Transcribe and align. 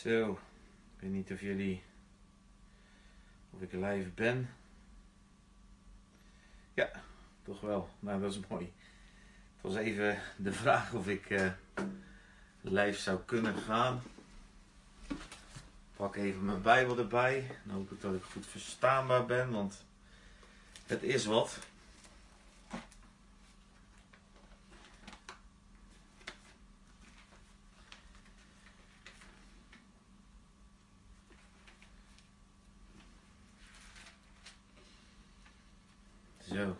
Zo, 0.00 0.30
ik 0.94 1.00
weet 1.00 1.10
niet 1.10 1.32
of 1.32 1.40
jullie, 1.40 1.82
of 3.50 3.60
ik 3.60 3.72
live 3.72 4.08
ben. 4.14 4.50
Ja, 6.74 6.90
toch 7.42 7.60
wel. 7.60 7.88
Nou, 7.98 8.20
dat 8.20 8.32
is 8.32 8.40
mooi. 8.48 8.72
Het 9.54 9.60
was 9.60 9.76
even 9.76 10.18
de 10.36 10.52
vraag 10.52 10.92
of 10.92 11.08
ik 11.08 11.30
uh, 11.30 11.52
live 12.60 13.00
zou 13.00 13.20
kunnen 13.24 13.56
gaan. 13.56 14.02
Pak 15.96 16.16
even 16.16 16.44
mijn 16.44 16.62
Bijbel 16.62 16.98
erbij. 16.98 17.46
Dan 17.64 17.74
hoop 17.74 17.90
ik 17.90 18.00
dat 18.00 18.14
ik 18.14 18.22
goed 18.22 18.46
verstaanbaar 18.46 19.26
ben, 19.26 19.50
want 19.50 19.84
het 20.86 21.02
is 21.02 21.24
wat. 21.24 21.58
Zo. 36.50 36.76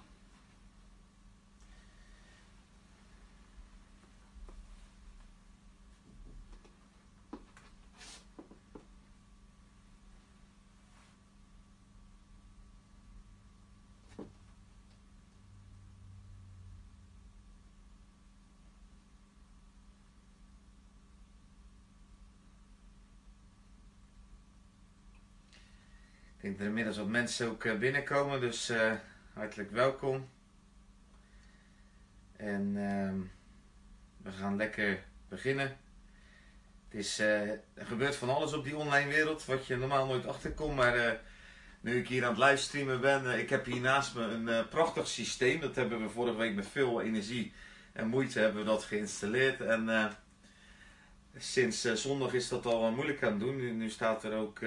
Ik 26.36 26.39
denk 26.50 26.58
dat 26.58 26.60
er 26.60 26.66
inmiddels 26.66 26.96
wat 26.96 27.20
mensen 27.20 27.48
ook 27.48 27.64
eh, 27.64 27.78
binnenkomen, 27.78 28.40
dus 28.40 28.70
uh, 28.70 28.92
hartelijk 29.32 29.70
welkom. 29.70 30.28
En 32.36 32.74
uh, 32.76 33.12
we 34.16 34.30
gaan 34.30 34.56
lekker 34.56 35.04
beginnen. 35.28 35.76
Het 36.88 37.00
is, 37.00 37.20
uh, 37.20 37.50
er 37.50 37.86
gebeurt 37.86 38.16
van 38.16 38.28
alles 38.28 38.52
op 38.52 38.64
die 38.64 38.76
online 38.76 39.08
wereld, 39.08 39.44
wat 39.44 39.66
je 39.66 39.76
normaal 39.76 40.06
nooit 40.06 40.26
achterkomt. 40.26 40.76
Maar 40.76 41.20
nu 41.80 41.98
ik 41.98 42.08
hier 42.08 42.24
aan 42.24 42.34
het 42.34 42.44
livestreamen 42.44 43.00
ben, 43.00 43.38
ik 43.38 43.50
heb 43.50 43.64
hier 43.64 43.80
naast 43.80 44.14
me 44.14 44.22
een 44.22 44.68
prachtig 44.68 45.08
systeem. 45.08 45.60
Dat 45.60 45.76
hebben 45.76 46.02
we 46.02 46.08
vorige 46.08 46.36
week 46.36 46.54
met 46.54 46.66
veel 46.66 47.02
energie 47.02 47.52
en 47.92 48.08
moeite 48.08 48.38
hebben 48.38 48.62
we 48.62 48.68
dat 48.68 48.84
geïnstalleerd. 48.84 49.60
En 49.60 50.12
sinds 51.36 51.92
zondag 51.94 52.32
is 52.32 52.48
dat 52.48 52.66
al 52.66 52.90
moeilijk 52.90 53.22
aan 53.22 53.30
het 53.30 53.40
doen. 53.40 53.56
Nu, 53.56 53.70
nu 53.70 53.90
staat 53.90 54.24
er 54.24 54.34
ook 54.34 54.60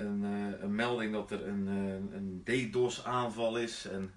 een, 0.00 0.22
uh, 0.24 0.62
een, 0.62 0.74
melding 0.74 1.12
dat 1.12 1.30
er 1.30 1.46
een, 1.46 1.66
uh, 1.68 2.16
een 2.16 2.42
DDoS 2.44 3.04
aanval 3.04 3.58
is 3.58 3.86
en 3.86 4.14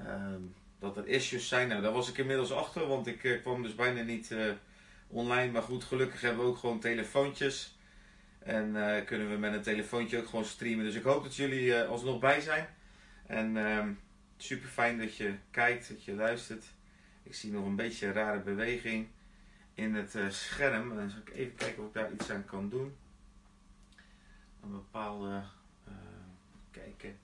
uh, 0.00 0.34
dat 0.78 0.96
er 0.96 1.06
issues 1.06 1.48
zijn. 1.48 1.68
Nou, 1.68 1.82
daar 1.82 1.92
was 1.92 2.08
ik 2.08 2.18
inmiddels 2.18 2.52
achter, 2.52 2.86
want 2.86 3.06
ik 3.06 3.24
eh, 3.24 3.40
kwam 3.40 3.62
dus 3.62 3.74
bijna 3.74 4.02
niet 4.02 4.34
online. 5.08 5.52
Maar 5.52 5.62
goed, 5.62 5.84
gelukkig 5.84 6.20
hebben 6.20 6.44
we 6.44 6.50
ook 6.50 6.58
gewoon 6.58 6.80
telefoontjes. 6.80 7.76
En 8.38 8.72
kunnen 9.04 9.30
we 9.30 9.36
met 9.36 9.54
een 9.54 9.62
telefoontje 9.62 10.18
ook 10.18 10.26
gewoon 10.28 10.44
streamen. 10.44 10.84
Dus 10.84 10.94
ik 10.94 11.02
hoop 11.02 11.22
dat 11.22 11.36
jullie 11.36 11.80
alsnog 11.80 12.18
bij 12.18 12.40
zijn. 12.40 12.66
En 13.26 13.56
ehm, 13.56 13.92
super 14.36 14.68
fijn 14.68 14.98
dat 14.98 15.16
je 15.16 15.34
kijkt, 15.50 15.88
dat 15.88 16.04
je 16.04 16.14
luistert. 16.14 16.64
Ik 17.22 17.34
zie 17.34 17.52
nog 17.52 17.66
een 17.66 17.76
beetje 17.76 18.06
een 18.06 18.12
rare 18.12 18.40
beweging 18.40 19.08
in 19.74 19.94
het 19.94 20.16
scherm. 20.28 20.94
Dan 20.94 21.10
zal 21.10 21.20
ik 21.24 21.34
even 21.34 21.54
kijken 21.54 21.82
of 21.82 21.88
ik 21.88 21.94
daar 21.94 22.12
iets 22.12 22.30
aan 22.30 22.44
kan 22.44 22.68
doen 22.68 22.96
een 24.68 24.74
bepaalde 24.74 25.42
uh, 25.88 25.94
kijken 26.70 27.18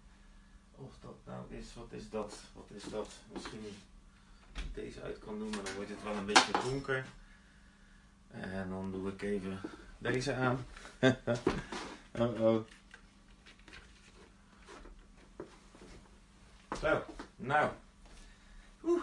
of 0.70 0.98
dat 1.00 1.16
nou 1.24 1.54
is, 1.54 1.74
wat 1.74 1.92
is 1.92 2.10
dat, 2.10 2.34
wat 2.54 2.70
is 2.70 2.82
dat, 2.82 3.08
misschien 3.32 3.60
deze 4.74 5.02
uit 5.02 5.18
kan 5.18 5.38
doen, 5.38 5.50
maar 5.50 5.64
dan 5.64 5.74
wordt 5.74 5.90
het 5.90 6.02
wel 6.02 6.14
een 6.14 6.26
beetje 6.26 6.52
donker. 6.52 7.04
En 8.30 8.68
dan 8.68 8.92
doe 8.92 9.08
ik 9.08 9.22
even 9.22 9.60
deze 9.98 10.34
aan. 10.34 10.66
oh 12.20 12.40
oh. 12.40 12.64
Zo, 16.80 17.04
nou. 17.36 17.70
Oeh. 18.84 19.02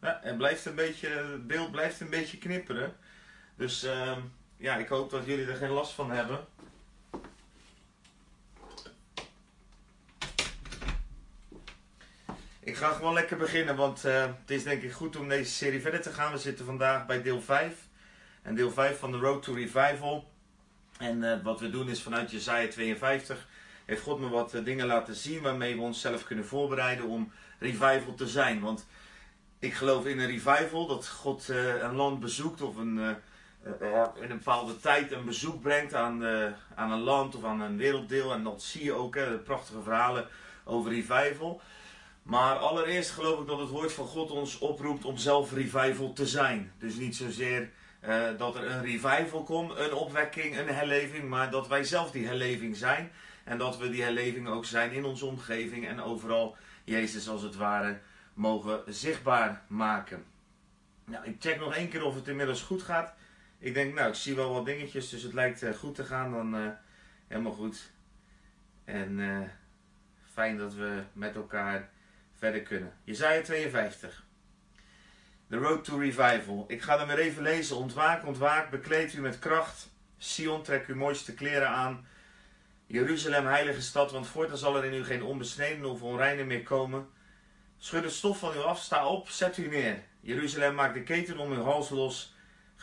Ja, 0.00 0.20
het 0.22 0.36
blijft 0.36 0.64
een 0.64 0.74
beetje, 0.74 1.08
het 1.08 1.46
beeld 1.46 1.70
blijft 1.70 2.00
een 2.00 2.10
beetje 2.10 2.38
knipperen. 2.38 2.96
Dus 3.56 3.84
uh, 3.84 4.18
ja, 4.64 4.76
ik 4.76 4.88
hoop 4.88 5.10
dat 5.10 5.26
jullie 5.26 5.46
er 5.46 5.56
geen 5.56 5.70
last 5.70 5.92
van 5.92 6.10
hebben. 6.10 6.46
Ik 12.60 12.76
ga 12.76 12.92
gewoon 12.92 13.12
lekker 13.12 13.36
beginnen, 13.36 13.76
want 13.76 14.04
uh, 14.04 14.22
het 14.22 14.50
is 14.50 14.62
denk 14.62 14.82
ik 14.82 14.92
goed 14.92 15.16
om 15.16 15.28
deze 15.28 15.50
serie 15.50 15.80
verder 15.80 16.02
te 16.02 16.10
gaan. 16.10 16.32
We 16.32 16.38
zitten 16.38 16.64
vandaag 16.64 17.06
bij 17.06 17.22
deel 17.22 17.40
5. 17.40 17.88
En 18.42 18.54
deel 18.54 18.70
5 18.70 18.98
van 18.98 19.12
de 19.12 19.18
Road 19.18 19.42
to 19.42 19.54
Revival. 19.54 20.30
En 20.98 21.22
uh, 21.22 21.42
wat 21.42 21.60
we 21.60 21.70
doen 21.70 21.88
is 21.88 22.02
vanuit 22.02 22.30
Jezaja 22.30 22.68
52 22.68 23.48
heeft 23.84 24.02
God 24.02 24.20
me 24.20 24.28
wat 24.28 24.54
uh, 24.54 24.64
dingen 24.64 24.86
laten 24.86 25.14
zien 25.14 25.42
waarmee 25.42 25.74
we 25.74 25.80
onszelf 25.80 26.24
kunnen 26.24 26.46
voorbereiden 26.46 27.06
om 27.06 27.32
revival 27.58 28.14
te 28.14 28.28
zijn. 28.28 28.60
Want 28.60 28.86
ik 29.58 29.74
geloof 29.74 30.06
in 30.06 30.18
een 30.18 30.30
revival, 30.30 30.86
dat 30.86 31.08
God 31.08 31.48
een 31.48 31.94
land 31.94 32.20
bezoekt 32.20 32.62
of 32.62 32.76
een 32.76 33.16
in 34.14 34.30
een 34.30 34.38
bepaalde 34.38 34.80
tijd 34.80 35.12
een 35.12 35.24
bezoek 35.24 35.62
brengt 35.62 35.94
aan, 35.94 36.22
uh, 36.22 36.46
aan 36.74 36.92
een 36.92 37.00
land 37.00 37.34
of 37.34 37.44
aan 37.44 37.60
een 37.60 37.76
werelddeel. 37.76 38.32
En 38.32 38.42
dat 38.42 38.62
zie 38.62 38.84
je 38.84 38.92
ook, 38.92 39.14
hè, 39.14 39.38
prachtige 39.38 39.82
verhalen 39.82 40.26
over 40.64 40.90
revival. 40.90 41.60
Maar 42.22 42.56
allereerst 42.56 43.10
geloof 43.10 43.40
ik 43.40 43.46
dat 43.46 43.58
het 43.58 43.68
woord 43.68 43.92
van 43.92 44.06
God 44.06 44.30
ons 44.30 44.58
oproept 44.58 45.04
om 45.04 45.16
zelf 45.16 45.52
revival 45.52 46.12
te 46.12 46.26
zijn. 46.26 46.72
Dus 46.78 46.94
niet 46.94 47.16
zozeer 47.16 47.70
uh, 48.08 48.24
dat 48.38 48.56
er 48.56 48.70
een 48.70 48.82
revival 48.82 49.42
komt, 49.42 49.78
een 49.78 49.92
opwekking, 49.92 50.58
een 50.58 50.68
herleving, 50.68 51.28
maar 51.28 51.50
dat 51.50 51.68
wij 51.68 51.84
zelf 51.84 52.10
die 52.10 52.26
herleving 52.26 52.76
zijn. 52.76 53.12
En 53.44 53.58
dat 53.58 53.78
we 53.78 53.90
die 53.90 54.02
herleving 54.02 54.48
ook 54.48 54.64
zijn 54.64 54.92
in 54.92 55.04
onze 55.04 55.26
omgeving 55.26 55.88
en 55.88 56.02
overal 56.02 56.56
Jezus 56.84 57.28
als 57.28 57.42
het 57.42 57.56
ware 57.56 58.00
mogen 58.34 58.82
zichtbaar 58.86 59.62
maken. 59.66 60.24
Nou, 61.04 61.24
ik 61.24 61.36
check 61.38 61.60
nog 61.60 61.74
één 61.74 61.88
keer 61.88 62.04
of 62.04 62.14
het 62.14 62.28
inmiddels 62.28 62.62
goed 62.62 62.82
gaat. 62.82 63.14
Ik 63.64 63.74
denk, 63.74 63.94
nou, 63.94 64.08
ik 64.08 64.14
zie 64.14 64.34
wel 64.34 64.52
wat 64.52 64.66
dingetjes, 64.66 65.08
dus 65.08 65.22
het 65.22 65.32
lijkt 65.32 65.62
uh, 65.62 65.74
goed 65.74 65.94
te 65.94 66.04
gaan. 66.04 66.32
Dan 66.32 66.56
uh, 66.60 66.68
helemaal 67.26 67.52
goed. 67.52 67.90
En 68.84 69.18
uh, 69.18 69.40
fijn 70.32 70.56
dat 70.56 70.74
we 70.74 71.02
met 71.12 71.34
elkaar 71.34 71.90
verder 72.38 72.62
kunnen. 72.62 72.92
Jezaja 73.04 73.42
52. 73.42 74.24
The 75.48 75.56
Road 75.56 75.84
to 75.84 75.98
Revival. 75.98 76.64
Ik 76.68 76.82
ga 76.82 77.00
er 77.00 77.06
maar 77.06 77.18
even 77.18 77.42
lezen. 77.42 77.76
Ontwaak, 77.76 78.26
ontwaak, 78.26 78.70
bekleed 78.70 79.14
u 79.14 79.20
met 79.20 79.38
kracht. 79.38 79.90
Sion, 80.18 80.62
trek 80.62 80.86
uw 80.86 80.96
mooiste 80.96 81.34
kleren 81.34 81.68
aan. 81.68 82.06
Jeruzalem, 82.86 83.46
heilige 83.46 83.82
stad, 83.82 84.12
want 84.12 84.26
voortaan 84.26 84.58
zal 84.58 84.76
er 84.76 84.84
in 84.84 85.00
u 85.00 85.04
geen 85.04 85.22
onbesneden 85.22 85.84
of 85.84 86.02
onreine 86.02 86.44
meer 86.44 86.62
komen. 86.62 87.08
Schud 87.78 88.04
het 88.04 88.12
stof 88.12 88.38
van 88.38 88.56
u 88.56 88.58
af, 88.58 88.80
sta 88.80 89.06
op, 89.06 89.28
zet 89.28 89.56
u 89.56 89.68
neer. 89.68 90.02
Jeruzalem, 90.20 90.74
maak 90.74 90.94
de 90.94 91.02
keten 91.02 91.38
om 91.38 91.52
uw 91.52 91.62
hals 91.62 91.90
los 91.90 92.33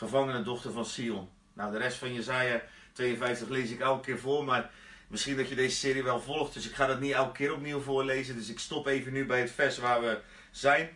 gevangene 0.01 0.42
dochter 0.42 0.71
van 0.71 0.86
Sion. 0.86 1.30
Nou, 1.53 1.71
de 1.71 1.77
rest 1.77 1.98
van 1.98 2.13
Jezaja 2.13 2.62
52 2.94 3.50
lees 3.50 3.71
ik 3.71 3.80
elke 3.80 4.06
keer 4.06 4.19
voor, 4.19 4.44
maar 4.44 4.69
misschien 5.07 5.38
dat 5.38 5.50
je 5.50 5.56
deze 5.56 5.75
serie 5.75 6.03
wel 6.03 6.21
volgt, 6.21 6.53
dus 6.53 6.68
ik 6.68 6.75
ga 6.75 6.86
dat 6.86 7.00
niet 7.00 7.13
elke 7.13 7.31
keer 7.31 7.53
opnieuw 7.53 7.80
voorlezen. 7.80 8.36
Dus 8.36 8.50
ik 8.50 8.59
stop 8.59 8.88
even 8.88 9.13
nu 9.13 9.25
bij 9.25 9.39
het 9.39 9.51
vers 9.51 9.77
waar 9.77 10.01
we 10.01 10.19
zijn. 10.51 10.89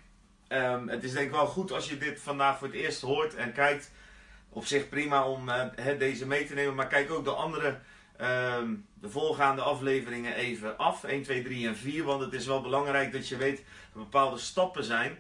Um, 0.50 0.90
het 0.90 1.04
is 1.04 1.12
denk 1.12 1.26
ik 1.26 1.32
wel 1.32 1.48
goed 1.48 1.72
als 1.72 1.90
je 1.90 1.98
dit 1.98 2.20
vandaag 2.22 2.58
voor 2.58 2.68
het 2.68 2.76
eerst 2.76 3.02
hoort 3.02 3.36
en 3.36 3.54
kijkt. 3.54 3.92
Op 4.50 4.66
zich 4.66 4.90
prima 4.90 5.28
om 5.28 5.50
uh, 5.50 6.00
deze 6.00 6.28
mee 6.28 6.46
te 6.46 6.54
nemen, 6.54 6.76
maar 6.76 6.88
kijk 6.88 7.12
ook 7.12 7.24
de 7.24 7.32
andere, 7.32 7.80
um, 8.22 8.86
de 8.94 9.10
voorgaande 9.10 9.62
afleveringen 9.62 10.36
even 10.36 10.78
af. 10.78 11.04
1, 11.04 11.24
2, 11.24 11.44
3 11.44 11.68
en 11.68 11.76
4, 11.76 12.04
want 12.04 12.22
het 12.22 12.34
is 12.34 12.46
wel 12.46 12.62
belangrijk 12.62 13.12
dat 13.12 13.28
je 13.28 13.38
weet 13.38 13.64
dat 13.94 14.04
bepaalde 14.04 14.38
stappen 14.38 14.84
zijn. 14.84 15.18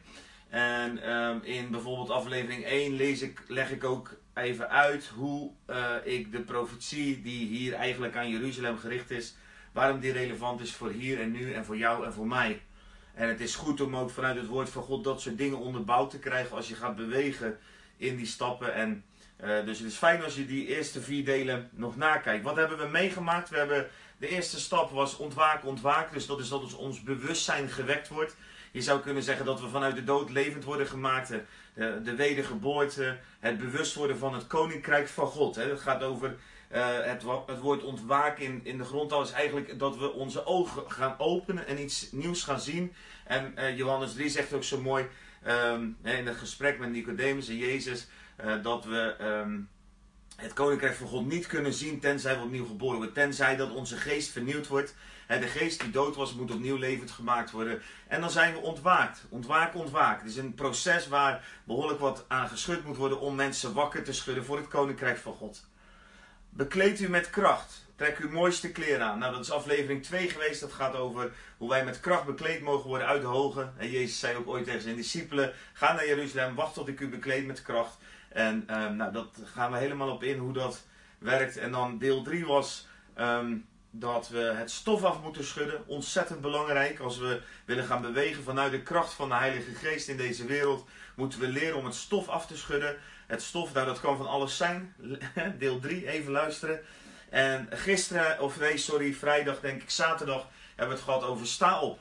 En 0.49 1.11
um, 1.13 1.41
in 1.43 1.71
bijvoorbeeld 1.71 2.09
aflevering 2.09 2.65
1 2.65 2.95
lees 2.95 3.21
ik, 3.21 3.43
leg 3.47 3.71
ik 3.71 3.83
ook 3.83 4.17
even 4.33 4.69
uit 4.69 5.07
hoe 5.15 5.51
uh, 5.69 5.95
ik 6.03 6.31
de 6.31 6.41
profetie 6.41 7.21
die 7.21 7.47
hier 7.47 7.73
eigenlijk 7.73 8.15
aan 8.15 8.29
Jeruzalem 8.29 8.77
gericht 8.77 9.11
is, 9.11 9.35
waarom 9.71 9.99
die 9.99 10.11
relevant 10.11 10.61
is 10.61 10.73
voor 10.73 10.89
hier 10.89 11.21
en 11.21 11.31
nu 11.31 11.53
en 11.53 11.65
voor 11.65 11.77
jou 11.77 12.05
en 12.05 12.13
voor 12.13 12.27
mij. 12.27 12.61
En 13.13 13.27
het 13.27 13.39
is 13.39 13.55
goed 13.55 13.81
om 13.81 13.95
ook 13.95 14.09
vanuit 14.09 14.35
het 14.35 14.47
woord 14.47 14.69
van 14.69 14.83
God 14.83 15.03
dat 15.03 15.21
soort 15.21 15.37
dingen 15.37 15.57
onderbouwd 15.57 16.09
te 16.09 16.19
krijgen 16.19 16.55
als 16.55 16.67
je 16.67 16.75
gaat 16.75 16.95
bewegen 16.95 17.57
in 17.97 18.15
die 18.15 18.25
stappen. 18.25 18.73
En 18.73 19.03
uh, 19.43 19.65
dus 19.65 19.79
het 19.79 19.87
is 19.87 19.95
fijn 19.95 20.23
als 20.23 20.35
je 20.35 20.45
die 20.45 20.67
eerste 20.67 21.01
vier 21.01 21.25
delen 21.25 21.69
nog 21.73 21.95
nakijkt. 21.95 22.43
Wat 22.43 22.55
hebben 22.55 22.77
we 22.77 22.87
meegemaakt? 22.87 23.49
We 23.49 23.57
hebben 23.57 23.87
de 24.17 24.27
eerste 24.27 24.59
stap 24.59 24.91
was 24.91 25.17
ontwaken, 25.17 25.67
ontwaken. 25.67 26.13
Dus 26.13 26.25
dat 26.25 26.39
is 26.39 26.49
dat 26.49 26.75
ons 26.75 27.03
bewustzijn 27.03 27.69
gewekt 27.69 28.07
wordt. 28.07 28.35
Je 28.75 28.81
zou 28.81 28.99
kunnen 28.99 29.23
zeggen 29.23 29.45
dat 29.45 29.61
we 29.61 29.67
vanuit 29.67 29.95
de 29.95 30.03
dood 30.03 30.29
levend 30.29 30.63
worden 30.63 30.87
gemaakt. 30.87 31.27
De, 31.27 32.01
de 32.03 32.15
wedergeboorte, 32.15 33.17
het 33.39 33.57
bewust 33.57 33.93
worden 33.93 34.17
van 34.17 34.33
het 34.33 34.47
koninkrijk 34.47 35.07
van 35.07 35.27
God. 35.27 35.55
Het 35.55 35.79
gaat 35.79 36.03
over 36.03 36.35
uh, 36.71 36.87
het, 37.01 37.23
woord 37.61 37.83
ontwaken 37.83 38.43
in, 38.43 38.61
in 38.63 38.77
de 38.77 38.83
grondtaal 38.83 39.21
is 39.21 39.31
eigenlijk 39.31 39.79
dat 39.79 39.97
we 39.97 40.11
onze 40.11 40.45
ogen 40.45 40.91
gaan 40.91 41.15
openen 41.17 41.67
en 41.67 41.81
iets 41.81 42.11
nieuws 42.11 42.43
gaan 42.43 42.59
zien. 42.59 42.93
En 43.25 43.53
uh, 43.57 43.77
Johannes 43.77 44.13
3 44.13 44.29
zegt 44.29 44.53
ook 44.53 44.63
zo 44.63 44.81
mooi 44.81 45.05
um, 45.47 45.97
in 46.03 46.27
het 46.27 46.37
gesprek 46.37 46.79
met 46.79 46.89
Nicodemus 46.89 47.47
en 47.47 47.57
Jezus 47.57 48.07
dat 48.61 48.85
we 48.85 49.15
um, 49.21 49.69
het 50.35 50.53
koninkrijk 50.53 50.95
van 50.95 51.07
God 51.07 51.25
niet 51.25 51.47
kunnen 51.47 51.73
zien 51.73 51.99
tenzij 51.99 52.37
we 52.37 52.43
opnieuw 52.43 52.65
geboren 52.65 52.97
worden. 52.97 53.13
Tenzij 53.13 53.55
dat 53.55 53.71
onze 53.71 53.97
geest 53.97 54.31
vernieuwd 54.31 54.67
wordt. 54.67 54.95
De 55.27 55.47
geest 55.47 55.79
die 55.79 55.91
dood 55.91 56.15
was 56.15 56.33
moet 56.33 56.51
opnieuw 56.51 56.77
levend 56.77 57.11
gemaakt 57.11 57.51
worden. 57.51 57.81
En 58.07 58.21
dan 58.21 58.31
zijn 58.31 58.53
we 58.53 58.59
ontwaakt. 58.59 59.25
Ontwaken, 59.29 59.79
ontwaken. 59.79 60.21
Het 60.21 60.31
is 60.31 60.37
een 60.37 60.53
proces 60.53 61.07
waar 61.07 61.45
behoorlijk 61.63 61.99
wat 61.99 62.25
aan 62.27 62.47
geschud 62.47 62.85
moet 62.85 62.97
worden 62.97 63.19
om 63.19 63.35
mensen 63.35 63.73
wakker 63.73 64.03
te 64.03 64.13
schudden 64.13 64.45
voor 64.45 64.57
het 64.57 64.67
koninkrijk 64.67 65.17
van 65.17 65.33
God. 65.33 65.65
Bekleed 66.49 66.99
u 66.99 67.09
met 67.09 67.29
kracht. 67.29 67.85
Trek 67.95 68.17
uw 68.17 68.29
mooiste 68.29 68.71
kleren 68.71 69.05
aan. 69.05 69.19
Nou, 69.19 69.33
dat 69.33 69.43
is 69.43 69.51
aflevering 69.51 70.03
2 70.03 70.29
geweest. 70.29 70.61
Dat 70.61 70.73
gaat 70.73 70.95
over 70.95 71.31
hoe 71.57 71.69
wij 71.69 71.85
met 71.85 71.99
kracht 71.99 72.25
bekleed 72.25 72.61
mogen 72.61 72.89
worden 72.89 73.07
uit 73.07 73.21
de 73.21 73.27
hoge. 73.27 73.69
En 73.77 73.89
Jezus 73.89 74.19
zei 74.19 74.37
ook 74.37 74.47
ooit 74.47 74.65
tegen 74.65 74.81
zijn 74.81 74.95
discipelen: 74.95 75.53
Ga 75.73 75.93
naar 75.93 76.07
Jeruzalem, 76.07 76.55
wacht 76.55 76.73
tot 76.73 76.87
ik 76.87 76.99
u 76.99 77.09
bekleed 77.09 77.45
met 77.45 77.61
kracht. 77.61 77.97
En 78.29 78.81
um, 78.81 78.95
nou, 78.95 79.11
dat 79.11 79.37
gaan 79.43 79.71
we 79.71 79.77
helemaal 79.77 80.09
op 80.09 80.23
in 80.23 80.37
hoe 80.37 80.53
dat 80.53 80.85
werkt. 81.17 81.57
En 81.57 81.71
dan 81.71 81.97
deel 81.97 82.21
3 82.21 82.45
was 82.45 82.87
um, 83.17 83.65
dat 83.99 84.29
we 84.29 84.39
het 84.39 84.71
stof 84.71 85.03
af 85.03 85.21
moeten 85.21 85.43
schudden. 85.43 85.87
Ontzettend 85.87 86.41
belangrijk. 86.41 86.99
Als 86.99 87.17
we 87.17 87.41
willen 87.65 87.85
gaan 87.85 88.01
bewegen 88.01 88.43
vanuit 88.43 88.71
de 88.71 88.81
kracht 88.81 89.13
van 89.13 89.29
de 89.29 89.35
Heilige 89.35 89.75
Geest 89.75 90.07
in 90.07 90.17
deze 90.17 90.45
wereld, 90.45 90.85
moeten 91.15 91.39
we 91.39 91.47
leren 91.47 91.77
om 91.77 91.85
het 91.85 91.95
stof 91.95 92.27
af 92.27 92.47
te 92.47 92.57
schudden. 92.57 92.97
Het 93.27 93.41
stof, 93.41 93.73
nou, 93.73 93.85
dat 93.85 93.99
kan 93.99 94.17
van 94.17 94.27
alles 94.27 94.57
zijn. 94.57 94.95
Deel 95.59 95.79
3, 95.79 96.07
even 96.07 96.31
luisteren. 96.31 96.79
En 97.29 97.67
gisteren, 97.71 98.39
of 98.39 98.59
nee, 98.59 98.77
sorry, 98.77 99.13
vrijdag, 99.13 99.59
denk 99.59 99.81
ik, 99.81 99.89
zaterdag, 99.89 100.47
hebben 100.67 100.95
we 100.95 101.01
het 101.01 101.11
gehad 101.11 101.23
over 101.23 101.47
sta 101.47 101.81
op. 101.81 101.99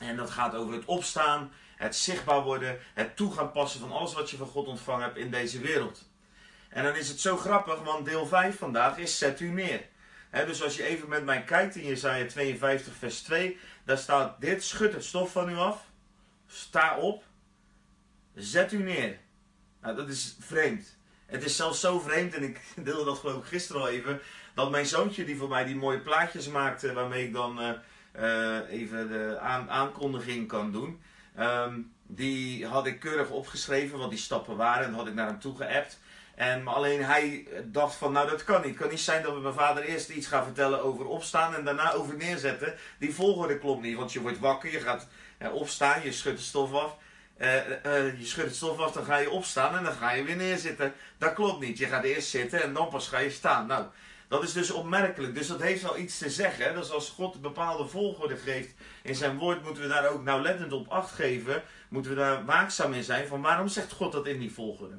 En 0.00 0.16
dat 0.16 0.30
gaat 0.30 0.54
over 0.54 0.74
het 0.74 0.84
opstaan, 0.84 1.52
het 1.76 1.96
zichtbaar 1.96 2.42
worden, 2.42 2.78
het 2.94 3.16
toe 3.16 3.32
gaan 3.32 3.52
passen 3.52 3.80
van 3.80 3.92
alles 3.92 4.14
wat 4.14 4.30
je 4.30 4.36
van 4.36 4.46
God 4.46 4.66
ontvangen 4.66 5.04
hebt 5.04 5.16
in 5.16 5.30
deze 5.30 5.60
wereld. 5.60 6.08
En 6.68 6.84
dan 6.84 6.96
is 6.96 7.08
het 7.08 7.20
zo 7.20 7.36
grappig, 7.36 7.82
want 7.82 8.04
deel 8.04 8.26
5 8.26 8.58
vandaag 8.58 8.98
is 8.98 9.18
zet 9.18 9.40
u 9.40 9.48
neer. 9.48 9.88
Dus 10.30 10.62
als 10.62 10.76
je 10.76 10.84
even 10.84 11.08
met 11.08 11.24
mij 11.24 11.42
kijkt 11.42 11.76
in 11.76 11.86
Jezaja 11.86 12.26
52 12.26 12.94
vers 12.94 13.22
2, 13.22 13.58
daar 13.84 13.98
staat 13.98 14.40
dit, 14.40 14.64
schud 14.64 14.92
het 14.92 15.04
stof 15.04 15.32
van 15.32 15.48
u 15.48 15.56
af, 15.56 15.84
sta 16.46 16.96
op, 16.96 17.24
zet 18.34 18.72
u 18.72 18.82
neer. 18.82 19.18
Nou, 19.82 19.96
dat 19.96 20.08
is 20.08 20.36
vreemd. 20.40 20.96
Het 21.26 21.44
is 21.44 21.56
zelfs 21.56 21.80
zo 21.80 21.98
vreemd, 21.98 22.34
en 22.34 22.42
ik 22.42 22.60
deelde 22.84 23.04
dat 23.04 23.18
geloof 23.18 23.36
ik 23.36 23.48
gisteren 23.48 23.82
al 23.82 23.88
even, 23.88 24.20
dat 24.54 24.70
mijn 24.70 24.86
zoontje 24.86 25.24
die 25.24 25.36
voor 25.36 25.48
mij 25.48 25.64
die 25.64 25.76
mooie 25.76 26.00
plaatjes 26.00 26.48
maakte, 26.48 26.92
waarmee 26.92 27.26
ik 27.26 27.32
dan 27.32 27.60
uh, 27.62 27.70
uh, 28.18 28.70
even 28.70 29.08
de 29.08 29.38
aan, 29.40 29.70
aankondiging 29.70 30.48
kan 30.48 30.72
doen, 30.72 31.00
um, 31.38 31.92
die 32.06 32.66
had 32.66 32.86
ik 32.86 33.00
keurig 33.00 33.30
opgeschreven, 33.30 33.98
wat 33.98 34.10
die 34.10 34.18
stappen 34.18 34.56
waren, 34.56 34.86
en 34.86 34.94
had 34.94 35.06
ik 35.06 35.14
naar 35.14 35.26
hem 35.26 35.40
toe 35.40 35.56
geappt. 35.56 35.98
En 36.40 36.66
alleen 36.66 37.04
hij 37.04 37.46
dacht 37.64 37.94
van, 37.94 38.12
nou 38.12 38.30
dat 38.30 38.44
kan 38.44 38.60
niet. 38.60 38.70
Het 38.70 38.78
kan 38.78 38.88
niet 38.88 39.00
zijn 39.00 39.22
dat 39.22 39.34
we 39.34 39.40
mijn 39.40 39.54
vader 39.54 39.82
eerst 39.82 40.08
iets 40.08 40.26
gaan 40.26 40.44
vertellen 40.44 40.82
over 40.82 41.06
opstaan 41.06 41.54
en 41.54 41.64
daarna 41.64 41.92
over 41.92 42.16
neerzetten. 42.16 42.74
Die 42.98 43.14
volgorde 43.14 43.58
klopt 43.58 43.82
niet, 43.82 43.96
want 43.96 44.12
je 44.12 44.20
wordt 44.20 44.38
wakker, 44.38 44.72
je 44.72 44.80
gaat 44.80 45.08
opstaan, 45.52 46.02
je 46.02 46.12
schudt 46.12 46.38
de 46.38 46.44
stof 46.44 46.72
af. 46.72 46.96
Uh, 47.38 48.18
je 48.18 48.26
schudt 48.26 48.46
het 48.46 48.56
stof 48.56 48.78
af, 48.78 48.92
dan 48.92 49.04
ga 49.04 49.16
je 49.16 49.30
opstaan 49.30 49.76
en 49.76 49.84
dan 49.84 49.92
ga 49.92 50.12
je 50.12 50.22
weer 50.22 50.36
neerzitten. 50.36 50.92
Dat 51.18 51.32
klopt 51.32 51.60
niet. 51.60 51.78
Je 51.78 51.86
gaat 51.86 52.04
eerst 52.04 52.28
zitten 52.28 52.62
en 52.62 52.72
dan 52.72 52.88
pas 52.88 53.08
ga 53.08 53.18
je 53.18 53.30
staan. 53.30 53.66
Nou, 53.66 53.84
dat 54.28 54.42
is 54.42 54.52
dus 54.52 54.70
opmerkelijk. 54.70 55.34
Dus 55.34 55.46
dat 55.46 55.62
heeft 55.62 55.82
wel 55.82 55.98
iets 55.98 56.18
te 56.18 56.30
zeggen. 56.30 56.64
Hè? 56.64 56.74
Dus 56.74 56.90
als 56.90 57.08
God 57.08 57.40
bepaalde 57.40 57.86
volgorde 57.86 58.36
geeft 58.36 58.74
in 59.02 59.14
zijn 59.14 59.38
woord, 59.38 59.62
moeten 59.62 59.82
we 59.82 59.88
daar 59.88 60.08
ook 60.08 60.22
nauwlettend 60.22 60.72
op 60.72 60.88
acht 60.88 61.14
geven. 61.14 61.62
Moeten 61.88 62.10
we 62.10 62.16
daar 62.16 62.44
waakzaam 62.44 62.92
in 62.92 63.04
zijn. 63.04 63.26
Van 63.26 63.42
waarom 63.42 63.68
zegt 63.68 63.92
God 63.92 64.12
dat 64.12 64.26
in 64.26 64.38
die 64.38 64.52
volgorde? 64.52 64.98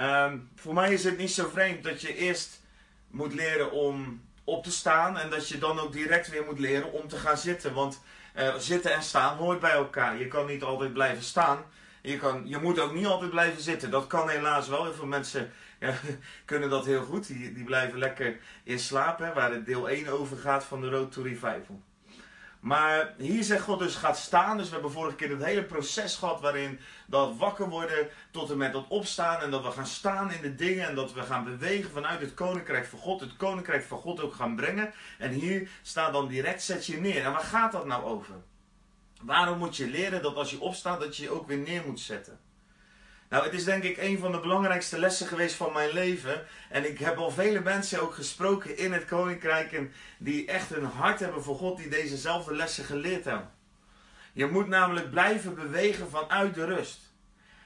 Um, 0.00 0.48
voor 0.54 0.74
mij 0.74 0.92
is 0.92 1.04
het 1.04 1.18
niet 1.18 1.30
zo 1.30 1.48
vreemd 1.48 1.84
dat 1.84 2.00
je 2.00 2.16
eerst 2.16 2.60
moet 3.10 3.34
leren 3.34 3.72
om 3.72 4.22
op 4.44 4.64
te 4.64 4.70
staan. 4.70 5.18
En 5.18 5.30
dat 5.30 5.48
je 5.48 5.58
dan 5.58 5.78
ook 5.78 5.92
direct 5.92 6.28
weer 6.28 6.44
moet 6.44 6.58
leren 6.58 6.92
om 6.92 7.08
te 7.08 7.16
gaan 7.16 7.38
zitten. 7.38 7.74
Want 7.74 8.00
uh, 8.36 8.54
zitten 8.54 8.92
en 8.92 9.02
staan 9.02 9.36
hoort 9.36 9.60
bij 9.60 9.70
elkaar. 9.70 10.18
Je 10.18 10.28
kan 10.28 10.46
niet 10.46 10.62
altijd 10.62 10.92
blijven 10.92 11.22
staan. 11.22 11.64
Je, 12.02 12.18
kan, 12.18 12.42
je 12.44 12.58
moet 12.58 12.80
ook 12.80 12.94
niet 12.94 13.06
altijd 13.06 13.30
blijven 13.30 13.62
zitten. 13.62 13.90
Dat 13.90 14.06
kan 14.06 14.28
helaas 14.28 14.68
wel. 14.68 14.84
Heel 14.84 14.94
veel 14.94 15.06
mensen 15.06 15.52
ja, 15.80 15.94
kunnen 16.44 16.70
dat 16.70 16.86
heel 16.86 17.04
goed. 17.04 17.26
Die, 17.26 17.52
die 17.52 17.64
blijven 17.64 17.98
lekker 17.98 18.38
in 18.64 18.78
slaap. 18.78 19.18
Hè, 19.18 19.32
waar 19.32 19.52
het 19.52 19.66
deel 19.66 19.88
1 19.88 20.08
over 20.08 20.36
gaat 20.36 20.64
van 20.64 20.80
de 20.80 20.88
Road 20.88 21.12
to 21.12 21.22
Revival. 21.22 21.82
Maar 22.60 23.14
hier 23.16 23.44
zegt 23.44 23.62
God 23.62 23.78
dus 23.78 23.94
gaat 23.94 24.18
staan. 24.18 24.56
Dus 24.56 24.66
we 24.66 24.72
hebben 24.72 24.92
vorige 24.92 25.16
keer 25.16 25.30
het 25.30 25.44
hele 25.44 25.62
proces 25.62 26.16
gehad 26.16 26.40
waarin 26.40 26.78
dat 27.06 27.36
wakker 27.36 27.68
worden 27.68 28.08
tot 28.30 28.50
en 28.50 28.56
met 28.56 28.72
dat 28.72 28.88
opstaan. 28.88 29.40
En 29.40 29.50
dat 29.50 29.62
we 29.62 29.70
gaan 29.70 29.86
staan 29.86 30.32
in 30.32 30.42
de 30.42 30.54
dingen 30.54 30.88
en 30.88 30.94
dat 30.94 31.12
we 31.12 31.22
gaan 31.22 31.44
bewegen 31.44 31.90
vanuit 31.90 32.20
het 32.20 32.34
koninkrijk 32.34 32.86
van 32.86 32.98
God. 32.98 33.20
Het 33.20 33.36
koninkrijk 33.36 33.84
van 33.84 33.98
God 33.98 34.20
ook 34.20 34.34
gaan 34.34 34.56
brengen. 34.56 34.92
En 35.18 35.30
hier 35.30 35.68
staat 35.82 36.12
dan 36.12 36.28
direct 36.28 36.62
zet 36.62 36.86
je 36.86 37.00
neer. 37.00 37.24
En 37.24 37.32
waar 37.32 37.40
gaat 37.40 37.72
dat 37.72 37.86
nou 37.86 38.04
over? 38.04 38.34
Waarom 39.22 39.58
moet 39.58 39.76
je 39.76 39.86
leren 39.86 40.22
dat 40.22 40.34
als 40.34 40.50
je 40.50 40.60
opstaat 40.60 41.00
dat 41.00 41.16
je 41.16 41.22
je 41.22 41.30
ook 41.30 41.46
weer 41.46 41.58
neer 41.58 41.82
moet 41.86 42.00
zetten? 42.00 42.47
Nou, 43.28 43.44
het 43.44 43.52
is 43.52 43.64
denk 43.64 43.82
ik 43.82 43.96
een 43.96 44.18
van 44.18 44.32
de 44.32 44.40
belangrijkste 44.40 44.98
lessen 44.98 45.26
geweest 45.26 45.54
van 45.54 45.72
mijn 45.72 45.92
leven. 45.92 46.46
En 46.68 46.88
ik 46.88 46.98
heb 46.98 47.16
al 47.16 47.30
vele 47.30 47.60
mensen 47.60 48.02
ook 48.02 48.14
gesproken 48.14 48.76
in 48.76 48.92
het 48.92 49.04
koninkrijk. 49.04 49.72
En 49.72 49.92
die 50.18 50.46
echt 50.46 50.70
een 50.70 50.84
hart 50.84 51.20
hebben 51.20 51.42
voor 51.42 51.56
God, 51.56 51.76
die 51.76 51.88
dezezelfde 51.88 52.54
lessen 52.54 52.84
geleerd 52.84 53.24
hebben. 53.24 53.50
Je 54.32 54.46
moet 54.46 54.68
namelijk 54.68 55.10
blijven 55.10 55.54
bewegen 55.54 56.10
vanuit 56.10 56.54
de 56.54 56.64
rust. 56.64 57.07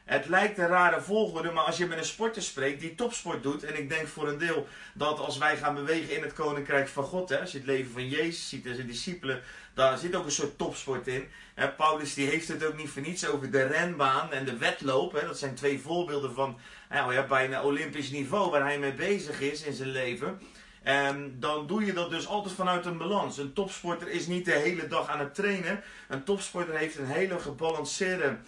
Het 0.05 0.29
lijkt 0.29 0.59
een 0.59 0.67
rare 0.67 1.01
volgorde, 1.01 1.51
maar 1.51 1.65
als 1.65 1.77
je 1.77 1.87
met 1.87 1.99
een 1.99 2.05
sporter 2.05 2.43
spreekt 2.43 2.81
die 2.81 2.95
topsport 2.95 3.43
doet, 3.43 3.65
en 3.65 3.79
ik 3.79 3.89
denk 3.89 4.09
voor 4.09 4.29
een 4.29 4.39
deel 4.39 4.67
dat 4.95 5.19
als 5.19 5.39
wij 5.39 5.57
gaan 5.57 5.75
bewegen 5.75 6.17
in 6.17 6.23
het 6.23 6.33
koninkrijk 6.33 6.89
van 6.89 7.05
God, 7.05 7.29
hè, 7.29 7.41
als 7.41 7.53
je 7.53 7.59
het 7.59 7.67
leven 7.67 7.93
van 7.93 8.09
Jezus 8.09 8.49
ziet 8.49 8.67
en 8.67 8.75
zijn 8.75 8.87
discipelen, 8.87 9.43
daar 9.75 9.99
zit 9.99 10.15
ook 10.15 10.25
een 10.25 10.31
soort 10.31 10.59
topsport 10.59 11.07
in. 11.07 11.29
Hè, 11.55 11.69
Paulus 11.69 12.15
die 12.15 12.27
heeft 12.27 12.49
het 12.49 12.65
ook 12.65 12.77
niet 12.77 12.91
voor 12.91 13.03
niets 13.03 13.27
over 13.27 13.51
de 13.51 13.67
renbaan 13.67 14.33
en 14.33 14.45
de 14.45 14.57
wedloop. 14.57 15.13
Hè, 15.13 15.27
dat 15.27 15.39
zijn 15.39 15.55
twee 15.55 15.81
voorbeelden 15.81 16.35
van 16.35 16.59
nou 16.91 17.15
ja, 17.15 17.27
bijna 17.27 17.63
olympisch 17.63 18.11
niveau 18.11 18.51
waar 18.51 18.63
hij 18.63 18.79
mee 18.79 18.95
bezig 18.95 19.41
is 19.41 19.63
in 19.63 19.73
zijn 19.73 19.89
leven. 19.89 20.41
En 20.83 21.37
dan 21.41 21.67
doe 21.67 21.85
je 21.85 21.93
dat 21.93 22.11
dus 22.11 22.27
altijd 22.27 22.55
vanuit 22.55 22.87
een 22.87 22.99
balans. 22.99 23.39
Een 23.39 23.53
topsporter 23.53 24.09
is 24.09 24.27
niet 24.27 24.45
de 24.45 24.53
hele 24.53 24.89
dag 24.89 25.09
aan 25.09 25.19
het 25.19 25.35
trainen. 25.35 25.83
Een 26.09 26.25
topsporter 26.25 26.77
heeft 26.77 26.99
een 26.99 27.07
hele 27.07 27.39
gebalanceerde 27.39 28.39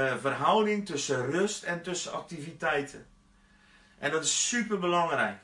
uh, 0.00 0.16
verhouding 0.20 0.86
tussen 0.86 1.30
rust 1.30 1.62
en 1.62 1.82
tussen 1.82 2.12
activiteiten. 2.12 3.06
En 3.98 4.10
dat 4.10 4.24
is 4.24 4.48
super 4.48 4.78
belangrijk. 4.78 5.38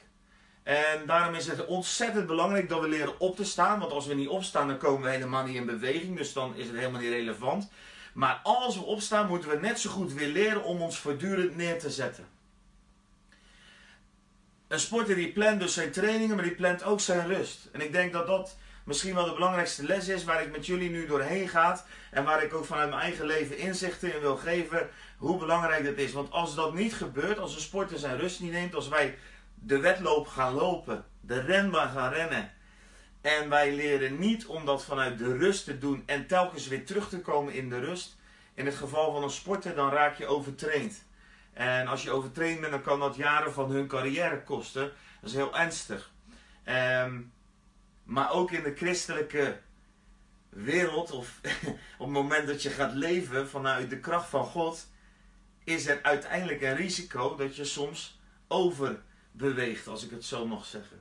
En 0.62 1.06
daarom 1.06 1.34
is 1.34 1.46
het 1.46 1.66
ontzettend 1.66 2.26
belangrijk 2.26 2.68
dat 2.68 2.80
we 2.80 2.88
leren 2.88 3.20
op 3.20 3.36
te 3.36 3.44
staan. 3.44 3.78
Want 3.78 3.92
als 3.92 4.06
we 4.06 4.14
niet 4.14 4.28
opstaan, 4.28 4.68
dan 4.68 4.78
komen 4.78 5.02
we 5.02 5.10
helemaal 5.10 5.44
niet 5.44 5.56
in 5.56 5.66
beweging. 5.66 6.16
Dus 6.16 6.32
dan 6.32 6.56
is 6.56 6.66
het 6.66 6.76
helemaal 6.76 7.00
niet 7.00 7.10
relevant. 7.10 7.70
Maar 8.12 8.40
als 8.42 8.76
we 8.76 8.82
opstaan, 8.82 9.26
moeten 9.26 9.50
we 9.50 9.56
net 9.56 9.80
zo 9.80 9.90
goed 9.90 10.12
weer 10.12 10.28
leren 10.28 10.64
om 10.64 10.82
ons 10.82 10.98
voortdurend 10.98 11.56
neer 11.56 11.78
te 11.78 11.90
zetten. 11.90 12.26
Een 14.68 14.80
sporter 14.80 15.14
die 15.14 15.32
plant 15.32 15.60
dus 15.60 15.75
zijn 15.75 15.92
trainingen, 15.92 16.36
maar 16.36 16.44
die 16.44 16.54
plant 16.54 16.82
ook 16.82 17.00
zijn 17.00 17.26
rust. 17.26 17.68
En 17.72 17.80
ik 17.80 17.92
denk 17.92 18.12
dat 18.12 18.26
dat 18.26 18.56
misschien 18.87 19.14
wel 19.14 19.25
de 19.25 19.33
belangrijkste 19.33 19.85
les 19.85 20.09
is 20.09 20.25
waar 20.25 20.43
ik 20.43 20.52
met 20.52 20.66
jullie 20.66 20.90
nu 20.90 21.07
doorheen 21.07 21.49
ga. 21.49 21.85
En 22.11 22.25
waar 22.25 22.43
ik 22.43 22.55
ook 22.55 22.64
vanuit 22.64 22.88
mijn 22.88 23.00
eigen 23.00 23.26
leven 23.26 23.59
inzichten 23.59 24.14
in 24.14 24.21
wil 24.21 24.37
geven 24.37 24.88
hoe 25.16 25.38
belangrijk 25.38 25.85
dat 25.85 25.97
is. 25.97 26.12
Want 26.12 26.31
als 26.31 26.55
dat 26.55 26.75
niet 26.75 26.95
gebeurt, 26.95 27.38
als 27.38 27.55
een 27.55 27.61
sporter 27.61 27.99
zijn 27.99 28.19
rust 28.19 28.40
niet 28.40 28.52
neemt, 28.52 28.75
als 28.75 28.88
wij 28.88 29.19
de 29.55 29.78
wedloop 29.78 30.26
gaan 30.26 30.55
lopen, 30.55 31.05
de 31.21 31.40
renbaan 31.40 31.90
gaan 31.90 32.12
rennen. 32.12 32.52
En 33.21 33.49
wij 33.49 33.75
leren 33.75 34.19
niet 34.19 34.47
om 34.47 34.64
dat 34.64 34.85
vanuit 34.85 35.19
de 35.19 35.37
rust 35.37 35.64
te 35.64 35.78
doen 35.78 36.02
en 36.07 36.26
telkens 36.26 36.69
weer 36.69 36.87
terug 36.87 37.09
te 37.09 37.21
komen 37.21 37.52
in 37.52 37.69
de 37.69 37.81
rust. 37.81 38.16
In 38.55 38.66
het 38.66 38.75
geval 38.75 39.12
van 39.12 39.23
een 39.23 39.31
sporter, 39.31 39.75
dan 39.75 39.90
raak 39.90 40.19
je 40.19 40.26
overtraind. 40.26 41.05
En 41.52 41.87
als 41.87 42.02
je 42.02 42.11
overtraind 42.11 42.61
bent, 42.61 42.73
dan 42.73 42.83
kan 42.83 43.00
dat 43.00 43.16
jaren 43.16 43.52
van 43.52 43.71
hun 43.71 43.87
carrière 43.87 44.43
kosten. 44.43 44.93
Dat 45.21 45.31
is 45.31 45.37
heel 45.37 45.57
ernstig. 45.57 46.11
Um, 46.66 47.33
maar 48.06 48.30
ook 48.30 48.50
in 48.50 48.62
de 48.62 48.75
christelijke 48.75 49.58
wereld, 50.48 51.10
of 51.10 51.40
op 51.98 52.06
het 52.06 52.08
moment 52.08 52.46
dat 52.46 52.62
je 52.62 52.70
gaat 52.70 52.94
leven 52.94 53.48
vanuit 53.48 53.90
de 53.90 53.98
kracht 53.98 54.28
van 54.28 54.44
God, 54.44 54.86
is 55.64 55.86
er 55.86 56.02
uiteindelijk 56.02 56.62
een 56.62 56.76
risico 56.76 57.36
dat 57.36 57.56
je 57.56 57.64
soms 57.64 58.20
overbeweegt, 58.48 59.86
als 59.86 60.04
ik 60.04 60.10
het 60.10 60.25
zo 60.25 60.46
mag 60.46 60.64
zeggen. 60.66 61.00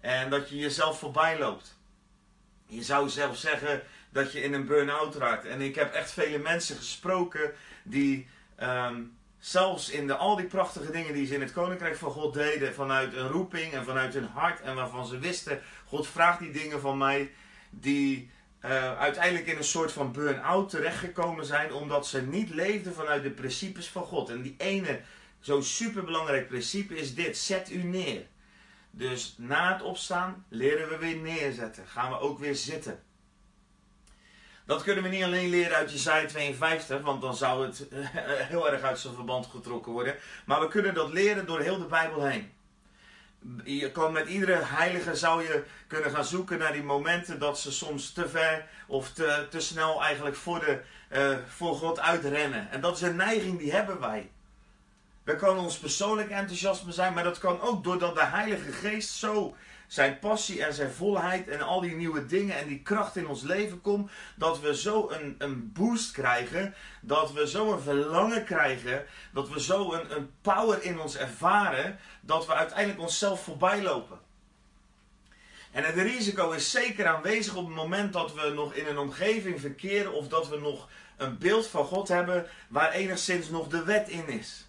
En 0.00 0.30
dat 0.30 0.48
je 0.48 0.56
jezelf 0.56 0.98
voorbij 0.98 1.38
loopt. 1.38 1.78
Je 2.66 2.82
zou 2.82 3.08
zelf 3.08 3.36
zeggen, 3.36 3.82
dat 4.10 4.32
je 4.32 4.42
in 4.42 4.52
een 4.52 4.66
burn-out 4.66 5.14
raakt. 5.14 5.44
En 5.44 5.60
ik 5.60 5.74
heb 5.74 5.92
echt 5.92 6.10
vele 6.10 6.38
mensen 6.38 6.76
gesproken 6.76 7.54
die 7.82 8.28
ehm, 8.56 9.02
zelfs 9.38 9.90
in 9.90 10.06
de, 10.06 10.16
al 10.16 10.36
die 10.36 10.46
prachtige 10.46 10.92
dingen 10.92 11.14
die 11.14 11.26
ze 11.26 11.34
in 11.34 11.40
het 11.40 11.52
Koninkrijk 11.52 11.96
van 11.96 12.10
God 12.10 12.34
deden, 12.34 12.74
vanuit 12.74 13.14
een 13.14 13.28
roeping 13.28 13.72
en 13.72 13.84
vanuit 13.84 14.14
hun 14.14 14.28
hart 14.28 14.60
en 14.60 14.74
waarvan 14.74 15.06
ze 15.06 15.18
wisten, 15.18 15.60
God 15.86 16.06
vraagt 16.06 16.38
die 16.38 16.50
dingen 16.50 16.80
van 16.80 16.98
mij, 16.98 17.30
die 17.70 18.30
uh, 18.64 18.98
uiteindelijk 18.98 19.46
in 19.46 19.56
een 19.56 19.64
soort 19.64 19.92
van 19.92 20.12
burn-out 20.12 20.70
terechtgekomen 20.70 21.44
zijn, 21.44 21.72
omdat 21.72 22.06
ze 22.06 22.22
niet 22.22 22.50
leefden 22.50 22.94
vanuit 22.94 23.22
de 23.22 23.30
principes 23.30 23.88
van 23.88 24.02
God. 24.02 24.28
En 24.28 24.42
die 24.42 24.54
ene 24.58 25.00
zo'n 25.40 25.62
superbelangrijk 25.62 26.48
principe 26.48 26.96
is 26.96 27.14
dit: 27.14 27.38
zet 27.38 27.70
u 27.70 27.82
neer. 27.82 28.26
Dus 28.90 29.34
na 29.38 29.72
het 29.72 29.82
opstaan 29.82 30.44
leren 30.48 30.88
we 30.88 30.98
weer 30.98 31.16
neerzetten. 31.16 31.86
Gaan 31.86 32.10
we 32.10 32.18
ook 32.18 32.38
weer 32.38 32.54
zitten. 32.54 33.02
Dat 34.68 34.82
kunnen 34.82 35.02
we 35.02 35.08
niet 35.08 35.22
alleen 35.22 35.48
leren 35.48 35.76
uit 35.76 35.92
Jesaja 35.92 36.26
52, 36.26 37.00
want 37.00 37.20
dan 37.20 37.36
zou 37.36 37.66
het 37.66 37.86
heel 38.52 38.70
erg 38.70 38.82
uit 38.82 38.98
zijn 38.98 39.14
verband 39.14 39.46
getrokken 39.46 39.92
worden. 39.92 40.14
Maar 40.44 40.60
we 40.60 40.68
kunnen 40.68 40.94
dat 40.94 41.12
leren 41.12 41.46
door 41.46 41.60
heel 41.60 41.78
de 41.78 41.84
Bijbel 41.84 42.24
heen. 42.24 42.52
Je 43.64 43.90
kan 43.90 44.12
met 44.12 44.28
iedere 44.28 44.64
heilige 44.64 45.14
zou 45.14 45.42
je 45.42 45.64
kunnen 45.86 46.10
gaan 46.10 46.24
zoeken 46.24 46.58
naar 46.58 46.72
die 46.72 46.82
momenten 46.82 47.38
dat 47.38 47.58
ze 47.58 47.72
soms 47.72 48.12
te 48.12 48.28
ver 48.28 48.66
of 48.86 49.12
te, 49.12 49.46
te 49.50 49.60
snel 49.60 50.02
eigenlijk 50.02 50.36
voor, 50.36 50.60
de, 50.60 50.80
uh, 51.12 51.38
voor 51.48 51.74
God 51.74 52.00
uitrennen. 52.00 52.70
En 52.70 52.80
dat 52.80 52.96
is 52.96 53.02
een 53.02 53.16
neiging 53.16 53.58
die 53.58 53.72
hebben 53.72 54.00
wij. 54.00 54.30
We 55.22 55.36
kan 55.36 55.58
ons 55.58 55.78
persoonlijk 55.78 56.30
enthousiasme 56.30 56.92
zijn, 56.92 57.14
maar 57.14 57.24
dat 57.24 57.38
kan 57.38 57.60
ook 57.60 57.84
doordat 57.84 58.14
de 58.14 58.24
Heilige 58.24 58.72
Geest 58.72 59.10
zo 59.10 59.56
zijn 59.88 60.18
passie 60.18 60.64
en 60.64 60.74
zijn 60.74 60.90
volheid 60.90 61.48
en 61.48 61.60
al 61.60 61.80
die 61.80 61.94
nieuwe 61.94 62.26
dingen 62.26 62.56
en 62.56 62.68
die 62.68 62.82
kracht 62.82 63.16
in 63.16 63.28
ons 63.28 63.42
leven 63.42 63.80
komt, 63.80 64.10
dat 64.36 64.60
we 64.60 64.76
zo 64.76 65.10
een, 65.10 65.34
een 65.38 65.72
boost 65.72 66.10
krijgen, 66.10 66.74
dat 67.00 67.32
we 67.32 67.48
zo 67.48 67.72
een 67.72 67.80
verlangen 67.80 68.44
krijgen, 68.44 69.04
dat 69.32 69.48
we 69.48 69.60
zo 69.60 69.92
een, 69.92 70.16
een 70.16 70.30
power 70.42 70.82
in 70.82 71.00
ons 71.00 71.16
ervaren, 71.16 71.98
dat 72.20 72.46
we 72.46 72.54
uiteindelijk 72.54 73.00
onszelf 73.00 73.42
voorbij 73.42 73.82
lopen. 73.82 74.18
En 75.72 75.84
het 75.84 75.94
risico 75.94 76.50
is 76.50 76.70
zeker 76.70 77.06
aanwezig 77.06 77.54
op 77.54 77.66
het 77.66 77.74
moment 77.74 78.12
dat 78.12 78.34
we 78.34 78.52
nog 78.54 78.74
in 78.74 78.86
een 78.86 78.98
omgeving 78.98 79.60
verkeren 79.60 80.12
of 80.12 80.28
dat 80.28 80.48
we 80.48 80.58
nog 80.58 80.88
een 81.16 81.38
beeld 81.38 81.66
van 81.66 81.84
God 81.84 82.08
hebben 82.08 82.46
waar 82.68 82.92
enigszins 82.92 83.48
nog 83.48 83.68
de 83.68 83.84
wet 83.84 84.08
in 84.08 84.28
is. 84.28 84.66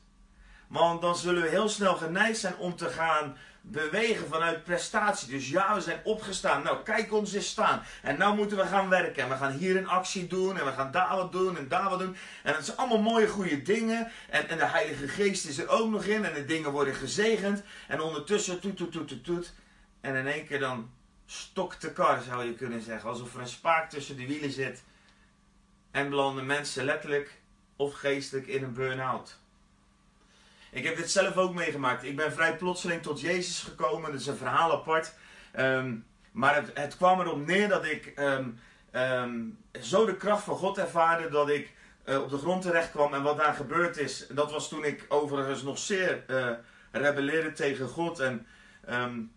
Want 0.68 1.02
dan 1.02 1.16
zullen 1.16 1.42
we 1.42 1.50
heel 1.50 1.70
snel 1.70 1.96
geneigd 1.96 2.40
zijn 2.40 2.58
om 2.58 2.76
te 2.76 2.90
gaan 2.90 3.38
bewegen 3.72 4.28
vanuit 4.28 4.64
prestatie. 4.64 5.30
Dus 5.30 5.50
ja, 5.50 5.76
we 5.76 5.82
zijn 5.82 6.00
opgestaan. 6.04 6.64
Nou, 6.64 6.84
kijk 6.84 7.14
ons 7.14 7.34
eens 7.34 7.48
staan. 7.48 7.84
En 8.02 8.18
nou 8.18 8.36
moeten 8.36 8.58
we 8.58 8.66
gaan 8.66 8.90
werken. 8.90 9.24
En 9.24 9.30
we 9.30 9.36
gaan 9.36 9.52
hier 9.52 9.78
een 9.78 9.88
actie 9.88 10.28
doen. 10.28 10.58
En 10.58 10.66
we 10.66 10.72
gaan 10.72 10.92
daar 10.92 11.16
wat 11.16 11.32
doen 11.32 11.58
en 11.58 11.68
daar 11.68 11.90
wat 11.90 12.00
doen. 12.00 12.16
En 12.44 12.54
dat 12.54 12.66
zijn 12.66 12.78
allemaal 12.78 13.02
mooie, 13.02 13.28
goede 13.28 13.62
dingen. 13.62 14.12
En, 14.30 14.50
en 14.50 14.58
de 14.58 14.66
Heilige 14.66 15.08
Geest 15.08 15.46
is 15.46 15.58
er 15.58 15.68
ook 15.68 15.90
nog 15.90 16.04
in. 16.04 16.26
En 16.26 16.34
de 16.34 16.46
dingen 16.46 16.72
worden 16.72 16.96
gezegend. 16.96 17.64
En 17.88 18.02
ondertussen 18.02 18.60
toet, 18.60 18.78
toet, 18.78 18.92
toet, 18.92 19.08
toet, 19.08 19.24
toet. 19.24 19.54
En 20.02 20.16
in 20.16 20.28
één 20.28 20.46
keer 20.46 20.60
dan 20.60 20.90
stokt 21.26 21.82
de 21.82 21.94
kar, 21.94 22.22
zou 22.22 22.46
je 22.46 22.54
kunnen 22.54 22.82
zeggen. 22.82 23.10
Alsof 23.10 23.34
er 23.34 23.40
een 23.40 23.48
spaak 23.48 23.90
tussen 23.90 24.18
de 24.18 24.28
wielen 24.28 24.52
zit. 24.52 24.84
En 25.92 26.10
belanden 26.10 26.46
mensen 26.46 26.86
letterlijk 26.86 27.40
of 27.76 27.94
geestelijk 27.94 28.48
in 28.48 28.64
een 28.64 28.74
burn-out. 28.74 29.38
Ik 30.72 30.84
heb 30.84 30.98
dit 30.98 31.12
zelf 31.12 31.38
ook 31.38 31.54
meegemaakt. 31.54 32.04
Ik 32.04 32.16
ben 32.16 32.34
vrij 32.34 32.56
plotseling 32.56 33.02
tot 33.02 33.22
Jezus 33.22 33.60
gekomen. 33.60 34.12
Dat 34.12 34.20
is 34.20 34.28
een 34.28 34.38
verhaal 34.38 34.72
apart. 34.72 35.14
Ehm, 35.52 35.96
maar 36.32 36.56
het, 36.56 36.72
het, 36.74 36.98
kwam 36.98 37.20
erop 37.20 37.46
neer 37.46 37.68
dat 37.68 37.86
ik 37.86 38.06
ehm, 38.06 38.50
ehm, 38.92 39.40
zo 39.82 40.06
de 40.06 40.18
kracht 40.18 40.44
van 40.44 40.56
God 40.56 40.78
ervaarde 40.78 41.30
dat 41.30 41.50
ik 41.50 41.74
uh, 42.06 42.22
op 42.22 42.30
de 42.30 42.38
grond 42.38 42.62
terecht 42.62 42.92
kwam. 42.92 43.14
En 43.14 43.24
wat 43.24 43.38
daar 43.38 43.54
gebeurd 43.54 43.98
is, 43.98 44.28
dat 44.28 44.52
was 44.52 44.70
toen 44.70 44.84
ik 44.84 45.06
overigens 45.10 45.64
nog 45.64 45.78
zeer 45.78 46.24
uh, 46.28 46.52
rebelleerde 46.92 47.52
tegen 47.52 47.88
God. 47.88 48.20
En, 48.20 48.48
en, 48.86 49.32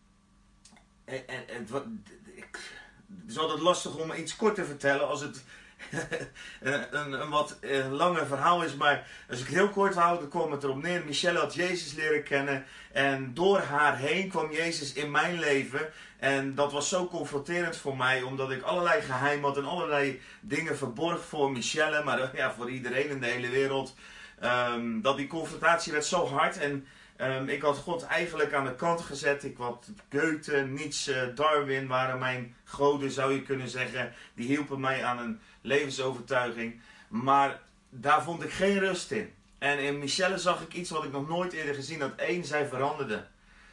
en, 1.05 1.27
en 1.27 1.59
het, 1.59 1.71
het 1.71 3.31
is 3.31 3.39
altijd 3.39 3.61
lastig 3.61 3.97
om 3.97 4.13
iets 4.13 4.37
kort 4.37 4.55
te 4.55 4.65
vertellen 4.65 5.09
als 5.09 5.21
het 5.21 5.45
een, 6.61 7.21
een, 7.21 7.29
wat 7.31 7.59
een 7.61 7.93
langer 7.93 8.27
verhaal 8.27 8.63
is, 8.63 8.75
maar 8.75 9.07
als 9.31 9.41
ik 9.41 9.47
heel 9.47 9.69
kort 9.69 9.95
hou, 9.95 10.19
dan 10.19 10.29
komt 10.29 10.53
het 10.53 10.63
erop 10.63 10.83
neer. 10.83 11.03
Michelle 11.05 11.39
had 11.39 11.55
Jezus 11.55 11.93
leren 11.93 12.23
kennen 12.23 12.65
en 12.93 13.35
door 13.35 13.59
haar 13.59 13.97
heen 13.97 14.29
kwam 14.29 14.53
Jezus 14.53 14.93
in 14.93 15.11
mijn 15.11 15.39
leven. 15.39 15.89
En 16.19 16.55
dat 16.55 16.73
was 16.73 16.89
zo 16.89 17.07
confronterend 17.07 17.77
voor 17.77 17.97
mij, 17.97 18.23
omdat 18.23 18.51
ik 18.51 18.63
allerlei 18.63 19.03
geheim 19.03 19.45
had 19.45 19.57
en 19.57 19.65
allerlei 19.65 20.21
dingen 20.41 20.77
verborg 20.77 21.25
voor 21.25 21.53
Michelle, 21.53 22.05
maar 22.05 22.31
ja, 22.37 22.53
voor 22.53 22.71
iedereen 22.71 23.09
in 23.09 23.21
de 23.21 23.27
hele 23.27 23.49
wereld. 23.49 23.95
Um, 24.45 25.03
dat 25.03 25.17
die 25.17 25.27
confrontatie 25.27 25.93
werd 25.93 26.05
zo 26.05 26.27
hard 26.27 26.59
en 26.59 26.87
um, 27.21 27.49
ik 27.49 27.63
had 27.63 27.77
God 27.77 28.03
eigenlijk 28.03 28.53
aan 28.53 28.65
de 28.65 28.75
kant 28.75 29.01
gezet. 29.01 29.45
Ik 29.45 29.57
had 29.57 29.89
Goethe, 30.11 30.61
Nietzsche, 30.61 31.33
Darwin 31.35 31.87
waren 31.87 32.19
mijn 32.19 32.55
goden, 32.65 33.11
zou 33.11 33.33
je 33.33 33.43
kunnen 33.43 33.69
zeggen. 33.69 34.13
Die 34.35 34.47
hielpen 34.47 34.81
mij 34.81 35.05
aan 35.05 35.19
een 35.19 35.41
levensovertuiging. 35.63 36.81
Maar 37.09 37.61
daar 37.91 38.23
vond 38.23 38.43
ik 38.43 38.51
geen 38.51 38.79
rust 38.79 39.11
in. 39.11 39.35
En 39.59 39.79
in 39.79 39.99
Michelle 39.99 40.39
zag 40.39 40.63
ik 40.63 40.75
iets 40.75 40.91
wat 40.91 41.05
ik 41.05 41.13
nog 41.13 41.29
nooit 41.29 41.53
eerder 41.53 41.75
gezien 41.75 42.01
had. 42.01 42.13
Eén, 42.17 42.45
zij 42.45 42.67
veranderde. 42.67 43.27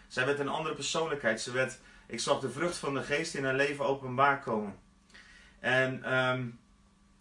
Zij 0.07 0.25
werd 0.25 0.39
een 0.39 0.49
andere 0.49 0.75
persoonlijkheid. 0.75 1.41
Ze 1.41 1.51
werd, 1.51 1.79
ik 2.07 2.19
zag 2.19 2.39
de 2.39 2.51
vrucht 2.51 2.77
van 2.77 2.93
de 2.93 3.03
geest 3.03 3.35
in 3.35 3.45
haar 3.45 3.55
leven 3.55 3.85
openbaar 3.85 4.39
komen. 4.39 4.75
En 5.59 6.17
um, 6.17 6.59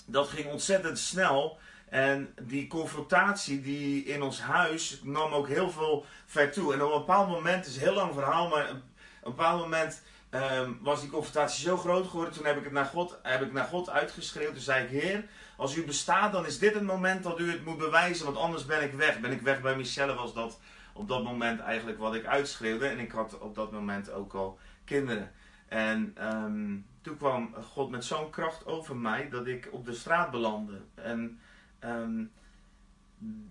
dat 0.07 0.29
ging 0.29 0.47
ontzettend 0.47 0.99
snel. 0.99 1.59
En 1.89 2.35
die 2.43 2.67
confrontatie 2.67 3.61
die 3.61 4.05
in 4.05 4.23
ons 4.23 4.41
huis 4.41 5.01
nam 5.03 5.33
ook 5.33 5.49
heel 5.49 5.71
veel 5.71 6.05
ver 6.27 6.51
toe. 6.51 6.75
En 6.75 6.83
op 6.83 6.93
een 6.93 6.99
bepaald 6.99 7.29
moment, 7.29 7.57
het 7.57 7.67
is 7.67 7.77
een 7.77 7.83
heel 7.83 7.95
lang 7.95 8.15
verhaal, 8.15 8.49
maar 8.49 8.69
op 8.69 8.75
een 8.75 8.83
bepaald 9.23 9.61
moment 9.61 10.03
um, 10.31 10.79
was 10.81 11.01
die 11.01 11.11
confrontatie 11.11 11.69
zo 11.69 11.77
groot 11.77 12.07
geworden. 12.07 12.35
Toen 12.35 12.47
heb 12.47 12.57
ik 12.57 12.65
het 12.65 12.73
naar 12.73 12.85
God, 12.85 13.19
heb 13.23 13.43
ik 13.43 13.53
naar 13.53 13.65
God 13.65 13.91
uitgeschreeuwd. 13.91 14.53
Toen 14.53 14.63
zei 14.63 14.85
ik, 14.85 15.03
Heer, 15.03 15.25
als 15.57 15.77
u 15.77 15.85
bestaat, 15.85 16.33
dan 16.33 16.47
is 16.47 16.59
dit 16.59 16.75
het 16.75 16.83
moment 16.83 17.23
dat 17.23 17.41
u 17.41 17.51
het 17.51 17.65
moet 17.65 17.79
bewijzen, 17.79 18.25
want 18.25 18.37
anders 18.37 18.65
ben 18.65 18.83
ik 18.83 18.93
weg. 18.93 19.21
Ben 19.21 19.33
ik 19.33 19.41
weg 19.41 19.61
bij 19.61 19.77
Michelle, 19.77 20.15
was 20.15 20.35
dat 20.35 20.59
op 20.93 21.09
dat 21.09 21.25
moment 21.25 21.61
eigenlijk 21.61 21.99
wat 21.99 22.15
ik 22.15 22.27
uitschreeuwde. 22.27 22.87
En 22.87 22.99
ik 22.99 23.13
had 23.13 23.39
op 23.39 23.55
dat 23.55 23.73
moment 23.73 24.11
ook 24.11 24.35
al 24.35 24.59
kinderen. 24.85 25.33
En 25.69 26.15
um, 26.35 26.87
toen 27.03 27.17
kwam 27.17 27.55
God 27.55 27.91
met 27.91 28.05
zo'n 28.05 28.31
kracht 28.31 28.67
over 28.67 28.97
mij 28.97 29.29
dat 29.29 29.47
ik 29.47 29.69
op 29.73 29.87
de 29.87 29.95
straat 29.95 30.31
belandde. 30.31 30.81
En 30.95 31.41
um, 31.85 32.31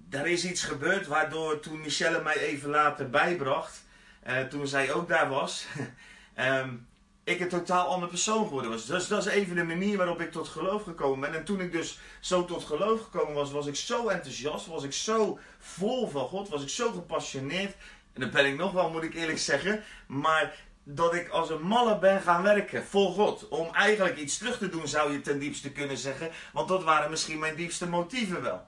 er 0.09 0.27
is 0.27 0.45
iets 0.45 0.63
gebeurd 0.63 1.07
waardoor 1.07 1.59
toen 1.59 1.81
Michelle 1.81 2.23
mij 2.23 2.37
even 2.37 2.69
later 2.69 3.09
bijbracht, 3.09 3.85
uh, 4.27 4.41
toen 4.41 4.67
zij 4.67 4.93
ook 4.93 5.07
daar 5.07 5.29
was, 5.29 5.67
um, 6.39 6.87
ik 7.27 7.39
een 7.39 7.49
totaal 7.49 7.87
andere 7.87 8.09
persoon 8.09 8.43
geworden 8.43 8.71
was. 8.71 8.85
Dus 8.85 9.07
dat 9.07 9.25
is 9.25 9.33
even 9.33 9.55
de 9.55 9.63
manier 9.63 9.97
waarop 9.97 10.21
ik 10.21 10.31
tot 10.31 10.47
geloof 10.47 10.83
gekomen 10.83 11.19
ben. 11.19 11.39
En 11.39 11.45
toen 11.45 11.61
ik 11.61 11.71
dus 11.71 11.99
zo 12.19 12.45
tot 12.45 12.63
geloof 12.63 13.01
gekomen 13.01 13.33
was, 13.33 13.51
was 13.51 13.65
ik 13.65 13.75
zo 13.75 14.07
enthousiast, 14.07 14.67
was 14.67 14.83
ik 14.83 14.93
zo 14.93 15.39
vol 15.59 16.09
van 16.09 16.27
God, 16.27 16.49
was 16.49 16.61
ik 16.61 16.69
zo 16.69 16.91
gepassioneerd. 16.91 17.75
En 18.13 18.21
dat 18.21 18.31
ben 18.31 18.45
ik 18.45 18.57
nog 18.57 18.71
wel, 18.71 18.89
moet 18.89 19.03
ik 19.03 19.13
eerlijk 19.13 19.39
zeggen. 19.39 19.83
Maar 20.07 20.53
dat 20.83 21.13
ik 21.13 21.29
als 21.29 21.49
een 21.49 21.61
malle 21.61 21.99
ben 21.99 22.21
gaan 22.21 22.43
werken 22.43 22.83
voor 22.83 23.11
God. 23.11 23.47
Om 23.47 23.73
eigenlijk 23.73 24.17
iets 24.17 24.37
terug 24.37 24.57
te 24.57 24.69
doen, 24.69 24.87
zou 24.87 25.11
je 25.11 25.21
ten 25.21 25.39
diepste 25.39 25.71
kunnen 25.71 25.97
zeggen. 25.97 26.31
Want 26.53 26.67
dat 26.67 26.83
waren 26.83 27.09
misschien 27.09 27.39
mijn 27.39 27.55
diepste 27.55 27.87
motieven 27.87 28.41
wel. 28.41 28.67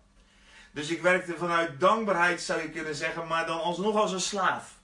Dus 0.71 0.89
ik 0.89 1.01
werkte 1.01 1.37
vanuit 1.37 1.79
dankbaarheid, 1.79 2.41
zou 2.41 2.61
je 2.61 2.69
kunnen 2.69 2.95
zeggen, 2.95 3.27
maar 3.27 3.45
dan 3.45 3.61
alsnog 3.61 3.95
als 3.95 4.11
een 4.11 4.21
slaaf. 4.21 4.78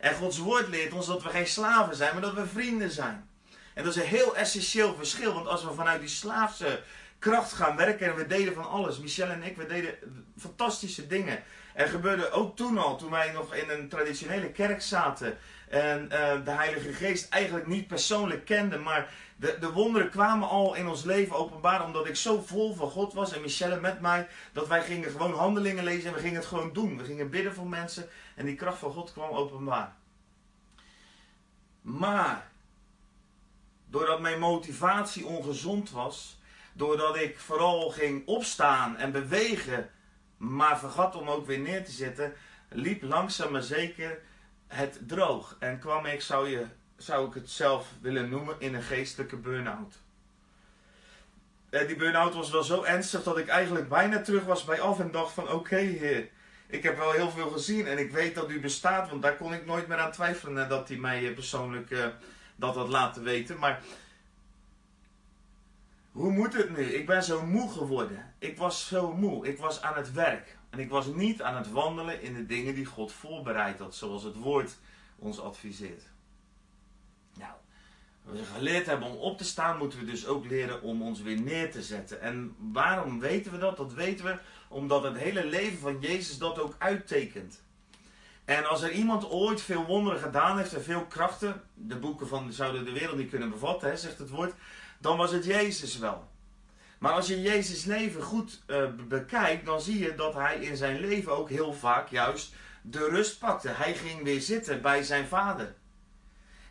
En 0.00 0.14
Gods 0.14 0.38
woord 0.38 0.68
leert 0.68 0.92
ons 0.92 1.06
dat 1.06 1.22
we 1.22 1.28
geen 1.28 1.46
slaven 1.46 1.96
zijn, 1.96 2.12
maar 2.12 2.22
dat 2.22 2.34
we 2.34 2.46
vrienden 2.46 2.90
zijn. 2.90 3.28
En 3.74 3.84
dat 3.84 3.96
is 3.96 4.02
een 4.02 4.08
heel 4.08 4.36
essentieel 4.36 4.94
verschil, 4.94 5.34
want 5.34 5.46
als 5.46 5.64
we 5.64 5.72
vanuit 5.72 6.00
die 6.00 6.08
slaafse 6.08 6.82
kracht 7.18 7.52
gaan 7.52 7.76
werken 7.76 8.06
en 8.06 8.16
we 8.16 8.26
deden 8.26 8.54
van 8.54 8.68
alles, 8.68 8.98
Michelle 8.98 9.32
en 9.32 9.42
ik, 9.42 9.56
we 9.56 9.66
deden 9.66 9.94
fantastische 10.38 11.06
dingen. 11.06 11.42
Er 11.74 11.88
gebeurde 11.88 12.30
ook 12.30 12.56
toen 12.56 12.78
al, 12.78 12.96
toen 12.96 13.10
wij 13.10 13.32
nog 13.32 13.54
in 13.54 13.70
een 13.70 13.88
traditionele 13.88 14.50
kerk 14.50 14.82
zaten 14.82 15.38
en 15.68 16.02
uh, 16.12 16.44
de 16.44 16.50
Heilige 16.50 16.92
Geest 16.92 17.28
eigenlijk 17.28 17.66
niet 17.66 17.86
persoonlijk 17.86 18.44
kenden, 18.44 18.82
maar 18.82 19.08
de, 19.36 19.56
de 19.60 19.72
wonderen 19.72 20.10
kwamen 20.10 20.48
al 20.48 20.74
in 20.74 20.88
ons 20.88 21.04
leven 21.04 21.36
openbaar 21.36 21.84
omdat 21.84 22.06
ik 22.06 22.16
zo 22.16 22.42
vol 22.46 22.74
van 22.74 22.90
God 22.90 23.12
was 23.12 23.32
en 23.32 23.40
Michelle 23.40 23.80
met 23.80 24.00
mij, 24.00 24.28
dat 24.52 24.68
wij 24.68 24.82
gingen 24.82 25.10
gewoon 25.10 25.34
handelingen 25.34 25.84
lezen 25.84 26.08
en 26.08 26.14
we 26.14 26.20
gingen 26.20 26.36
het 26.36 26.46
gewoon 26.46 26.72
doen. 26.72 26.98
We 26.98 27.04
gingen 27.04 27.30
bidden 27.30 27.54
voor 27.54 27.66
mensen 27.66 28.08
en 28.40 28.46
die 28.46 28.54
kracht 28.54 28.78
van 28.78 28.92
God 28.92 29.12
kwam 29.12 29.30
openbaar. 29.30 29.96
Maar, 31.80 32.50
doordat 33.86 34.20
mijn 34.20 34.38
motivatie 34.38 35.26
ongezond 35.26 35.90
was, 35.90 36.38
doordat 36.72 37.16
ik 37.16 37.38
vooral 37.38 37.90
ging 37.90 38.26
opstaan 38.26 38.96
en 38.96 39.12
bewegen, 39.12 39.90
maar 40.36 40.78
vergat 40.78 41.14
om 41.14 41.28
ook 41.28 41.46
weer 41.46 41.58
neer 41.58 41.84
te 41.84 41.90
zitten, 41.90 42.32
liep 42.68 43.02
langzaam 43.02 43.52
maar 43.52 43.62
zeker 43.62 44.20
het 44.66 45.00
droog. 45.06 45.56
En 45.58 45.78
kwam 45.78 46.06
ik, 46.06 46.20
zou, 46.20 46.48
je, 46.48 46.66
zou 46.96 47.28
ik 47.28 47.34
het 47.34 47.50
zelf 47.50 47.88
willen 48.00 48.28
noemen, 48.28 48.56
in 48.58 48.74
een 48.74 48.82
geestelijke 48.82 49.36
burn-out. 49.36 49.94
uh, 51.70 51.86
die 51.86 51.96
burn-out 51.96 52.34
was 52.34 52.50
wel 52.50 52.64
zo 52.64 52.82
ernstig 52.82 53.22
dat 53.22 53.38
ik 53.38 53.48
eigenlijk 53.48 53.88
bijna 53.88 54.20
terug 54.20 54.44
was 54.44 54.64
bij 54.64 54.80
af 54.80 55.00
en 55.00 55.10
dacht 55.10 55.32
van 55.32 55.50
oké 55.50 55.76
heer, 55.76 56.28
ik 56.70 56.82
heb 56.82 56.96
wel 56.96 57.12
heel 57.12 57.30
veel 57.30 57.50
gezien 57.50 57.86
en 57.86 57.98
ik 57.98 58.10
weet 58.10 58.34
dat 58.34 58.50
u 58.50 58.60
bestaat, 58.60 59.10
want 59.10 59.22
daar 59.22 59.36
kon 59.36 59.52
ik 59.52 59.66
nooit 59.66 59.86
meer 59.86 59.98
aan 59.98 60.12
twijfelen 60.12 60.54
nadat 60.54 60.88
hij 60.88 60.96
mij 60.96 61.22
uh, 61.22 61.34
persoonlijk 61.34 61.90
uh, 61.90 62.06
dat 62.56 62.74
had 62.74 62.88
laten 62.88 63.22
weten. 63.22 63.58
Maar 63.58 63.82
hoe 66.12 66.32
moet 66.32 66.52
het 66.52 66.76
nu? 66.76 66.82
Ik 66.82 67.06
ben 67.06 67.22
zo 67.22 67.46
moe 67.46 67.70
geworden. 67.70 68.34
Ik 68.38 68.56
was 68.56 68.86
zo 68.86 69.12
moe. 69.12 69.46
Ik 69.46 69.58
was 69.58 69.82
aan 69.82 69.96
het 69.96 70.12
werk. 70.12 70.58
En 70.70 70.78
ik 70.78 70.90
was 70.90 71.06
niet 71.06 71.42
aan 71.42 71.56
het 71.56 71.70
wandelen 71.70 72.22
in 72.22 72.34
de 72.34 72.46
dingen 72.46 72.74
die 72.74 72.84
God 72.84 73.12
voorbereid 73.12 73.78
had, 73.78 73.94
zoals 73.94 74.22
het 74.22 74.36
woord 74.36 74.76
ons 75.18 75.40
adviseert. 75.40 76.02
Nou, 77.34 77.52
we 78.22 78.44
geleerd 78.44 78.86
hebben 78.86 79.08
om 79.08 79.16
op 79.16 79.38
te 79.38 79.44
staan, 79.44 79.78
moeten 79.78 79.98
we 79.98 80.04
dus 80.04 80.26
ook 80.26 80.46
leren 80.46 80.82
om 80.82 81.02
ons 81.02 81.22
weer 81.22 81.40
neer 81.40 81.70
te 81.70 81.82
zetten. 81.82 82.20
En 82.20 82.54
waarom 82.72 83.20
weten 83.20 83.52
we 83.52 83.58
dat? 83.58 83.76
Dat 83.76 83.92
weten 83.92 84.24
we 84.24 84.38
omdat 84.70 85.02
het 85.02 85.16
hele 85.16 85.46
leven 85.46 85.78
van 85.78 86.00
Jezus 86.00 86.38
dat 86.38 86.58
ook 86.58 86.74
uittekent. 86.78 87.62
En 88.44 88.68
als 88.68 88.82
er 88.82 88.90
iemand 88.92 89.30
ooit 89.30 89.60
veel 89.60 89.84
wonderen 89.84 90.20
gedaan 90.20 90.58
heeft 90.58 90.74
en 90.74 90.82
veel 90.82 91.06
krachten, 91.06 91.62
de 91.74 91.96
boeken 91.96 92.28
van 92.28 92.52
zouden 92.52 92.84
de 92.84 92.92
wereld 92.92 93.16
niet 93.16 93.30
kunnen 93.30 93.50
bevatten, 93.50 93.98
zegt 93.98 94.18
het 94.18 94.30
woord, 94.30 94.54
dan 94.98 95.16
was 95.16 95.32
het 95.32 95.44
Jezus 95.44 95.98
wel. 95.98 96.28
Maar 96.98 97.12
als 97.12 97.26
je 97.26 97.42
Jezus 97.42 97.84
leven 97.84 98.22
goed 98.22 98.60
uh, 98.66 98.84
bekijkt, 99.08 99.66
dan 99.66 99.80
zie 99.80 99.98
je 99.98 100.14
dat 100.14 100.34
hij 100.34 100.56
in 100.56 100.76
zijn 100.76 101.00
leven 101.00 101.36
ook 101.36 101.48
heel 101.48 101.72
vaak 101.72 102.08
juist 102.08 102.52
de 102.82 103.08
rust 103.08 103.38
pakte. 103.38 103.68
Hij 103.68 103.94
ging 103.94 104.22
weer 104.22 104.40
zitten 104.40 104.82
bij 104.82 105.02
zijn 105.02 105.26
vader. 105.26 105.74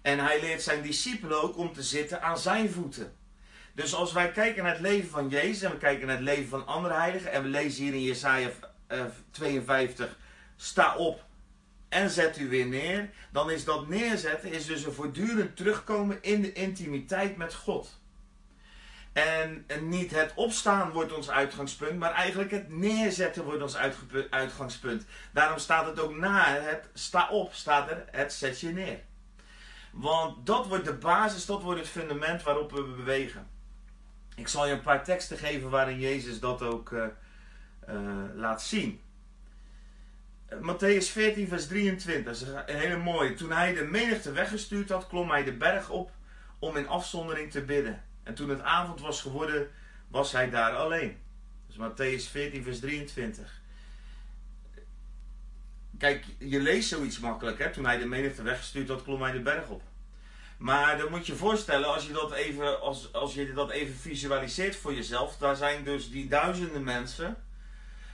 En 0.02 0.20
hij 0.20 0.40
leert 0.40 0.62
zijn 0.62 0.82
discipelen 0.82 1.42
ook 1.42 1.58
om 1.58 1.74
te 1.74 1.84
zitten 1.84 2.22
aan 2.22 2.38
zijn 2.38 2.70
voeten. 2.70 3.18
Dus 3.74 3.94
als 3.94 4.12
wij 4.14 4.32
kijken 4.32 4.64
naar 4.64 4.72
het 4.72 4.82
leven 4.82 5.10
van 5.10 5.30
Jezus 5.30 5.62
en 5.62 5.72
we 5.72 5.78
kijken 5.78 6.08
naar 6.08 6.16
het 6.16 6.26
leven 6.26 6.50
van 6.50 6.68
andere 6.68 6.94
heiligen 6.94 7.32
en 7.32 7.44
we 7.44 7.50
lezen 7.50 7.84
hier 7.84 7.94
in 7.94 8.04
Jesaja 8.04 8.50
52, 9.32 10.18
sta 10.56 10.96
op 10.96 11.24
en 11.90 12.10
zet 12.10 12.38
u 12.38 12.50
weer 12.50 12.66
neer, 12.66 13.10
dan 13.32 13.52
is 13.52 13.64
dat 13.64 13.88
neerzetten 13.88 14.52
is 14.52 14.66
dus 14.66 14.86
een 14.86 14.94
voortdurend 14.94 15.56
terugkomen 15.56 16.18
in 16.22 16.42
de 16.42 16.54
intimiteit 16.54 17.38
met 17.38 17.54
God. 17.54 17.98
En, 19.14 19.66
niet 19.82 20.12
het 20.12 20.32
opstaan 20.36 20.92
wordt 20.92 21.14
ons 21.14 21.30
uitgangspunt, 21.30 22.00
maar 22.00 22.14
eigenlijk 22.14 22.52
het 22.52 22.70
neerzetten 22.70 23.44
wordt 23.44 23.62
ons 23.62 23.76
uitgangspunt. 24.30 25.06
Daarom 25.32 25.58
staat 25.58 25.86
het 25.86 26.00
ook 26.00 26.16
na 26.16 26.46
het 26.46 26.90
sta 26.94 27.30
op, 27.30 27.54
staat 27.54 27.90
er 27.90 28.06
het 28.12 28.34
zet 28.34 28.60
je 28.60 28.70
neer. 28.70 29.00
Want 29.92 30.46
dat 30.46 30.68
wordt 30.68 30.86
de 30.86 30.94
basis, 30.94 31.46
dat 31.46 31.62
wordt 31.62 31.80
het 31.80 31.90
fundament 31.90 32.44
waarop 32.44 32.72
we 32.72 32.84
bewegen. 32.84 33.48
Ik 34.40 34.48
zal 34.48 34.68
je 34.68 34.74
een 34.74 34.82
paar 34.82 35.04
teksten 35.04 35.38
geven 35.38 35.70
waarin 35.70 36.00
Jezus 36.00 36.40
dat 36.40 36.62
ook 36.62 36.92
uh, 36.92 37.06
uh, 37.90 37.96
laat 38.36 38.62
zien. 38.62 39.02
Matthäus 40.50 41.12
14, 41.12 41.48
vers 41.48 41.68
23, 41.68 42.24
dat 42.24 42.36
is 42.36 42.42
een 42.42 42.80
hele 42.80 42.98
mooie. 42.98 43.34
Toen 43.34 43.52
hij 43.52 43.74
de 43.74 43.84
menigte 43.84 44.32
weggestuurd 44.32 44.90
had, 44.90 45.08
klom 45.08 45.30
hij 45.30 45.44
de 45.44 45.54
berg 45.54 45.90
op 45.90 46.12
om 46.60 46.78
in 46.78 46.88
afzondering 46.88 47.52
te 47.52 47.62
bidden. 47.62 48.04
En 48.24 48.34
toen 48.34 48.50
het 48.50 48.62
avond 48.62 49.02
was 49.02 49.22
geworden, 49.22 49.70
was 50.08 50.32
hij 50.32 50.50
daar 50.50 50.76
alleen. 50.76 51.18
Dus 51.68 51.76
Matthäus 51.76 52.30
14, 52.30 52.64
vers 52.64 52.80
23. 52.80 53.62
Kijk, 55.98 56.26
je 56.38 56.60
leest 56.60 56.90
zoiets 56.90 57.20
makkelijk. 57.20 57.60
Hè? 57.60 57.72
Toen 57.72 57.86
hij 57.86 57.98
de 57.98 58.06
menigte 58.06 58.42
weggestuurd 58.42 58.90
had, 58.90 59.04
klom 59.04 59.22
hij 59.22 59.32
de 59.32 59.42
berg 59.42 59.70
op. 59.70 59.82
Maar 60.60 60.98
dan 60.98 61.10
moet 61.10 61.28
je 61.28 61.36
voorstellen, 61.36 61.94
als 61.94 62.06
je, 62.06 62.14
dat 62.14 62.32
even, 62.32 62.82
als, 62.82 63.14
als 63.14 63.34
je 63.34 63.54
dat 63.54 63.70
even 63.70 63.96
visualiseert 63.96 64.76
voor 64.76 64.94
jezelf. 64.94 65.38
Daar 65.38 65.56
zijn 65.56 65.84
dus 65.84 66.12
die 66.12 66.28
duizenden 66.28 66.84
mensen. 66.84 67.38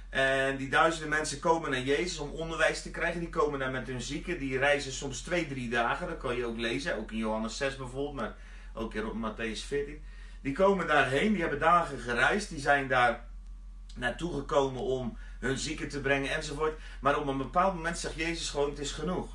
En 0.10 0.58
die 0.58 0.70
duizenden 0.70 1.10
mensen 1.10 1.40
komen 1.40 1.72
naar 1.72 1.82
Jezus 1.82 2.18
om 2.18 2.30
onderwijs 2.30 2.82
te 2.82 2.92
krijgen. 2.92 3.20
Die 3.20 3.30
komen 3.30 3.60
daar 3.60 3.72
met 3.72 3.88
hun 3.88 4.02
zieken. 4.02 4.40
Die 4.40 4.58
reizen 4.58 4.92
soms 4.92 5.22
twee, 5.22 5.48
drie 5.48 5.70
dagen. 5.70 6.08
Dat 6.08 6.18
kan 6.18 6.36
je 6.36 6.46
ook 6.46 6.58
lezen. 6.58 6.98
Ook 6.98 7.12
in 7.12 7.18
Johannes 7.18 7.58
6 7.58 7.76
bijvoorbeeld. 7.76 8.16
Maar 8.16 8.36
ook 8.74 8.94
in 8.94 9.04
Matthäus 9.04 9.66
14. 9.66 10.04
Die 10.42 10.54
komen 10.54 10.88
daarheen, 10.88 11.32
die 11.32 11.42
hebben 11.42 11.60
dagen 11.60 12.00
gereisd, 12.00 12.50
die 12.50 12.60
zijn 12.60 12.88
daar 12.88 13.26
naartoe 13.96 14.34
gekomen 14.34 14.82
om 14.82 15.18
hun 15.40 15.58
zieken 15.58 15.90
te 15.90 16.02
brengen 16.02 16.36
enzovoort. 16.36 16.80
Maar 17.00 17.20
op 17.20 17.28
een 17.28 17.38
bepaald 17.38 17.74
moment 17.74 17.98
zegt 17.98 18.16
Jezus 18.16 18.50
gewoon: 18.50 18.70
Het 18.70 18.80
is 18.80 18.92
genoeg. 18.92 19.28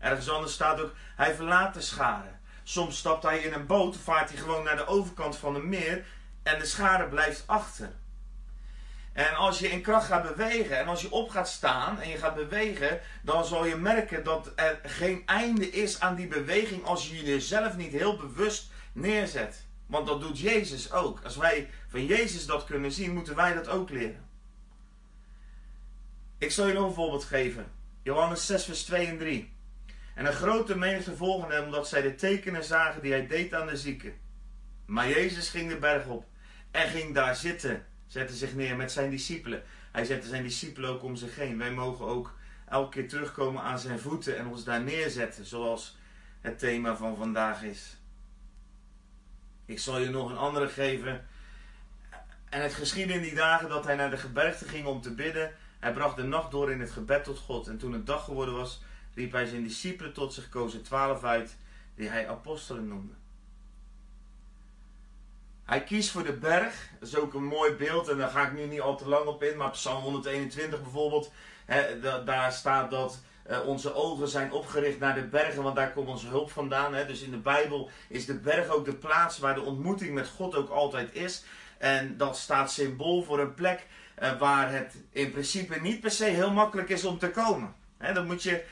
Ergens 0.00 0.30
anders 0.30 0.52
staat 0.52 0.80
ook: 0.80 0.92
Hij 1.16 1.34
verlaat 1.34 1.74
de 1.74 1.80
schade. 1.80 2.28
Soms 2.62 2.98
stapt 2.98 3.22
hij 3.22 3.38
in 3.38 3.52
een 3.52 3.66
boot, 3.66 3.96
vaart 3.96 4.28
hij 4.28 4.38
gewoon 4.38 4.64
naar 4.64 4.76
de 4.76 4.86
overkant 4.86 5.36
van 5.36 5.54
het 5.54 5.64
meer 5.64 6.04
en 6.42 6.58
de 6.58 6.66
schade 6.66 7.04
blijft 7.04 7.42
achter. 7.46 7.92
En 9.12 9.34
als 9.34 9.58
je 9.58 9.70
in 9.70 9.82
kracht 9.82 10.06
gaat 10.06 10.36
bewegen 10.36 10.78
en 10.78 10.86
als 10.86 11.02
je 11.02 11.10
op 11.10 11.30
gaat 11.30 11.48
staan 11.48 12.00
en 12.00 12.08
je 12.08 12.16
gaat 12.16 12.34
bewegen, 12.34 13.00
dan 13.22 13.44
zal 13.44 13.64
je 13.64 13.76
merken 13.76 14.24
dat 14.24 14.52
er 14.54 14.80
geen 14.82 15.22
einde 15.26 15.70
is 15.70 16.00
aan 16.00 16.14
die 16.14 16.26
beweging 16.26 16.84
als 16.84 17.08
je 17.08 17.24
jezelf 17.24 17.76
niet 17.76 17.92
heel 17.92 18.16
bewust 18.16 18.70
neerzet. 18.92 19.66
Want 19.86 20.06
dat 20.06 20.20
doet 20.20 20.38
Jezus 20.38 20.92
ook. 20.92 21.20
Als 21.24 21.36
wij 21.36 21.70
van 21.88 22.06
Jezus 22.06 22.46
dat 22.46 22.64
kunnen 22.64 22.92
zien, 22.92 23.14
moeten 23.14 23.36
wij 23.36 23.54
dat 23.54 23.68
ook 23.68 23.90
leren. 23.90 24.28
Ik 26.38 26.50
zal 26.50 26.66
je 26.66 26.72
nog 26.72 26.86
een 26.86 26.94
voorbeeld 26.94 27.24
geven. 27.24 27.72
Johannes 28.02 28.46
6, 28.46 28.64
vers 28.64 28.82
2 28.82 29.06
en 29.06 29.18
3. 29.18 29.52
En 30.20 30.26
een 30.26 30.32
grote 30.32 30.78
menigte 30.78 31.16
volgde 31.16 31.54
hem, 31.54 31.64
omdat 31.64 31.88
zij 31.88 32.02
de 32.02 32.14
tekenen 32.14 32.64
zagen 32.64 33.02
die 33.02 33.12
hij 33.12 33.26
deed 33.26 33.54
aan 33.54 33.66
de 33.66 33.76
zieken. 33.76 34.14
Maar 34.86 35.08
Jezus 35.08 35.48
ging 35.48 35.68
de 35.68 35.76
berg 35.76 36.06
op 36.06 36.24
en 36.70 36.88
ging 36.88 37.14
daar 37.14 37.36
zitten 37.36 37.86
zette 38.06 38.34
zich 38.34 38.54
neer 38.54 38.76
met 38.76 38.92
zijn 38.92 39.10
discipelen. 39.10 39.62
Hij 39.92 40.04
zette 40.04 40.28
zijn 40.28 40.42
discipelen 40.42 40.90
ook 40.90 41.02
om 41.02 41.16
zich 41.16 41.36
heen. 41.36 41.58
Wij 41.58 41.70
mogen 41.70 42.06
ook 42.06 42.34
elke 42.68 42.90
keer 42.90 43.08
terugkomen 43.08 43.62
aan 43.62 43.78
zijn 43.78 43.98
voeten 43.98 44.38
en 44.38 44.46
ons 44.46 44.64
daar 44.64 44.82
neerzetten, 44.82 45.44
zoals 45.44 45.96
het 46.40 46.58
thema 46.58 46.96
van 46.96 47.16
vandaag 47.16 47.62
is. 47.62 47.96
Ik 49.64 49.78
zal 49.78 49.98
je 49.98 50.10
nog 50.10 50.30
een 50.30 50.36
andere 50.36 50.68
geven. 50.68 51.26
En 52.48 52.62
het 52.62 52.74
geschiedde 52.74 53.14
in 53.14 53.22
die 53.22 53.34
dagen 53.34 53.68
dat 53.68 53.84
hij 53.84 53.96
naar 53.96 54.10
de 54.10 54.16
gebergte 54.16 54.64
ging 54.64 54.86
om 54.86 55.00
te 55.00 55.14
bidden. 55.14 55.52
Hij 55.78 55.92
bracht 55.92 56.16
de 56.16 56.22
nacht 56.22 56.50
door 56.50 56.70
in 56.70 56.80
het 56.80 56.90
gebed 56.90 57.24
tot 57.24 57.38
God. 57.38 57.66
En 57.66 57.78
toen 57.78 57.92
het 57.92 58.06
dag 58.06 58.24
geworden 58.24 58.54
was, 58.54 58.82
riep 59.14 59.32
hij 59.32 59.46
zijn 59.46 59.62
discipelen 59.62 60.12
tot 60.12 60.34
zich, 60.34 60.48
koos 60.48 60.74
er 60.74 60.82
twaalf 60.82 61.24
uit, 61.24 61.56
die 61.94 62.08
hij 62.08 62.28
apostelen 62.28 62.88
noemde. 62.88 63.12
Hij 65.64 65.84
kiest 65.84 66.10
voor 66.10 66.24
de 66.24 66.32
berg. 66.32 66.88
Dat 66.98 67.08
is 67.08 67.16
ook 67.16 67.34
een 67.34 67.44
mooi 67.44 67.72
beeld 67.72 68.08
en 68.08 68.18
daar 68.18 68.28
ga 68.28 68.46
ik 68.46 68.52
nu 68.52 68.66
niet 68.66 68.80
al 68.80 68.96
te 68.96 69.08
lang 69.08 69.26
op 69.26 69.42
in. 69.42 69.56
Maar 69.56 69.70
Psalm 69.70 70.02
121 70.02 70.82
bijvoorbeeld, 70.82 71.32
hè, 71.64 72.00
daar 72.24 72.52
staat 72.52 72.90
dat 72.90 73.20
uh, 73.50 73.66
onze 73.66 73.94
ogen 73.94 74.28
zijn 74.28 74.52
opgericht 74.52 74.98
naar 74.98 75.14
de 75.14 75.26
bergen, 75.26 75.62
want 75.62 75.76
daar 75.76 75.92
komt 75.92 76.08
onze 76.08 76.26
hulp 76.26 76.50
vandaan. 76.50 76.94
Hè. 76.94 77.06
Dus 77.06 77.22
in 77.22 77.30
de 77.30 77.36
Bijbel 77.36 77.90
is 78.08 78.26
de 78.26 78.34
berg 78.34 78.68
ook 78.68 78.84
de 78.84 78.94
plaats 78.94 79.38
waar 79.38 79.54
de 79.54 79.60
ontmoeting 79.60 80.14
met 80.14 80.28
God 80.28 80.54
ook 80.54 80.70
altijd 80.70 81.14
is. 81.14 81.44
En 81.78 82.16
dat 82.16 82.36
staat 82.36 82.72
symbool 82.72 83.22
voor 83.22 83.40
een 83.40 83.54
plek 83.54 83.86
uh, 84.22 84.38
waar 84.38 84.72
het 84.72 84.94
in 85.10 85.30
principe 85.30 85.80
niet 85.80 86.00
per 86.00 86.10
se 86.10 86.24
heel 86.24 86.52
makkelijk 86.52 86.88
is 86.88 87.04
om 87.04 87.18
te 87.18 87.30
komen. 87.30 87.74
Hè, 87.98 88.12
dan 88.12 88.26
moet 88.26 88.42
je, 88.42 88.64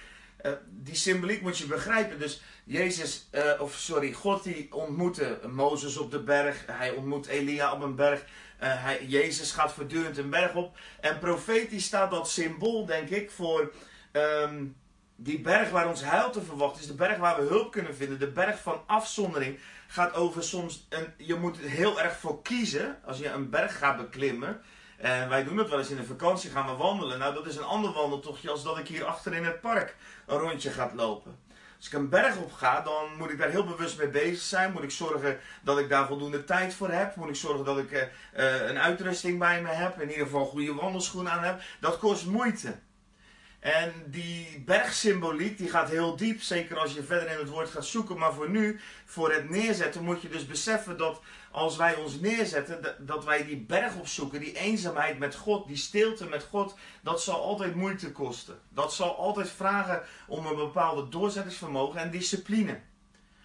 uh, 0.42 0.52
die 0.68 0.94
symboliek 0.94 1.42
moet 1.42 1.58
je 1.58 1.66
begrijpen. 1.66 2.18
Dus 2.18 2.42
Jezus, 2.64 3.28
uh, 3.32 3.60
of 3.60 3.74
sorry, 3.74 4.12
God 4.12 4.42
die 4.42 4.74
ontmoette 4.74 5.38
Mozes 5.50 5.96
op 5.96 6.10
de 6.10 6.22
berg. 6.22 6.64
Hij 6.66 6.90
ontmoet 6.90 7.26
Elia 7.26 7.72
op 7.72 7.82
een 7.82 7.94
berg. 7.94 8.20
Uh, 8.20 8.26
hij, 8.58 9.04
Jezus 9.06 9.52
gaat 9.52 9.72
voortdurend 9.72 10.18
een 10.18 10.30
berg 10.30 10.54
op. 10.54 10.76
En 11.00 11.18
profetisch 11.18 11.84
staat 11.84 12.10
dat 12.10 12.30
symbool, 12.30 12.86
denk 12.86 13.08
ik, 13.08 13.30
voor 13.30 13.72
um, 14.12 14.76
die 15.16 15.40
berg 15.40 15.70
waar 15.70 15.88
ons 15.88 16.04
heil 16.04 16.30
te 16.30 16.42
verwachten 16.42 16.80
is. 16.80 16.86
De 16.86 16.94
berg 16.94 17.18
waar 17.18 17.40
we 17.40 17.48
hulp 17.48 17.72
kunnen 17.72 17.96
vinden. 17.96 18.18
De 18.18 18.30
berg 18.30 18.60
van 18.60 18.82
afzondering 18.86 19.58
gaat 19.86 20.14
over 20.14 20.42
soms. 20.42 20.86
Een, 20.88 21.06
je 21.16 21.34
moet 21.34 21.58
er 21.58 21.68
heel 21.68 22.00
erg 22.00 22.16
voor 22.16 22.42
kiezen 22.42 22.98
als 23.04 23.18
je 23.18 23.28
een 23.28 23.50
berg 23.50 23.78
gaat 23.78 23.96
beklimmen. 23.96 24.60
En 24.98 25.28
wij 25.28 25.44
doen 25.44 25.56
dat 25.56 25.68
wel 25.68 25.78
eens 25.78 25.90
in 25.90 25.96
de 25.96 26.04
vakantie, 26.04 26.50
gaan 26.50 26.66
we 26.66 26.72
wandelen. 26.72 27.18
Nou, 27.18 27.34
dat 27.34 27.46
is 27.46 27.56
een 27.56 27.64
ander 27.64 27.92
wandeltochtje 27.92 28.50
als 28.50 28.62
dat 28.62 28.78
ik 28.78 28.88
hier 28.88 29.04
achter 29.04 29.34
in 29.34 29.44
het 29.44 29.60
park 29.60 29.96
een 30.26 30.38
rondje 30.38 30.70
ga 30.70 30.90
lopen. 30.94 31.38
Als 31.76 31.86
ik 31.86 31.92
een 31.92 32.08
berg 32.08 32.36
op 32.36 32.52
ga, 32.52 32.80
dan 32.80 33.16
moet 33.18 33.30
ik 33.30 33.38
daar 33.38 33.50
heel 33.50 33.64
bewust 33.64 33.98
mee 33.98 34.08
bezig 34.08 34.42
zijn. 34.42 34.72
Moet 34.72 34.82
ik 34.82 34.90
zorgen 34.90 35.38
dat 35.62 35.78
ik 35.78 35.88
daar 35.88 36.06
voldoende 36.06 36.44
tijd 36.44 36.74
voor 36.74 36.90
heb. 36.90 37.16
Moet 37.16 37.28
ik 37.28 37.36
zorgen 37.36 37.64
dat 37.64 37.78
ik 37.78 37.92
uh, 37.92 38.68
een 38.68 38.78
uitrusting 38.78 39.38
bij 39.38 39.62
me 39.62 39.68
heb. 39.68 40.00
In 40.00 40.10
ieder 40.10 40.24
geval 40.24 40.44
goede 40.44 40.74
wandelschoenen 40.74 41.32
aan 41.32 41.44
heb. 41.44 41.60
Dat 41.80 41.98
kost 41.98 42.26
moeite. 42.26 42.74
En 43.60 43.92
die 44.06 44.62
bergsymboliek 44.66 45.58
die 45.58 45.68
gaat 45.68 45.88
heel 45.88 46.16
diep, 46.16 46.40
zeker 46.40 46.78
als 46.78 46.92
je 46.92 47.02
verder 47.02 47.30
in 47.30 47.38
het 47.38 47.48
woord 47.48 47.70
gaat 47.70 47.86
zoeken. 47.86 48.18
Maar 48.18 48.32
voor 48.32 48.50
nu, 48.50 48.80
voor 49.04 49.32
het 49.32 49.50
neerzetten, 49.50 50.04
moet 50.04 50.22
je 50.22 50.28
dus 50.28 50.46
beseffen 50.46 50.96
dat 50.96 51.20
als 51.50 51.76
wij 51.76 51.94
ons 51.94 52.20
neerzetten, 52.20 52.96
dat 52.98 53.24
wij 53.24 53.44
die 53.44 53.60
berg 53.60 53.96
opzoeken, 53.96 54.40
die 54.40 54.56
eenzaamheid 54.56 55.18
met 55.18 55.34
God, 55.34 55.66
die 55.66 55.76
stilte 55.76 56.24
met 56.26 56.46
God, 56.50 56.74
dat 57.02 57.22
zal 57.22 57.42
altijd 57.42 57.74
moeite 57.74 58.12
kosten. 58.12 58.60
Dat 58.68 58.94
zal 58.94 59.16
altijd 59.16 59.50
vragen 59.50 60.02
om 60.26 60.46
een 60.46 60.56
bepaalde 60.56 61.08
doorzettingsvermogen 61.08 62.00
en 62.00 62.10
discipline. 62.10 62.80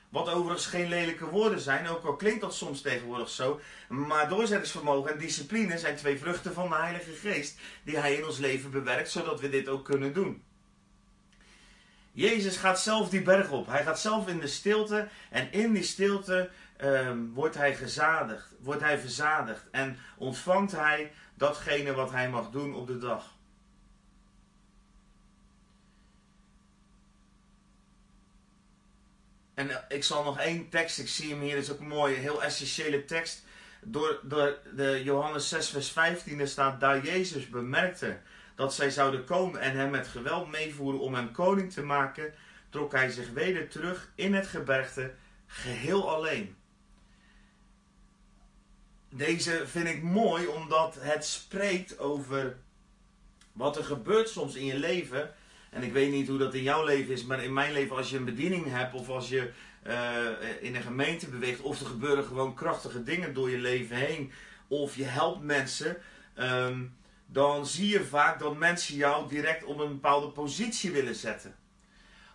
Wat 0.09 0.29
overigens 0.29 0.65
geen 0.65 0.89
lelijke 0.89 1.29
woorden 1.29 1.59
zijn, 1.59 1.87
ook 1.87 2.05
al 2.05 2.15
klinkt 2.15 2.41
dat 2.41 2.53
soms 2.53 2.81
tegenwoordig 2.81 3.29
zo. 3.29 3.59
Maar 3.89 4.29
doorzettingsvermogen 4.29 5.11
en 5.11 5.17
discipline 5.17 5.77
zijn 5.77 5.95
twee 5.95 6.17
vruchten 6.17 6.53
van 6.53 6.69
de 6.69 6.75
Heilige 6.75 7.11
Geest 7.11 7.59
die 7.83 7.97
Hij 7.97 8.15
in 8.15 8.25
ons 8.25 8.37
leven 8.37 8.71
bewerkt, 8.71 9.11
zodat 9.11 9.39
we 9.39 9.49
dit 9.49 9.67
ook 9.67 9.85
kunnen 9.85 10.13
doen. 10.13 10.43
Jezus 12.11 12.57
gaat 12.57 12.81
zelf 12.81 13.09
die 13.09 13.21
berg 13.21 13.51
op. 13.51 13.67
Hij 13.67 13.83
gaat 13.83 13.99
zelf 13.99 14.27
in 14.27 14.39
de 14.39 14.47
stilte 14.47 15.07
en 15.29 15.51
in 15.51 15.73
die 15.73 15.83
stilte 15.83 16.49
ehm, 16.77 17.27
wordt 17.33 17.55
hij 17.55 17.75
gezadigd, 17.75 18.55
wordt 18.59 18.81
hij 18.81 18.99
verzadigd 18.99 19.69
en 19.71 19.97
ontvangt 20.17 20.71
hij 20.71 21.11
datgene 21.33 21.93
wat 21.93 22.11
hij 22.11 22.29
mag 22.29 22.49
doen 22.49 22.75
op 22.75 22.87
de 22.87 22.97
dag. 22.97 23.33
En 29.53 29.69
eh, 29.69 29.77
ik 29.87 30.03
zal 30.03 30.23
nog 30.23 30.39
één 30.39 30.69
tekst, 30.69 30.99
ik 30.99 31.07
zie 31.07 31.29
hem 31.29 31.41
hier, 31.41 31.57
is 31.57 31.71
ook 31.71 31.79
een 31.79 31.87
mooie, 31.87 32.15
heel 32.15 32.43
essentiële 32.43 33.05
tekst. 33.05 33.43
Door, 33.81 34.19
door 34.23 34.57
de 34.75 35.01
Johannes 35.03 35.49
6, 35.49 35.69
vers 35.69 35.91
15 35.91 36.39
er 36.39 36.47
staat, 36.47 36.79
daar 36.79 37.05
Jezus 37.05 37.49
bemerkte 37.49 38.19
dat 38.55 38.73
zij 38.73 38.89
zouden 38.89 39.25
komen 39.25 39.61
en 39.61 39.75
hem 39.75 39.89
met 39.89 40.07
geweld 40.07 40.51
meevoeren 40.51 40.99
om 40.99 41.13
hem 41.13 41.31
koning 41.31 41.73
te 41.73 41.83
maken, 41.83 42.33
trok 42.69 42.91
hij 42.91 43.09
zich 43.09 43.29
weder 43.29 43.67
terug 43.67 44.11
in 44.15 44.33
het 44.33 44.47
gebergte, 44.47 45.13
geheel 45.45 46.09
alleen. 46.15 46.55
Deze 49.15 49.63
vind 49.67 49.87
ik 49.87 50.03
mooi 50.03 50.47
omdat 50.47 50.97
het 50.99 51.25
spreekt 51.25 51.99
over 51.99 52.57
wat 53.51 53.77
er 53.77 53.83
gebeurt 53.83 54.29
soms 54.29 54.55
in 54.55 54.65
je 54.65 54.77
leven 54.77 55.33
en 55.69 55.83
ik 55.83 55.93
weet 55.93 56.11
niet 56.11 56.27
hoe 56.27 56.37
dat 56.37 56.53
in 56.53 56.63
jouw 56.63 56.83
leven 56.83 57.13
is, 57.13 57.23
maar 57.23 57.43
in 57.43 57.53
mijn 57.53 57.71
leven, 57.71 57.95
als 57.95 58.09
je 58.09 58.17
een 58.17 58.25
bediening 58.25 58.65
hebt 58.69 58.93
of 58.93 59.09
als 59.09 59.29
je 59.29 59.51
uh, 59.87 60.25
in 60.61 60.75
een 60.75 60.81
gemeente 60.81 61.27
beweegt, 61.27 61.61
of 61.61 61.79
er 61.79 61.85
gebeuren 61.85 62.23
gewoon 62.23 62.53
krachtige 62.53 63.03
dingen 63.03 63.33
door 63.33 63.49
je 63.49 63.57
leven 63.57 63.95
heen, 63.95 64.31
of 64.67 64.95
je 64.95 65.03
helpt 65.03 65.43
mensen, 65.43 65.97
um, 66.39 66.95
dan 67.25 67.65
zie 67.65 67.87
je 67.87 68.03
vaak 68.03 68.39
dat 68.39 68.57
mensen 68.57 68.95
jou 68.95 69.29
direct 69.29 69.63
op 69.63 69.79
een 69.79 69.91
bepaalde 69.91 70.27
positie 70.27 70.91
willen 70.91 71.15
zetten. 71.15 71.55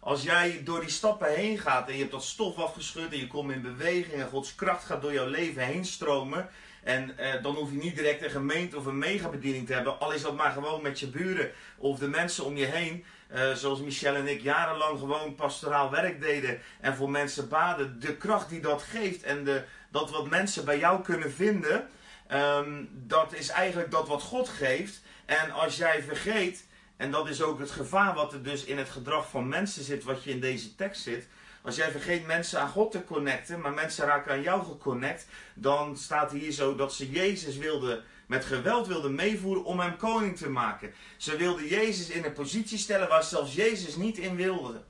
Als 0.01 0.23
jij 0.23 0.61
door 0.64 0.81
die 0.81 0.91
stappen 0.91 1.35
heen 1.35 1.59
gaat 1.59 1.87
en 1.87 1.93
je 1.93 2.01
hebt 2.01 2.12
dat 2.12 2.25
stof 2.25 2.57
afgeschud 2.57 3.12
en 3.12 3.19
je 3.19 3.27
komt 3.27 3.53
in 3.53 3.62
beweging 3.62 4.23
en 4.23 4.29
Gods 4.29 4.55
kracht 4.55 4.85
gaat 4.85 5.03
door 5.03 5.12
jouw 5.12 5.29
leven 5.29 5.62
heen 5.62 5.85
stromen, 5.85 6.49
en 6.83 7.14
uh, 7.21 7.43
dan 7.43 7.55
hoef 7.55 7.71
je 7.71 7.77
niet 7.77 7.97
direct 7.97 8.23
een 8.23 8.31
gemeente 8.31 8.77
of 8.77 8.87
een 8.87 8.99
megabediening 8.99 9.67
te 9.67 9.73
hebben. 9.73 10.01
Al 10.01 10.12
is 10.12 10.23
dat 10.23 10.37
maar 10.37 10.53
gewoon 10.53 10.83
met 10.83 11.01
je 11.01 11.07
buren 11.07 11.51
of 11.77 11.99
de 11.99 12.09
mensen 12.09 12.45
om 12.45 12.57
je 12.57 12.64
heen. 12.64 13.05
Uh, 13.35 13.53
zoals 13.53 13.81
Michel 13.81 14.14
en 14.14 14.29
ik 14.29 14.43
jarenlang 14.43 14.99
gewoon 14.99 15.35
pastoraal 15.35 15.91
werk 15.91 16.21
deden. 16.21 16.61
En 16.81 16.95
voor 16.95 17.11
mensen 17.11 17.49
baden. 17.49 18.01
De 18.01 18.17
kracht 18.17 18.49
die 18.49 18.61
dat 18.61 18.83
geeft 18.83 19.23
en 19.23 19.45
de, 19.45 19.62
dat 19.91 20.11
wat 20.11 20.31
mensen 20.31 20.64
bij 20.64 20.79
jou 20.79 21.03
kunnen 21.03 21.33
vinden. 21.33 21.88
Um, 22.33 22.88
dat 22.93 23.35
is 23.35 23.49
eigenlijk 23.49 23.91
dat 23.91 24.09
wat 24.09 24.23
God 24.23 24.49
geeft. 24.49 25.03
En 25.25 25.51
als 25.51 25.77
jij 25.77 26.03
vergeet. 26.03 26.67
En 26.97 27.11
dat 27.11 27.29
is 27.29 27.43
ook 27.43 27.59
het 27.59 27.71
gevaar 27.71 28.14
wat 28.14 28.33
er 28.33 28.43
dus 28.43 28.64
in 28.64 28.79
het 28.79 28.88
gedrag 28.88 29.31
van 29.31 29.49
mensen 29.49 29.85
zit. 29.85 30.05
Wat 30.05 30.25
je 30.25 30.31
in 30.31 30.41
deze 30.41 30.75
tekst 30.75 31.03
zit 31.03 31.27
als 31.62 31.77
jij 31.77 31.90
vergeet 31.90 32.27
mensen 32.27 32.61
aan 32.61 32.68
God 32.68 32.90
te 32.90 33.05
connecten, 33.05 33.61
maar 33.61 33.73
mensen 33.73 34.07
raken 34.07 34.33
aan 34.33 34.42
jou 34.42 34.64
geconnect, 34.64 35.27
dan 35.55 35.97
staat 35.97 36.31
hier 36.31 36.53
zo 36.53 36.75
dat 36.75 36.94
ze 36.94 37.11
Jezus 37.11 37.57
wilden, 37.57 38.05
met 38.27 38.44
geweld 38.44 38.87
wilden 38.87 39.14
meevoeren 39.14 39.64
om 39.64 39.81
hem 39.81 39.97
koning 39.97 40.37
te 40.37 40.49
maken. 40.49 40.92
Ze 41.16 41.37
wilden 41.37 41.66
Jezus 41.66 42.09
in 42.09 42.25
een 42.25 42.33
positie 42.33 42.79
stellen 42.79 43.09
waar 43.09 43.25
zelfs 43.25 43.55
Jezus 43.55 43.97
niet 43.97 44.18
in 44.18 44.37
wilde. 44.37 44.83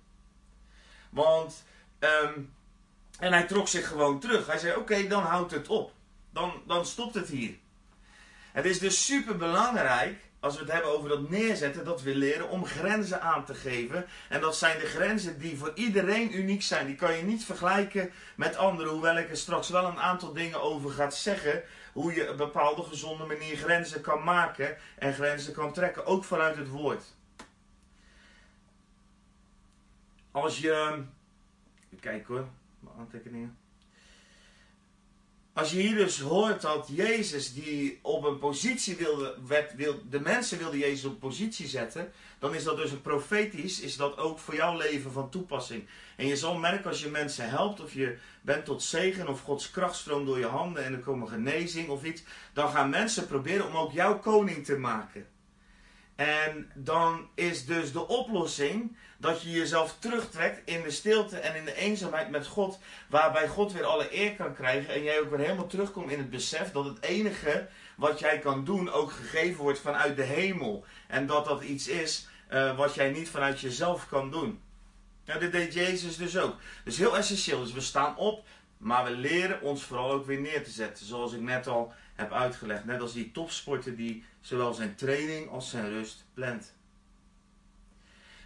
Want, 1.11 1.65
um, 1.99 2.55
en 3.19 3.33
hij 3.33 3.47
trok 3.47 3.69
zich 3.69 3.89
gewoon 3.89 4.21
terug. 4.21 4.47
Hij 4.47 4.59
zei: 4.59 4.77
Oké, 4.77 5.07
dan 5.07 5.23
houdt 5.23 5.51
het 5.51 5.69
op. 5.69 5.93
Dan, 6.31 6.63
dan 6.67 6.87
stopt 6.87 7.15
het 7.15 7.29
hier. 7.29 7.55
Het 8.53 8.65
is 8.65 8.79
dus 8.79 9.05
super 9.05 9.37
belangrijk 9.37 10.28
als 10.41 10.55
we 10.55 10.61
het 10.63 10.73
hebben 10.73 10.91
over 10.91 11.09
dat 11.09 11.31
neerzetten, 11.31 11.85
dat 11.85 12.03
we 12.03 12.17
leren 12.17 12.49
om 12.49 12.65
grenzen 12.65 13.23
aan 13.23 13.45
te 13.45 13.55
geven. 13.55 14.07
En 14.29 14.41
dat 14.41 14.57
zijn 14.57 14.79
de 14.79 14.87
grenzen 14.87 15.39
die 15.39 15.59
voor 15.59 15.73
iedereen 15.75 16.39
uniek 16.39 16.63
zijn. 16.63 16.87
Die 16.87 16.95
kan 16.95 17.17
je 17.17 17.23
niet 17.23 17.45
vergelijken 17.45 18.11
met 18.37 18.57
anderen, 18.57 18.93
hoewel 18.93 19.19
ik 19.19 19.31
er 19.31 19.37
straks 19.37 19.69
wel 19.69 19.85
een 19.85 20.01
aantal 20.01 20.33
dingen 20.33 20.63
over 20.63 20.91
ga 20.91 21.11
zeggen. 21.11 21.63
Hoe 21.93 22.15
je 22.15 22.23
op 22.23 22.29
een 22.29 22.37
bepaalde 22.37 22.83
gezonde 22.83 23.25
manier 23.25 23.57
grenzen 23.57 24.01
kan 24.01 24.25
maken 24.25 24.77
en 24.99 25.15
grenzen 25.15 25.53
kan 25.53 25.73
trekken, 25.73 26.07
ook 26.07 26.25
vanuit 26.25 26.57
het 26.57 26.69
woord. 26.69 27.05
Als 30.31 30.59
je. 30.59 31.03
Kijk 32.01 32.27
hoor, 32.27 32.49
mijn 32.81 32.97
aantekeningen. 32.99 33.57
Als 35.59 35.71
je 35.71 35.81
hier 35.81 35.97
dus 35.97 36.21
hoort 36.21 36.61
dat 36.61 36.89
Jezus 36.93 37.55
die 37.55 37.99
op 38.03 38.25
een 38.25 38.39
positie 38.39 38.97
wilde, 38.97 39.35
wil, 39.77 40.03
de 40.11 40.21
mensen 40.21 40.59
wilden 40.59 40.79
Jezus 40.79 41.05
op 41.05 41.21
positie 41.21 41.67
zetten, 41.67 42.13
dan 42.39 42.55
is 42.55 42.65
dat 42.65 42.77
dus 42.77 42.91
een 42.91 43.01
profetisch, 43.01 43.81
is 43.81 43.97
dat 43.97 44.19
ook 44.19 44.39
voor 44.39 44.55
jouw 44.55 44.77
leven 44.77 45.13
van 45.13 45.31
toepassing. 45.31 45.87
En 46.17 46.27
je 46.27 46.37
zal 46.37 46.59
merken 46.59 46.91
als 46.91 47.03
je 47.03 47.09
mensen 47.09 47.49
helpt, 47.49 47.81
of 47.81 47.93
je 47.93 48.19
bent 48.43 48.65
tot 48.65 48.83
zegen, 48.83 49.29
of 49.29 49.41
Gods 49.41 49.71
kracht 49.71 49.97
stroomt 49.97 50.27
door 50.27 50.39
je 50.39 50.47
handen 50.47 50.85
en 50.85 50.93
er 50.93 50.99
komen 50.99 51.29
genezing 51.29 51.89
of 51.89 52.05
iets, 52.05 52.23
dan 52.53 52.71
gaan 52.71 52.91
mensen 52.91 53.27
proberen 53.27 53.67
om 53.67 53.77
ook 53.77 53.93
jouw 53.93 54.19
koning 54.19 54.65
te 54.65 54.77
maken. 54.77 55.27
En 56.19 56.71
dan 56.75 57.29
is 57.35 57.67
dus 57.67 57.93
de 57.93 58.09
oplossing 58.09 58.97
dat 59.19 59.43
je 59.43 59.51
jezelf 59.51 59.97
terugtrekt 59.99 60.69
in 60.69 60.83
de 60.83 60.91
stilte 60.91 61.39
en 61.39 61.55
in 61.55 61.65
de 61.65 61.75
eenzaamheid 61.75 62.31
met 62.31 62.47
God, 62.47 62.79
waarbij 63.09 63.49
God 63.49 63.73
weer 63.73 63.85
alle 63.85 64.17
eer 64.17 64.35
kan 64.35 64.55
krijgen 64.55 64.95
en 64.95 65.03
jij 65.03 65.21
ook 65.21 65.31
weer 65.31 65.39
helemaal 65.39 65.67
terugkomt 65.67 66.11
in 66.11 66.19
het 66.19 66.31
besef 66.31 66.73
dat 66.73 66.85
het 66.85 67.03
enige 67.03 67.69
wat 67.97 68.19
jij 68.19 68.39
kan 68.39 68.65
doen 68.65 68.91
ook 68.91 69.13
gegeven 69.13 69.63
wordt 69.63 69.81
vanuit 69.81 70.17
de 70.17 70.23
hemel. 70.23 70.85
En 71.07 71.27
dat 71.27 71.45
dat 71.45 71.63
iets 71.63 71.89
is 71.89 72.29
uh, 72.53 72.77
wat 72.77 72.95
jij 72.95 73.11
niet 73.11 73.29
vanuit 73.29 73.61
jezelf 73.61 74.09
kan 74.09 74.31
doen. 74.31 74.61
Ja, 75.25 75.39
dit 75.39 75.53
deed 75.53 75.75
Jezus 75.75 76.17
dus 76.17 76.39
ook. 76.39 76.57
Dus 76.85 76.99
heel 76.99 77.17
essentieel. 77.17 77.63
Dus 77.63 77.73
we 77.73 77.81
staan 77.81 78.17
op, 78.17 78.47
maar 78.77 79.05
we 79.05 79.11
leren 79.11 79.61
ons 79.63 79.83
vooral 79.83 80.11
ook 80.11 80.27
weer 80.27 80.41
neer 80.41 80.65
te 80.65 80.71
zetten. 80.71 81.07
Zoals 81.07 81.33
ik 81.33 81.41
net 81.41 81.67
al 81.67 81.93
heb 82.19 82.33
uitgelegd. 82.33 82.85
Net 82.85 83.01
als 83.01 83.13
die 83.13 83.33
topsporter 83.33 83.97
die 83.97 84.25
zowel 84.41 84.75
zijn 84.75 84.95
training 84.95 85.49
als 85.51 85.71
zijn 85.71 85.89
rust 85.89 86.25
plant. 86.35 86.77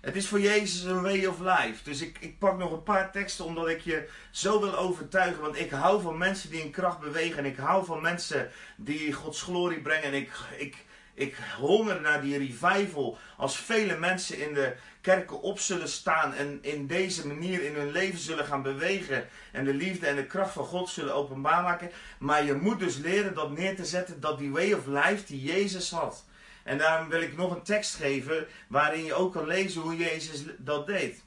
Het 0.00 0.16
is 0.16 0.28
voor 0.28 0.40
Jezus 0.40 0.82
een 0.82 1.02
way 1.02 1.26
of 1.26 1.38
life. 1.38 1.84
Dus 1.84 2.00
ik, 2.00 2.16
ik 2.20 2.38
pak 2.38 2.58
nog 2.58 2.72
een 2.72 2.82
paar 2.82 3.12
teksten 3.12 3.44
omdat 3.44 3.68
ik 3.68 3.80
je 3.80 4.08
zo 4.30 4.60
wil 4.60 4.76
overtuigen. 4.76 5.42
Want 5.42 5.58
ik 5.58 5.70
hou 5.70 6.02
van 6.02 6.18
mensen 6.18 6.50
die 6.50 6.62
in 6.62 6.70
kracht 6.70 6.98
bewegen. 6.98 7.38
En 7.38 7.44
ik 7.44 7.56
hou 7.56 7.84
van 7.84 8.02
mensen 8.02 8.50
die 8.76 9.12
Gods 9.12 9.42
glorie 9.42 9.80
brengen. 9.80 10.04
En 10.04 10.14
ik, 10.14 10.30
ik, 10.58 10.76
ik 11.14 11.36
honger 11.58 12.00
naar 12.00 12.20
die 12.20 12.38
revival. 12.38 13.18
Als 13.36 13.56
vele 13.56 13.98
mensen 13.98 14.38
in 14.38 14.54
de 14.54 14.74
kerken 15.00 15.40
op 15.40 15.58
zullen 15.58 15.88
staan. 15.88 16.34
En 16.34 16.58
in 16.60 16.86
deze 16.86 17.26
manier 17.26 17.62
in 17.64 17.74
hun 17.74 17.90
leven 17.90 18.18
zullen 18.18 18.44
gaan 18.44 18.62
bewegen. 18.62 19.28
En 19.52 19.64
de 19.64 19.74
liefde 19.74 20.06
en 20.06 20.16
de 20.16 20.26
kracht 20.26 20.52
van 20.52 20.64
God 20.64 20.88
zullen 20.88 21.14
openbaar 21.14 21.62
maken. 21.62 21.90
Maar 22.18 22.44
je 22.44 22.54
moet 22.54 22.78
dus 22.78 22.96
leren 22.96 23.34
dat 23.34 23.50
neer 23.50 23.76
te 23.76 23.84
zetten. 23.84 24.20
Dat 24.20 24.38
die 24.38 24.52
way 24.52 24.72
of 24.72 24.86
life 24.86 25.24
die 25.26 25.42
Jezus 25.42 25.90
had. 25.90 26.24
En 26.62 26.78
daarom 26.78 27.08
wil 27.08 27.22
ik 27.22 27.36
nog 27.36 27.54
een 27.54 27.62
tekst 27.62 27.94
geven 27.94 28.46
waarin 28.68 29.04
je 29.04 29.14
ook 29.14 29.32
kan 29.32 29.46
lezen 29.46 29.80
hoe 29.80 29.96
Jezus 29.96 30.44
dat 30.58 30.86
deed. 30.86 31.22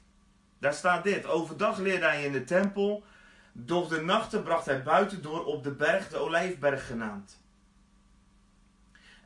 Daar 0.58 0.74
staat 0.74 1.04
dit. 1.04 1.26
Overdag 1.26 1.78
leerde 1.78 2.06
hij 2.06 2.24
in 2.24 2.32
de 2.32 2.44
tempel, 2.44 3.04
doch 3.52 3.88
de 3.88 4.00
nachten 4.00 4.42
bracht 4.42 4.66
hij 4.66 4.82
buiten 4.82 5.22
door 5.22 5.44
op 5.44 5.64
de 5.64 5.70
berg, 5.70 6.08
de 6.08 6.16
Olijfberg 6.16 6.86
genaamd. 6.86 7.44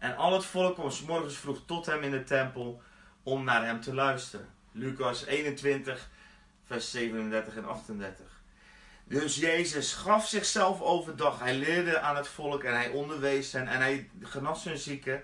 En 0.00 0.16
al 0.16 0.32
het 0.32 0.44
volk 0.44 0.74
kwam 0.74 0.90
s 0.90 1.02
morgens 1.02 1.36
vroeg 1.36 1.58
tot 1.66 1.86
hem 1.86 2.02
in 2.02 2.10
de 2.10 2.24
tempel 2.24 2.82
om 3.22 3.44
naar 3.44 3.64
hem 3.64 3.80
te 3.80 3.94
luisteren. 3.94 4.48
Lucas 4.72 5.24
21, 5.24 6.08
vers 6.64 6.90
37 6.90 7.56
en 7.56 7.68
38. 7.68 8.42
Dus 9.04 9.36
Jezus 9.36 9.94
gaf 9.94 10.26
zichzelf 10.28 10.80
overdag. 10.80 11.38
Hij 11.38 11.56
leerde 11.56 12.00
aan 12.00 12.16
het 12.16 12.28
volk 12.28 12.62
en 12.62 12.74
hij 12.74 12.88
onderwees 12.90 13.52
hen 13.52 13.68
en 13.68 13.78
hij 13.78 14.10
genas 14.22 14.64
hun 14.64 14.78
zieken. 14.78 15.22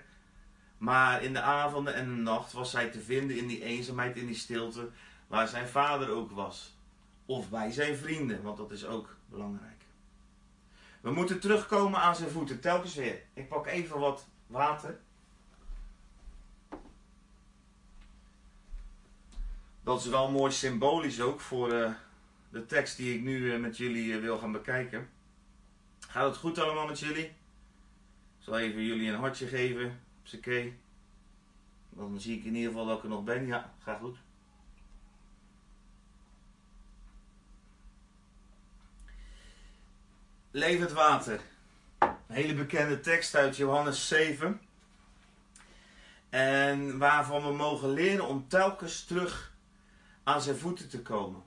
Maar 0.77 1.23
in 1.23 1.33
de 1.33 1.41
avonden 1.41 1.93
en 1.93 2.05
de 2.05 2.21
nacht 2.21 2.53
was 2.53 2.71
hij 2.71 2.89
te 2.89 2.99
vinden 2.99 3.37
in 3.37 3.47
die 3.47 3.63
eenzaamheid, 3.63 4.17
in 4.17 4.25
die 4.25 4.35
stilte, 4.35 4.89
waar 5.27 5.47
zijn 5.47 5.67
vader 5.67 6.09
ook 6.09 6.31
was. 6.31 6.77
Of 7.25 7.49
bij 7.49 7.71
zijn 7.71 7.97
vrienden, 7.97 8.41
want 8.41 8.57
dat 8.57 8.71
is 8.71 8.85
ook 8.85 9.15
belangrijk. 9.25 9.81
We 11.01 11.11
moeten 11.11 11.39
terugkomen 11.39 11.99
aan 11.99 12.15
zijn 12.15 12.29
voeten, 12.29 12.59
telkens 12.59 12.95
weer. 12.95 13.21
Ik 13.33 13.47
pak 13.47 13.67
even 13.67 13.99
wat 13.99 14.25
water. 14.47 14.99
Dat 19.83 19.99
is 19.99 20.07
wel 20.07 20.31
mooi 20.31 20.51
symbolisch 20.51 21.21
ook 21.21 21.39
voor 21.39 21.73
uh, 21.73 21.91
de 22.49 22.65
tekst 22.65 22.97
die 22.97 23.15
ik 23.15 23.21
nu 23.21 23.37
uh, 23.37 23.59
met 23.59 23.77
jullie 23.77 24.13
uh, 24.13 24.21
wil 24.21 24.37
gaan 24.37 24.51
bekijken. 24.51 25.09
Gaat 25.99 26.25
het 26.25 26.37
goed 26.37 26.59
allemaal 26.59 26.87
met 26.87 26.99
jullie? 26.99 27.25
Ik 27.25 27.33
zal 28.39 28.57
even 28.57 28.83
jullie 28.83 29.09
een 29.09 29.19
hartje 29.19 29.47
geven. 29.47 29.99
Oké. 30.35 30.71
Dan 31.89 32.19
zie 32.19 32.37
ik 32.37 32.43
in 32.43 32.55
ieder 32.55 32.71
geval 32.71 32.85
dat 32.85 32.97
ik 32.97 33.03
er 33.03 33.09
nog 33.09 33.23
ben. 33.23 33.45
Ja, 33.45 33.73
gaat 33.79 33.99
goed. 33.99 34.17
levend 40.57 40.91
water. 40.91 41.39
Een 42.27 42.35
hele 42.35 42.53
bekende 42.53 42.99
tekst 42.99 43.35
uit 43.35 43.57
Johannes 43.57 44.07
7. 44.07 44.61
En 46.29 46.97
waarvan 46.97 47.43
we 47.43 47.51
mogen 47.51 47.89
leren 47.89 48.27
om 48.27 48.47
telkens 48.47 49.05
terug 49.05 49.53
aan 50.23 50.41
zijn 50.41 50.57
voeten 50.57 50.89
te 50.89 51.01
komen. 51.01 51.43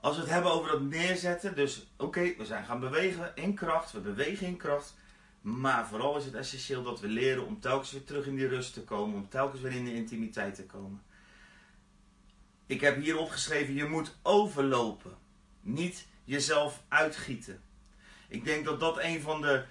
Als 0.00 0.14
we 0.14 0.22
het 0.22 0.30
hebben 0.30 0.52
over 0.52 0.70
dat 0.70 0.80
neerzetten, 0.80 1.54
dus 1.54 1.86
oké, 1.96 2.34
we 2.36 2.44
zijn 2.44 2.64
gaan 2.64 2.80
bewegen 2.80 3.32
in 3.34 3.54
kracht, 3.54 3.92
we 3.92 4.00
bewegen 4.00 4.46
in 4.46 4.56
kracht. 4.56 4.94
Maar 5.40 5.86
vooral 5.86 6.16
is 6.16 6.24
het 6.24 6.34
essentieel 6.34 6.82
dat 6.82 7.00
we 7.00 7.08
leren 7.08 7.46
om 7.46 7.60
telkens 7.60 7.92
weer 7.92 8.04
terug 8.04 8.26
in 8.26 8.36
die 8.36 8.48
rust 8.48 8.72
te 8.72 8.84
komen, 8.84 9.14
om 9.14 9.28
telkens 9.28 9.60
weer 9.60 9.72
in 9.72 9.84
de 9.84 9.94
intimiteit 9.94 10.54
te 10.54 10.66
komen. 10.66 11.02
Ik 12.66 12.80
heb 12.80 13.00
hier 13.00 13.18
opgeschreven, 13.18 13.74
je 13.74 13.84
moet 13.84 14.16
overlopen, 14.22 15.16
niet 15.60 16.06
jezelf 16.24 16.82
uitgieten. 16.88 17.60
Ik 18.32 18.44
denk 18.44 18.64
dat 18.64 18.80
dat 18.80 18.98
een 18.98 19.20
van 19.20 19.40
de 19.40 19.62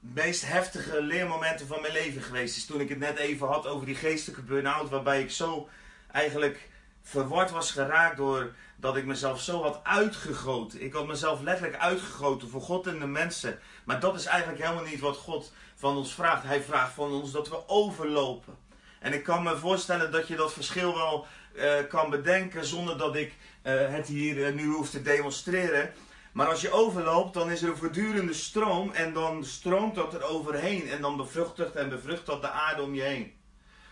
meest 0.00 0.46
heftige 0.46 1.02
leermomenten 1.02 1.66
van 1.66 1.80
mijn 1.80 1.92
leven 1.92 2.22
geweest 2.22 2.56
is. 2.56 2.66
Toen 2.66 2.80
ik 2.80 2.88
het 2.88 2.98
net 2.98 3.16
even 3.16 3.46
had 3.46 3.66
over 3.66 3.86
die 3.86 3.94
geestelijke 3.94 4.42
burn-out, 4.42 4.90
waarbij 4.90 5.22
ik 5.22 5.30
zo 5.30 5.68
eigenlijk 6.12 6.68
verward 7.02 7.50
was 7.50 7.70
geraakt 7.70 8.16
door 8.16 8.54
dat 8.76 8.96
ik 8.96 9.04
mezelf 9.04 9.40
zo 9.40 9.62
had 9.62 9.80
uitgegoten. 9.82 10.82
Ik 10.82 10.92
had 10.92 11.06
mezelf 11.06 11.40
letterlijk 11.40 11.76
uitgegoten 11.76 12.48
voor 12.48 12.60
God 12.60 12.86
en 12.86 12.98
de 12.98 13.06
mensen. 13.06 13.58
Maar 13.84 14.00
dat 14.00 14.14
is 14.14 14.24
eigenlijk 14.24 14.62
helemaal 14.62 14.84
niet 14.84 15.00
wat 15.00 15.16
God 15.16 15.52
van 15.74 15.96
ons 15.96 16.14
vraagt. 16.14 16.42
Hij 16.42 16.62
vraagt 16.62 16.92
van 16.92 17.12
ons 17.12 17.32
dat 17.32 17.48
we 17.48 17.68
overlopen. 17.68 18.56
En 18.98 19.12
ik 19.12 19.22
kan 19.22 19.42
me 19.42 19.56
voorstellen 19.56 20.12
dat 20.12 20.28
je 20.28 20.36
dat 20.36 20.52
verschil 20.52 20.94
wel 20.94 21.26
uh, 21.54 21.74
kan 21.88 22.10
bedenken 22.10 22.64
zonder 22.64 22.98
dat 22.98 23.16
ik 23.16 23.32
uh, 23.62 23.88
het 23.88 24.06
hier 24.06 24.36
uh, 24.36 24.54
nu 24.54 24.66
hoef 24.66 24.90
te 24.90 25.02
demonstreren. 25.02 25.92
Maar 26.32 26.48
als 26.48 26.60
je 26.60 26.72
overloopt, 26.72 27.34
dan 27.34 27.50
is 27.50 27.62
er 27.62 27.68
een 27.68 27.76
voortdurende 27.76 28.32
stroom 28.32 28.92
en 28.92 29.12
dan 29.12 29.44
stroomt 29.44 29.94
dat 29.94 30.14
er 30.14 30.22
overheen 30.22 30.88
en 30.88 31.00
dan 31.00 31.16
bevruchtigt 31.16 31.76
en 31.76 31.88
bevrucht 31.88 32.26
dat 32.26 32.42
de 32.42 32.50
aarde 32.50 32.82
om 32.82 32.94
je 32.94 33.02
heen. 33.02 33.34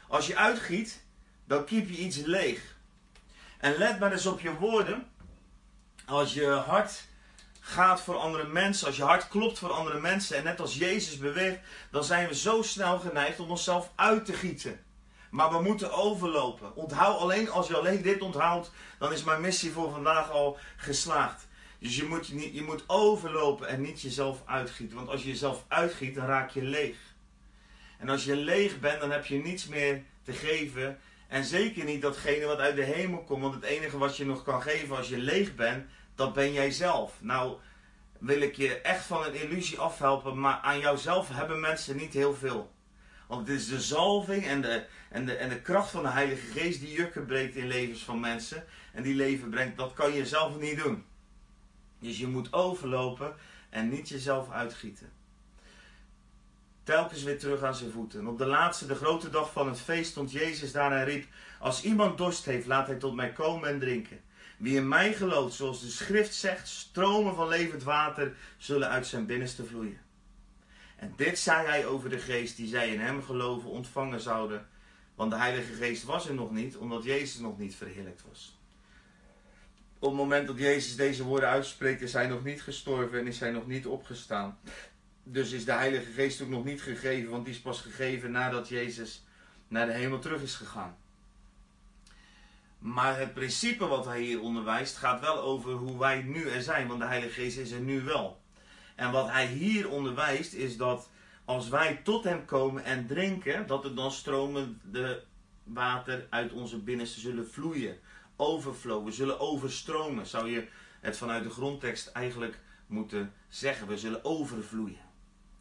Als 0.09 0.27
je 0.27 0.37
uitgiet, 0.37 1.05
dan 1.45 1.65
keep 1.65 1.89
je 1.89 1.97
iets 1.97 2.17
leeg. 2.17 2.77
En 3.59 3.77
let 3.77 3.99
maar 3.99 4.13
eens 4.13 4.27
op 4.27 4.41
je 4.41 4.55
woorden. 4.55 5.11
Als 6.07 6.35
je 6.35 6.47
hart 6.47 7.07
gaat 7.61 8.01
voor 8.01 8.17
andere 8.17 8.47
mensen, 8.47 8.87
als 8.87 8.97
je 8.97 9.03
hart 9.03 9.29
klopt 9.29 9.59
voor 9.59 9.73
andere 9.73 10.01
mensen 10.01 10.37
en 10.37 10.45
net 10.45 10.61
als 10.61 10.75
Jezus 10.75 11.19
beweegt, 11.19 11.59
dan 11.91 12.05
zijn 12.05 12.29
we 12.29 12.35
zo 12.35 12.63
snel 12.63 12.99
geneigd 12.99 13.41
om 13.41 13.51
onszelf 13.51 13.91
uit 13.95 14.25
te 14.25 14.33
gieten. 14.33 14.85
Maar 15.31 15.51
we 15.51 15.63
moeten 15.63 15.93
overlopen. 15.93 16.75
Onthoud 16.77 17.19
alleen, 17.19 17.51
als 17.51 17.69
je 17.69 17.77
alleen 17.77 18.03
dit 18.03 18.23
onthoudt, 18.23 18.71
dan 18.99 19.13
is 19.13 19.25
mijn 19.25 19.41
missie 19.41 19.73
voor 19.73 19.91
vandaag 19.91 20.31
al 20.31 20.59
geslaagd. 20.77 21.48
Dus 21.79 21.97
je 21.97 22.05
moet, 22.05 22.33
niet, 22.33 22.55
je 22.55 22.63
moet 22.63 22.85
overlopen 22.87 23.69
en 23.69 23.81
niet 23.81 24.01
jezelf 24.01 24.43
uitgieten. 24.47 24.97
Want 24.97 25.09
als 25.09 25.23
je 25.23 25.29
jezelf 25.29 25.65
uitgiet, 25.69 26.15
dan 26.15 26.27
raak 26.27 26.51
je 26.51 26.63
leeg. 26.63 26.97
En 27.99 28.09
als 28.09 28.25
je 28.25 28.37
leeg 28.37 28.81
bent, 28.81 29.01
dan 29.01 29.11
heb 29.11 29.25
je 29.25 29.43
niets 29.43 29.67
meer 29.67 30.03
te 30.23 30.33
geven. 30.33 30.99
En 31.29 31.45
zeker 31.45 31.85
niet 31.85 32.03
datgene 32.03 32.47
wat 32.47 32.59
uit 32.59 32.77
de 32.77 32.83
hemel 32.83 33.25
komt. 33.25 33.43
Want 33.43 33.55
het 33.55 33.65
enige 33.65 33.99
wat 33.99 34.17
je 34.17 34.27
nog 34.27 34.43
kan 34.43 34.63
geven 34.63 34.97
als 34.97 35.09
je 35.09 35.19
leeg 35.19 35.55
bent, 35.55 35.87
dat 36.15 36.33
ben 36.33 36.53
jij 36.53 36.71
zelf. 36.71 37.13
Nou 37.21 37.57
wil 38.19 38.41
ik 38.41 38.57
je 38.57 38.81
echt 38.81 39.05
van 39.05 39.25
een 39.25 39.35
illusie 39.35 39.79
afhelpen. 39.79 40.41
Maar 40.41 40.59
aan 40.63 40.81
jouzelf 40.81 41.29
hebben 41.29 41.61
mensen 41.61 41.97
niet 41.97 42.13
heel 42.13 42.35
veel. 42.35 42.73
Want 43.27 43.49
het 43.49 43.57
is 43.57 43.69
de 43.69 43.81
zalving 43.81 44.47
en 44.47 44.61
de, 44.61 44.87
en, 45.11 45.27
de, 45.27 45.35
en 45.35 45.49
de 45.49 45.61
kracht 45.61 45.91
van 45.91 46.03
de 46.03 46.09
Heilige 46.09 46.47
Geest 46.47 46.81
die 46.81 46.93
jukken 46.93 47.27
breekt 47.27 47.57
in 47.57 47.67
levens 47.67 48.05
van 48.05 48.21
mensen. 48.21 48.65
En 48.93 49.03
die 49.03 49.15
leven 49.15 49.51
brengt. 49.51 49.77
Dat 49.77 49.93
kan 49.93 50.13
je 50.13 50.27
zelf 50.27 50.59
niet 50.59 50.79
doen. 50.83 51.05
Dus 51.99 52.19
je 52.19 52.27
moet 52.27 52.53
overlopen 52.53 53.35
en 53.71 53.89
niet 53.89 54.09
jezelf 54.09 54.51
uitgieten. 54.51 55.13
Telkens 56.83 57.23
weer 57.23 57.39
terug 57.39 57.63
aan 57.63 57.75
zijn 57.75 57.91
voeten. 57.91 58.27
op 58.27 58.39
de 58.39 58.47
laatste, 58.47 58.87
de 58.87 58.95
grote 58.95 59.31
dag 59.31 59.53
van 59.53 59.69
het 59.69 59.81
feest, 59.81 60.11
stond 60.11 60.33
Jezus 60.33 60.73
daar 60.73 60.93
en 60.93 61.05
riep: 61.05 61.27
Als 61.59 61.83
iemand 61.83 62.19
dorst 62.19 62.45
heeft, 62.45 62.67
laat 62.67 62.87
hij 62.87 62.97
tot 62.97 63.15
mij 63.15 63.33
komen 63.33 63.69
en 63.69 63.79
drinken. 63.79 64.21
Wie 64.57 64.77
in 64.77 64.89
mij 64.89 65.15
gelooft, 65.15 65.55
zoals 65.55 65.81
de 65.81 65.89
schrift 65.89 66.35
zegt, 66.35 66.69
stromen 66.69 67.35
van 67.35 67.49
levend 67.49 67.83
water 67.83 68.37
zullen 68.57 68.89
uit 68.89 69.07
zijn 69.07 69.27
binnenste 69.27 69.65
vloeien. 69.65 70.01
En 70.97 71.13
dit 71.17 71.39
zei 71.39 71.67
hij 71.67 71.87
over 71.87 72.11
de 72.11 72.19
geest 72.19 72.57
die 72.57 72.69
zij 72.69 72.93
in 72.93 73.01
hem 73.01 73.23
geloven 73.23 73.71
ontvangen 73.71 74.21
zouden. 74.21 74.69
Want 75.15 75.31
de 75.31 75.37
Heilige 75.37 75.73
Geest 75.73 76.05
was 76.05 76.29
er 76.29 76.35
nog 76.35 76.51
niet, 76.51 76.77
omdat 76.77 77.05
Jezus 77.05 77.39
nog 77.39 77.59
niet 77.59 77.75
verheerlijkt 77.75 78.23
was 78.29 78.58
op 79.99 80.09
het 80.09 80.19
moment 80.19 80.47
dat 80.47 80.59
Jezus 80.59 80.97
deze 80.97 81.25
woorden 81.25 81.49
uitspreekt, 81.49 82.01
is 82.01 82.13
hij 82.13 82.27
nog 82.27 82.45
niet 82.45 82.63
gestorven 82.63 83.19
en 83.19 83.27
is 83.27 83.41
hij 83.41 83.51
nog 83.51 83.67
niet 83.67 83.87
opgestaan. 83.87 84.59
Dus 85.23 85.53
is 85.53 85.65
de 85.65 85.73
Heilige 85.73 86.13
Geest 86.13 86.41
ook 86.41 86.49
nog 86.49 86.65
niet 86.65 86.83
gegeven, 86.83 87.31
want 87.31 87.45
die 87.45 87.55
is 87.55 87.61
pas 87.61 87.81
gegeven 87.81 88.31
nadat 88.31 88.69
Jezus 88.69 89.25
naar 89.69 89.87
de 89.87 89.93
hemel 89.93 90.19
terug 90.19 90.43
is 90.43 90.55
gegaan. 90.55 90.97
Maar 92.79 93.19
het 93.19 93.35
principe 93.35 93.87
wat 93.87 94.05
hij 94.05 94.21
hier 94.21 94.41
onderwijst 94.41 94.97
gaat 94.97 95.21
wel 95.21 95.41
over 95.41 95.73
hoe 95.73 95.99
wij 95.99 96.23
nu 96.23 96.49
er 96.49 96.63
zijn, 96.63 96.87
want 96.87 97.01
de 97.01 97.07
Heilige 97.07 97.41
Geest 97.41 97.59
is 97.59 97.71
er 97.71 97.81
nu 97.81 98.03
wel. 98.03 98.41
En 98.95 99.11
wat 99.11 99.31
hij 99.31 99.47
hier 99.47 99.89
onderwijst 99.89 100.53
is 100.53 100.77
dat 100.77 101.09
als 101.45 101.69
wij 101.69 102.01
tot 102.05 102.25
hem 102.25 102.45
komen 102.45 102.85
en 102.85 103.07
drinken, 103.07 103.67
dat 103.67 103.85
er 103.85 103.95
dan 103.95 104.11
stromen 104.11 104.81
de 104.91 105.23
water 105.63 106.27
uit 106.31 106.53
onze 106.53 106.79
binnenste 106.79 107.21
zullen 107.21 107.51
vloeien 107.51 107.99
overflow. 108.39 109.05
We 109.05 109.13
zullen 109.13 109.41
overstromen, 109.41 110.27
zou 110.27 110.51
je 110.51 110.69
het 111.01 111.17
vanuit 111.17 111.43
de 111.43 111.51
grondtekst 111.51 112.07
eigenlijk 112.07 112.59
moeten 112.87 113.33
zeggen. 113.49 113.87
We 113.87 113.99
zullen 113.99 114.25
overvloeien. 114.25 115.07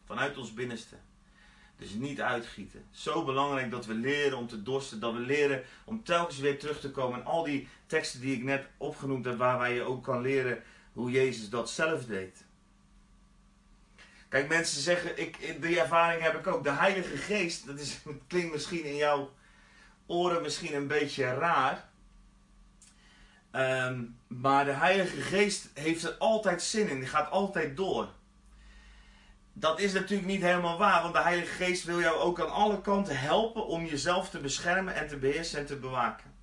Vanuit 0.05 0.37
ons 0.37 0.53
binnenste. 0.53 0.95
Dus 1.77 1.91
niet 1.91 2.21
uitgieten. 2.21 2.85
Zo 2.91 3.23
belangrijk 3.23 3.71
dat 3.71 3.85
we 3.85 3.93
leren 3.93 4.37
om 4.37 4.47
te 4.47 4.63
dorsten. 4.63 4.99
Dat 4.99 5.13
we 5.13 5.19
leren 5.19 5.63
om 5.83 6.03
telkens 6.03 6.39
weer 6.39 6.59
terug 6.59 6.79
te 6.79 6.91
komen. 6.91 7.19
En 7.19 7.25
al 7.25 7.43
die 7.43 7.67
teksten 7.85 8.21
die 8.21 8.35
ik 8.35 8.43
net 8.43 8.67
opgenoemd 8.77 9.25
heb, 9.25 9.37
waar 9.37 9.71
je 9.71 9.81
ook 9.81 10.03
kan 10.03 10.21
leren 10.21 10.63
hoe 10.93 11.11
Jezus 11.11 11.49
dat 11.49 11.69
zelf 11.69 12.05
deed. 12.05 12.45
Kijk, 14.29 14.47
mensen 14.47 14.81
zeggen, 14.81 15.19
ik, 15.19 15.61
die 15.61 15.79
ervaring 15.79 16.21
heb 16.21 16.37
ik 16.37 16.47
ook. 16.47 16.63
De 16.63 16.71
Heilige 16.71 17.17
Geest, 17.17 17.65
dat 17.65 17.79
is, 17.79 17.99
klinkt 18.27 18.51
misschien 18.51 18.83
in 18.83 18.95
jouw 18.95 19.31
oren 20.05 20.41
misschien 20.41 20.75
een 20.75 20.87
beetje 20.87 21.33
raar. 21.33 21.86
Um, 23.51 24.19
maar 24.27 24.65
de 24.65 24.71
Heilige 24.71 25.21
Geest 25.21 25.69
heeft 25.73 26.03
er 26.03 26.15
altijd 26.17 26.61
zin 26.61 26.89
in. 26.89 26.99
Die 26.99 27.07
gaat 27.07 27.31
altijd 27.31 27.77
door. 27.77 28.09
Dat 29.53 29.79
is 29.79 29.93
natuurlijk 29.93 30.27
niet 30.27 30.41
helemaal 30.41 30.77
waar, 30.77 31.01
want 31.01 31.13
de 31.13 31.21
Heilige 31.21 31.63
Geest 31.63 31.83
wil 31.83 31.99
jou 31.99 32.17
ook 32.17 32.41
aan 32.41 32.51
alle 32.51 32.81
kanten 32.81 33.19
helpen 33.19 33.67
om 33.67 33.85
jezelf 33.85 34.29
te 34.29 34.39
beschermen 34.39 34.95
en 34.95 35.07
te 35.07 35.17
beheersen 35.17 35.59
en 35.59 35.65
te 35.65 35.75
bewaken. 35.75 36.35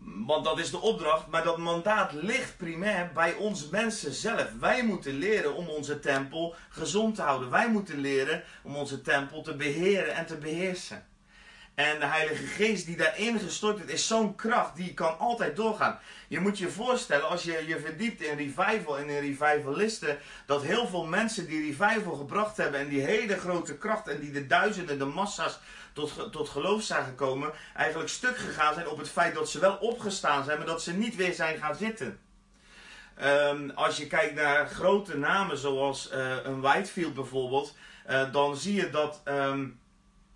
Want 0.00 0.44
dat 0.44 0.58
is 0.58 0.70
de 0.70 0.80
opdracht, 0.80 1.26
maar 1.26 1.44
dat 1.44 1.58
mandaat 1.58 2.12
ligt 2.12 2.56
primair 2.56 3.10
bij 3.14 3.34
ons 3.34 3.68
mensen 3.68 4.12
zelf. 4.12 4.52
Wij 4.60 4.84
moeten 4.84 5.12
leren 5.14 5.54
om 5.54 5.68
onze 5.68 6.00
tempel 6.00 6.54
gezond 6.68 7.14
te 7.14 7.22
houden. 7.22 7.50
Wij 7.50 7.70
moeten 7.70 7.98
leren 7.98 8.42
om 8.62 8.76
onze 8.76 9.00
tempel 9.00 9.42
te 9.42 9.54
beheren 9.54 10.14
en 10.14 10.26
te 10.26 10.36
beheersen. 10.36 11.06
En 11.78 11.98
de 11.98 12.06
Heilige 12.06 12.46
Geest 12.46 12.86
die 12.86 12.96
daarin 12.96 13.38
gestort 13.38 13.84
is, 13.84 13.92
is 13.92 14.06
zo'n 14.06 14.34
kracht 14.34 14.76
die 14.76 14.94
kan 14.94 15.18
altijd 15.18 15.56
doorgaan. 15.56 15.98
Je 16.28 16.40
moet 16.40 16.58
je 16.58 16.68
voorstellen, 16.68 17.28
als 17.28 17.42
je 17.42 17.64
je 17.66 17.80
verdiept 17.80 18.22
in 18.22 18.36
revival 18.36 18.98
en 18.98 19.08
in 19.08 19.20
revivalisten, 19.20 20.18
dat 20.46 20.62
heel 20.62 20.86
veel 20.86 21.04
mensen 21.04 21.46
die 21.46 21.60
revival 21.66 22.14
gebracht 22.14 22.56
hebben 22.56 22.80
en 22.80 22.88
die 22.88 23.00
hele 23.00 23.38
grote 23.38 23.76
kracht 23.76 24.08
en 24.08 24.20
die 24.20 24.32
de 24.32 24.46
duizenden, 24.46 24.98
de 24.98 25.04
massa's 25.04 25.58
tot, 25.92 26.32
tot 26.32 26.48
geloof 26.48 26.82
zijn 26.82 27.04
gekomen, 27.04 27.52
eigenlijk 27.76 28.10
stuk 28.10 28.36
gegaan 28.36 28.74
zijn 28.74 28.88
op 28.88 28.98
het 28.98 29.10
feit 29.10 29.34
dat 29.34 29.50
ze 29.50 29.58
wel 29.58 29.76
opgestaan 29.76 30.44
zijn, 30.44 30.58
maar 30.58 30.66
dat 30.66 30.82
ze 30.82 30.92
niet 30.92 31.16
weer 31.16 31.34
zijn 31.34 31.58
gaan 31.58 31.74
zitten. 31.74 32.18
Um, 33.22 33.70
als 33.70 33.96
je 33.96 34.06
kijkt 34.06 34.34
naar 34.34 34.68
grote 34.68 35.16
namen 35.16 35.58
zoals 35.58 36.12
uh, 36.12 36.36
een 36.42 36.60
Whitefield 36.60 37.14
bijvoorbeeld, 37.14 37.76
uh, 38.10 38.32
dan 38.32 38.56
zie 38.56 38.74
je 38.74 38.90
dat. 38.90 39.22
Um, 39.24 39.80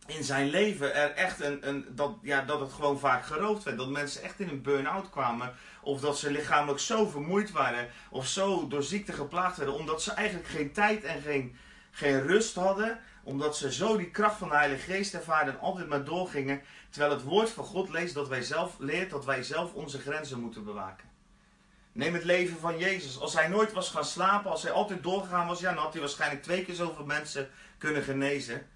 in 0.06 0.24
zijn 0.24 0.48
leven 0.48 0.94
er 0.94 1.10
echt 1.10 1.40
een, 1.40 1.68
een 1.68 1.86
dat, 1.88 2.14
ja, 2.22 2.42
dat 2.42 2.60
het 2.60 2.72
gewoon 2.72 2.98
vaak 2.98 3.24
geroofd 3.24 3.62
werd. 3.62 3.76
Dat 3.76 3.88
mensen 3.88 4.22
echt 4.22 4.40
in 4.40 4.48
een 4.48 4.62
burn-out 4.62 5.10
kwamen. 5.10 5.54
Of 5.82 6.00
dat 6.00 6.18
ze 6.18 6.30
lichamelijk 6.30 6.80
zo 6.80 7.06
vermoeid 7.06 7.50
waren. 7.50 7.88
Of 8.10 8.26
zo 8.26 8.68
door 8.68 8.82
ziekte 8.82 9.12
geplaagd 9.12 9.56
werden. 9.56 9.74
Omdat 9.74 10.02
ze 10.02 10.12
eigenlijk 10.12 10.48
geen 10.48 10.72
tijd 10.72 11.04
en 11.04 11.22
geen, 11.22 11.56
geen 11.90 12.22
rust 12.22 12.54
hadden. 12.54 13.00
Omdat 13.22 13.56
ze 13.56 13.72
zo 13.72 13.96
die 13.96 14.10
kracht 14.10 14.38
van 14.38 14.48
de 14.48 14.54
Heilige 14.54 14.92
Geest 14.92 15.14
ervaren 15.14 15.52
en 15.52 15.60
altijd 15.60 15.88
maar 15.88 16.04
doorgingen. 16.04 16.62
Terwijl 16.90 17.12
het 17.12 17.22
woord 17.22 17.50
van 17.50 17.64
God 17.64 17.88
leest 17.88 18.14
dat 18.14 18.28
wij 18.28 18.42
zelf 18.42 18.76
leert 18.78 19.10
dat 19.10 19.24
wij 19.24 19.42
zelf 19.42 19.72
onze 19.72 19.98
grenzen 19.98 20.40
moeten 20.40 20.64
bewaken. 20.64 21.10
Neem 21.92 22.14
het 22.14 22.24
leven 22.24 22.58
van 22.58 22.78
Jezus. 22.78 23.20
Als 23.20 23.34
hij 23.34 23.48
nooit 23.48 23.72
was 23.72 23.90
gaan 23.90 24.04
slapen, 24.04 24.50
als 24.50 24.62
hij 24.62 24.72
altijd 24.72 25.02
doorgegaan 25.02 25.46
was, 25.46 25.60
ja, 25.60 25.74
dan 25.74 25.82
had 25.82 25.92
hij 25.92 26.00
waarschijnlijk 26.00 26.42
twee 26.42 26.64
keer 26.64 26.74
zoveel 26.74 27.04
mensen 27.04 27.50
kunnen 27.78 28.02
genezen. 28.02 28.66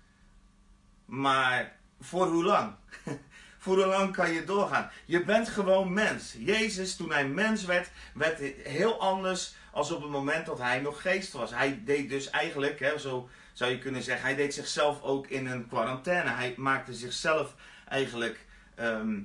Maar 1.06 1.76
voor 2.00 2.26
hoe 2.26 2.44
lang? 2.44 2.74
voor 3.58 3.76
hoe 3.76 3.86
lang 3.86 4.12
kan 4.12 4.32
je 4.32 4.44
doorgaan? 4.44 4.90
Je 5.04 5.24
bent 5.24 5.48
gewoon 5.48 5.92
mens. 5.92 6.34
Jezus, 6.38 6.96
toen 6.96 7.12
hij 7.12 7.28
mens 7.28 7.64
werd, 7.64 7.90
werd 8.14 8.38
heel 8.62 9.00
anders 9.00 9.54
als 9.72 9.90
op 9.90 10.02
het 10.02 10.10
moment 10.10 10.46
dat 10.46 10.58
hij 10.58 10.80
nog 10.80 11.02
geest 11.02 11.32
was. 11.32 11.50
Hij 11.50 11.82
deed 11.84 12.08
dus 12.08 12.30
eigenlijk, 12.30 12.80
hè, 12.80 12.98
zo 12.98 13.28
zou 13.52 13.70
je 13.70 13.78
kunnen 13.78 14.02
zeggen, 14.02 14.26
hij 14.26 14.36
deed 14.36 14.54
zichzelf 14.54 15.02
ook 15.02 15.26
in 15.26 15.46
een 15.46 15.68
quarantaine. 15.68 16.30
Hij 16.30 16.54
maakte 16.56 16.94
zichzelf 16.94 17.54
eigenlijk 17.88 18.46
ehm, 18.74 19.20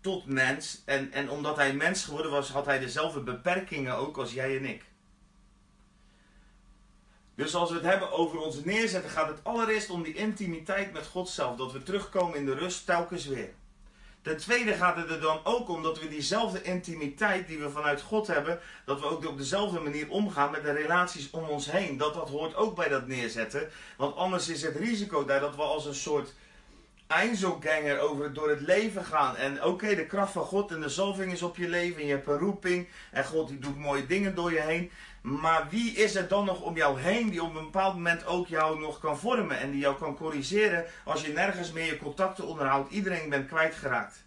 tot 0.00 0.26
mens. 0.26 0.82
En, 0.84 1.12
en 1.12 1.30
omdat 1.30 1.56
hij 1.56 1.72
mens 1.72 2.04
geworden 2.04 2.30
was, 2.30 2.50
had 2.50 2.66
hij 2.66 2.78
dezelfde 2.78 3.20
beperkingen 3.20 3.94
ook 3.94 4.16
als 4.16 4.32
jij 4.32 4.56
en 4.56 4.64
ik. 4.64 4.84
Dus 7.38 7.54
als 7.54 7.68
we 7.70 7.74
het 7.74 7.84
hebben 7.84 8.12
over 8.12 8.40
ons 8.40 8.64
neerzetten, 8.64 9.10
gaat 9.10 9.28
het 9.28 9.38
allereerst 9.42 9.90
om 9.90 10.02
die 10.02 10.14
intimiteit 10.14 10.92
met 10.92 11.06
God 11.06 11.28
zelf. 11.28 11.56
Dat 11.56 11.72
we 11.72 11.82
terugkomen 11.82 12.38
in 12.38 12.46
de 12.46 12.54
rust 12.54 12.86
telkens 12.86 13.26
weer. 13.26 13.50
Ten 14.22 14.36
tweede 14.36 14.72
gaat 14.72 14.96
het 14.96 15.10
er 15.10 15.20
dan 15.20 15.40
ook 15.44 15.68
om 15.68 15.82
dat 15.82 16.00
we 16.00 16.08
diezelfde 16.08 16.62
intimiteit 16.62 17.48
die 17.48 17.58
we 17.58 17.70
vanuit 17.70 18.00
God 18.00 18.26
hebben, 18.26 18.60
dat 18.84 19.00
we 19.00 19.06
ook 19.06 19.26
op 19.26 19.38
dezelfde 19.38 19.80
manier 19.80 20.10
omgaan 20.10 20.50
met 20.50 20.62
de 20.62 20.72
relaties 20.72 21.30
om 21.30 21.44
ons 21.44 21.70
heen. 21.70 21.96
Dat 21.96 22.14
dat 22.14 22.28
hoort 22.28 22.54
ook 22.54 22.76
bij 22.76 22.88
dat 22.88 23.06
neerzetten. 23.06 23.68
Want 23.96 24.16
anders 24.16 24.48
is 24.48 24.62
het 24.62 24.76
risico 24.76 25.24
daar 25.24 25.40
dat 25.40 25.56
we 25.56 25.62
als 25.62 25.86
een 25.86 25.94
soort 25.94 26.32
Einzelganger 27.08 27.98
over 27.98 28.32
door 28.32 28.48
het 28.48 28.60
leven 28.60 29.04
gaan. 29.04 29.36
En 29.36 29.64
oké, 29.64 29.94
de 29.94 30.06
kracht 30.06 30.32
van 30.32 30.44
God 30.44 30.70
en 30.70 30.80
de 30.80 30.88
zalving 30.88 31.32
is 31.32 31.42
op 31.42 31.56
je 31.56 31.68
leven. 31.68 32.00
En 32.00 32.06
je 32.06 32.12
hebt 32.12 32.26
een 32.26 32.38
roeping. 32.38 32.88
En 33.10 33.24
God 33.24 33.48
die 33.48 33.58
doet 33.58 33.78
mooie 33.78 34.06
dingen 34.06 34.34
door 34.34 34.52
je 34.52 34.60
heen. 34.60 34.90
Maar 35.28 35.66
wie 35.70 35.92
is 35.92 36.14
er 36.14 36.28
dan 36.28 36.44
nog 36.44 36.60
om 36.60 36.76
jou 36.76 37.00
heen 37.00 37.30
die 37.30 37.42
op 37.42 37.54
een 37.54 37.64
bepaald 37.64 37.94
moment 37.94 38.26
ook 38.26 38.48
jou 38.48 38.80
nog 38.80 38.98
kan 38.98 39.18
vormen 39.18 39.58
en 39.58 39.70
die 39.70 39.80
jou 39.80 39.96
kan 39.96 40.16
corrigeren 40.16 40.84
als 41.04 41.22
je 41.22 41.32
nergens 41.32 41.72
meer 41.72 41.86
je 41.86 41.98
contacten 41.98 42.46
onderhoudt? 42.46 42.92
Iedereen 42.92 43.28
bent 43.28 43.48
kwijtgeraakt. 43.48 44.24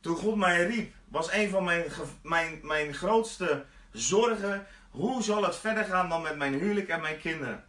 Toen 0.00 0.16
God 0.16 0.36
mij 0.36 0.66
riep, 0.66 0.94
was 1.08 1.32
een 1.32 1.48
van 1.48 1.64
mijn, 1.64 1.84
mijn, 2.22 2.58
mijn 2.62 2.94
grootste 2.94 3.64
zorgen: 3.92 4.66
hoe 4.90 5.22
zal 5.22 5.44
het 5.44 5.56
verder 5.56 5.84
gaan 5.84 6.08
dan 6.08 6.22
met 6.22 6.36
mijn 6.36 6.54
huwelijk 6.54 6.88
en 6.88 7.00
mijn 7.00 7.18
kinderen? 7.18 7.64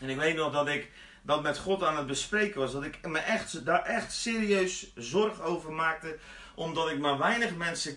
En 0.00 0.08
ik 0.08 0.16
weet 0.16 0.36
nog 0.36 0.52
dat 0.52 0.68
ik 0.68 0.90
dat 1.22 1.42
met 1.42 1.58
God 1.58 1.82
aan 1.82 1.96
het 1.96 2.06
bespreken 2.06 2.60
was. 2.60 2.72
Dat 2.72 2.84
ik 2.84 3.06
me 3.06 3.18
echt, 3.18 3.64
daar 3.64 3.82
echt 3.82 4.12
serieus 4.12 4.92
zorg 4.94 5.40
over 5.40 5.72
maakte. 5.72 6.18
Omdat 6.54 6.90
ik 6.90 6.98
maar 6.98 7.18
weinig 7.18 7.56
mensen 7.56 7.96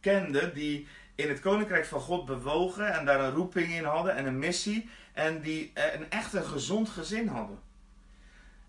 kende 0.00 0.52
die 0.52 0.88
in 1.22 1.28
het 1.28 1.40
koninkrijk 1.40 1.86
van 1.86 2.00
God 2.00 2.24
bewogen 2.26 2.92
en 2.92 3.04
daar 3.04 3.20
een 3.20 3.34
roeping 3.34 3.72
in 3.72 3.84
hadden 3.84 4.14
en 4.14 4.26
een 4.26 4.38
missie 4.38 4.88
en 5.12 5.40
die 5.40 5.72
een 5.74 6.10
echt 6.10 6.32
een 6.32 6.44
gezond 6.44 6.88
gezin 6.88 7.28
hadden. 7.28 7.58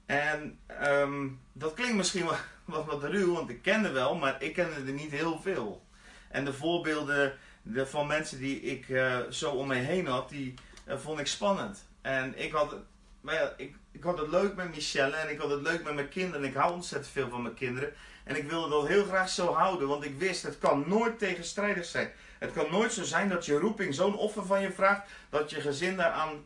En 0.05 0.59
ehm, 0.65 1.27
dat 1.53 1.73
klinkt 1.73 1.95
misschien 1.95 2.25
wat, 2.65 2.85
wat, 2.85 3.03
ruw, 3.03 3.33
want 3.33 3.49
ik 3.49 3.61
kende 3.61 3.91
wel, 3.91 4.15
maar 4.15 4.41
ik 4.41 4.53
kende 4.53 4.75
er 4.75 4.93
niet 4.93 5.11
heel 5.11 5.39
veel. 5.41 5.85
En 6.29 6.45
de 6.45 6.53
voorbeelden 6.53 7.37
de, 7.61 7.87
van 7.87 8.07
mensen 8.07 8.39
die 8.39 8.61
ik 8.61 8.87
uh, 8.87 9.17
zo 9.29 9.51
om 9.51 9.67
me 9.67 9.75
heen 9.75 10.07
had, 10.07 10.29
die 10.29 10.53
uh, 10.87 10.97
vond 10.97 11.19
ik 11.19 11.27
spannend. 11.27 11.87
En 12.01 12.43
ik 12.43 12.51
had, 12.51 12.75
maar 13.21 13.33
ja, 13.33 13.53
ik, 13.57 13.75
ik 13.91 14.03
had 14.03 14.17
het 14.17 14.29
leuk 14.29 14.55
met 14.55 14.75
Michelle 14.75 15.15
en 15.15 15.29
ik 15.29 15.39
had 15.39 15.49
het 15.49 15.61
leuk 15.61 15.83
met 15.83 15.93
mijn 15.93 16.09
kinderen. 16.09 16.41
En 16.41 16.47
ik 16.47 16.55
hou 16.55 16.73
ontzettend 16.73 17.13
veel 17.13 17.29
van 17.29 17.41
mijn 17.41 17.55
kinderen. 17.55 17.93
En 18.23 18.35
ik 18.35 18.49
wilde 18.49 18.69
dat 18.69 18.87
heel 18.87 19.03
graag 19.03 19.29
zo 19.29 19.53
houden, 19.53 19.87
want 19.87 20.03
ik 20.03 20.17
wist, 20.17 20.43
het 20.43 20.57
kan 20.57 20.83
nooit 20.87 21.19
tegenstrijdig 21.19 21.85
zijn. 21.85 22.11
Het 22.43 22.53
kan 22.53 22.71
nooit 22.71 22.93
zo 22.93 23.03
zijn 23.03 23.29
dat 23.29 23.45
je 23.45 23.59
roeping 23.59 23.95
zo'n 23.95 24.17
offer 24.17 24.45
van 24.45 24.61
je 24.61 24.71
vraagt, 24.71 25.09
dat 25.29 25.49
je 25.49 25.61
gezin 25.61 25.95
daaraan 25.97 26.45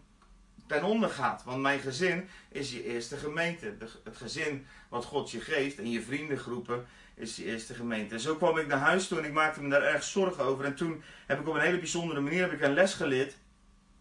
ten 0.67 0.83
onder 0.83 1.09
gaat. 1.09 1.43
Want 1.43 1.61
mijn 1.61 1.79
gezin 1.79 2.29
is 2.49 2.71
je 2.71 2.83
eerste 2.83 3.17
gemeente. 3.17 3.75
het 4.03 4.17
gezin 4.17 4.67
wat 4.89 5.05
God 5.05 5.31
je 5.31 5.39
geeft 5.39 5.77
en 5.77 5.91
je 5.91 6.01
vriendengroepen 6.01 6.85
is 7.15 7.35
je 7.35 7.45
eerste 7.45 7.73
gemeente. 7.73 8.13
En 8.13 8.19
zo 8.19 8.35
kwam 8.35 8.57
ik 8.57 8.67
naar 8.67 8.79
huis 8.79 9.07
toe 9.07 9.17
en 9.17 9.25
ik 9.25 9.33
maakte 9.33 9.61
me 9.61 9.69
daar 9.69 9.81
erg 9.81 10.03
zorgen 10.03 10.43
over. 10.43 10.65
En 10.65 10.75
toen 10.75 11.03
heb 11.25 11.39
ik 11.39 11.47
op 11.47 11.55
een 11.55 11.61
hele 11.61 11.77
bijzondere 11.77 12.19
manier 12.19 12.41
heb 12.41 12.53
ik 12.53 12.61
een 12.61 12.73
les 12.73 12.93
geleerd 12.93 13.35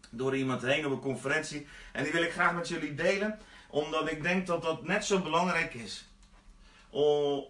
door 0.09 0.35
iemand 0.35 0.61
heen 0.61 0.85
op 0.85 0.91
een 0.91 0.99
conferentie. 0.99 1.67
En 1.91 2.03
die 2.03 2.13
wil 2.13 2.23
ik 2.23 2.31
graag 2.31 2.53
met 2.53 2.67
jullie 2.67 2.95
delen, 2.95 3.39
omdat 3.69 4.11
ik 4.11 4.21
denk 4.21 4.47
dat 4.47 4.61
dat 4.61 4.83
net 4.83 5.05
zo 5.05 5.21
belangrijk 5.21 5.73
is. 5.73 6.05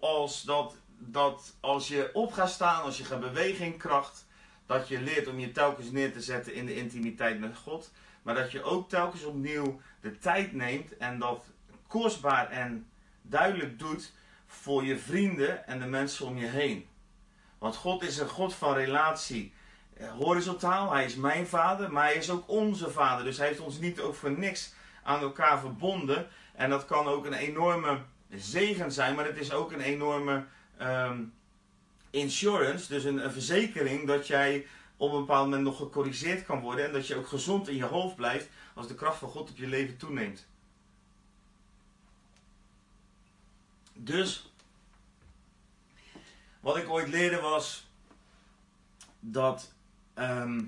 Als 0.00 0.42
dat, 0.42 0.74
dat 0.98 1.54
als 1.60 1.88
je 1.88 2.10
op 2.12 2.32
gaat 2.32 2.50
staan, 2.50 2.82
als 2.82 2.98
je 2.98 3.04
gaat 3.04 3.20
bewegen 3.20 3.64
in 3.64 3.76
kracht, 3.76 4.26
dat 4.68 4.88
je 4.88 5.00
leert 5.00 5.28
om 5.28 5.38
je 5.38 5.52
telkens 5.52 5.90
neer 5.90 6.12
te 6.12 6.20
zetten 6.20 6.54
in 6.54 6.66
de 6.66 6.74
intimiteit 6.74 7.40
met 7.40 7.56
God. 7.56 7.92
Maar 8.22 8.34
dat 8.34 8.52
je 8.52 8.62
ook 8.62 8.88
telkens 8.88 9.24
opnieuw 9.24 9.80
de 10.00 10.18
tijd 10.18 10.52
neemt 10.52 10.96
en 10.96 11.18
dat 11.18 11.44
kostbaar 11.86 12.50
en 12.50 12.88
duidelijk 13.22 13.78
doet 13.78 14.12
voor 14.46 14.84
je 14.84 14.98
vrienden 14.98 15.66
en 15.66 15.78
de 15.78 15.86
mensen 15.86 16.26
om 16.26 16.38
je 16.38 16.46
heen. 16.46 16.86
Want 17.58 17.76
God 17.76 18.02
is 18.02 18.18
een 18.18 18.28
God 18.28 18.54
van 18.54 18.74
relatie. 18.74 19.52
Eh, 19.96 20.10
horizontaal, 20.10 20.92
hij 20.92 21.04
is 21.04 21.14
mijn 21.14 21.46
vader, 21.46 21.92
maar 21.92 22.04
hij 22.04 22.14
is 22.14 22.30
ook 22.30 22.48
onze 22.48 22.90
vader. 22.90 23.24
Dus 23.24 23.38
hij 23.38 23.46
heeft 23.46 23.60
ons 23.60 23.78
niet 23.78 24.00
ook 24.00 24.14
voor 24.14 24.38
niks 24.38 24.74
aan 25.02 25.20
elkaar 25.20 25.58
verbonden. 25.58 26.28
En 26.54 26.70
dat 26.70 26.84
kan 26.84 27.06
ook 27.06 27.26
een 27.26 27.32
enorme 27.32 27.98
zegen 28.30 28.92
zijn, 28.92 29.14
maar 29.14 29.24
het 29.24 29.38
is 29.38 29.52
ook 29.52 29.72
een 29.72 29.80
enorme 29.80 30.44
ehm, 30.76 31.20
insurance, 32.10 32.88
dus 32.88 33.04
een, 33.04 33.24
een, 33.24 33.32
verzekering 33.32 34.06
dat 34.06 34.26
jij 34.26 34.66
op 34.96 35.12
een 35.12 35.20
bepaald 35.20 35.44
moment 35.44 35.62
nog 35.62 35.76
gecorrigeerd 35.76 36.44
kan 36.44 36.60
worden 36.60 36.84
en 36.84 36.92
dat 36.92 37.06
je 37.06 37.16
ook 37.16 37.26
gezond 37.26 37.68
in 37.68 37.76
je 37.76 37.84
hoofd 37.84 38.16
blijft 38.16 38.48
als 38.74 38.88
de 38.88 38.94
kracht 38.94 39.18
van 39.18 39.28
God 39.28 39.50
op 39.50 39.56
je 39.56 39.66
leven 39.66 39.96
toeneemt. 39.96 40.46
Dus, 43.92 44.52
wat 46.60 46.76
ik 46.76 46.88
ooit 46.88 47.08
leerde 47.08 47.40
was 47.40 47.86
dat, 49.20 49.72
ehm, 50.14 50.64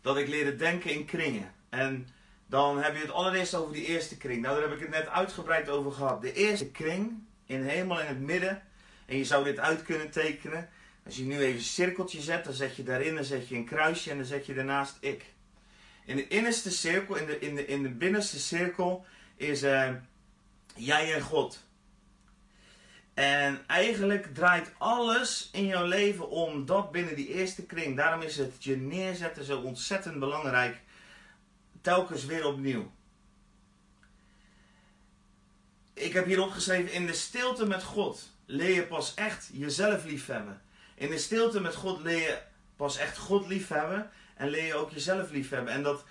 dat 0.00 0.16
ik 0.16 0.28
leerde 0.28 0.56
denken 0.56 0.90
in 0.90 1.04
kringen. 1.04 1.54
En 1.68 2.08
dan 2.46 2.82
heb 2.82 2.94
je 2.94 3.00
het 3.00 3.10
allereerst 3.10 3.54
over 3.54 3.72
die 3.72 3.86
eerste 3.86 4.16
kring. 4.16 4.42
Nou, 4.42 4.54
daar 4.54 4.68
heb 4.68 4.78
ik 4.78 4.80
het 4.80 4.94
net 4.94 5.08
uitgebreid 5.08 5.68
over 5.68 5.92
gehad. 5.92 6.22
De 6.22 6.32
eerste 6.32 6.70
kring, 6.70 7.24
in 7.46 7.62
helemaal 7.62 8.00
in 8.00 8.06
het 8.06 8.20
midden. 8.20 8.62
En 9.06 9.16
je 9.16 9.24
zou 9.24 9.44
dit 9.44 9.58
uit 9.58 9.82
kunnen 9.82 10.10
tekenen. 10.10 10.68
Als 11.04 11.16
je 11.16 11.22
nu 11.22 11.38
even 11.38 11.54
een 11.54 11.60
cirkeltje 11.60 12.20
zet, 12.20 12.44
dan 12.44 12.52
zet 12.52 12.76
je 12.76 12.82
daarin, 12.82 13.14
dan 13.14 13.24
zet 13.24 13.48
je 13.48 13.54
een 13.54 13.64
kruisje 13.64 14.10
en 14.10 14.16
dan 14.16 14.26
zet 14.26 14.46
je 14.46 14.54
daarnaast 14.54 14.96
ik. 15.00 15.24
In 16.04 16.16
de 16.16 16.28
innerste 16.28 16.70
cirkel, 16.70 17.16
in 17.16 17.26
de, 17.26 17.38
in 17.38 17.54
de, 17.54 17.66
in 17.66 17.82
de 17.82 17.88
binnenste 17.88 18.38
cirkel, 18.38 19.06
is 19.36 19.62
uh, 19.62 19.90
jij 20.74 21.14
en 21.14 21.20
God. 21.20 21.64
En 23.14 23.64
eigenlijk 23.66 24.34
draait 24.34 24.70
alles 24.78 25.48
in 25.52 25.66
jouw 25.66 25.86
leven 25.86 26.28
om 26.30 26.66
dat 26.66 26.92
binnen 26.92 27.16
die 27.16 27.28
eerste 27.28 27.66
kring. 27.66 27.96
Daarom 27.96 28.22
is 28.22 28.36
het 28.36 28.64
je 28.64 28.76
neerzetten 28.76 29.44
zo 29.44 29.60
ontzettend 29.60 30.18
belangrijk. 30.18 30.80
Telkens 31.80 32.24
weer 32.24 32.46
opnieuw. 32.46 32.92
Ik 35.94 36.12
heb 36.12 36.26
hier 36.26 36.42
opgeschreven: 36.42 36.92
in 36.92 37.06
de 37.06 37.12
stilte 37.12 37.66
met 37.66 37.82
God 37.82 38.34
leer 38.46 38.74
je 38.74 38.86
pas 38.86 39.14
echt 39.14 39.50
jezelf 39.52 40.04
liefhebben. 40.04 40.62
In 40.94 41.10
de 41.10 41.18
stilte 41.18 41.60
met 41.60 41.74
God 41.74 42.02
leer 42.02 42.20
je 42.20 42.38
pas 42.76 42.96
echt 42.96 43.18
God 43.18 43.46
liefhebben. 43.46 44.10
En 44.36 44.48
leer 44.48 44.66
je 44.66 44.74
ook 44.74 44.90
jezelf 44.90 45.30
liefhebben. 45.30 45.72
En 45.72 45.82
dat, 45.82 46.04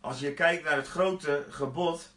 als 0.00 0.20
je 0.20 0.34
kijkt 0.34 0.64
naar 0.64 0.76
het 0.76 0.88
grote 0.88 1.46
gebod, 1.48 2.10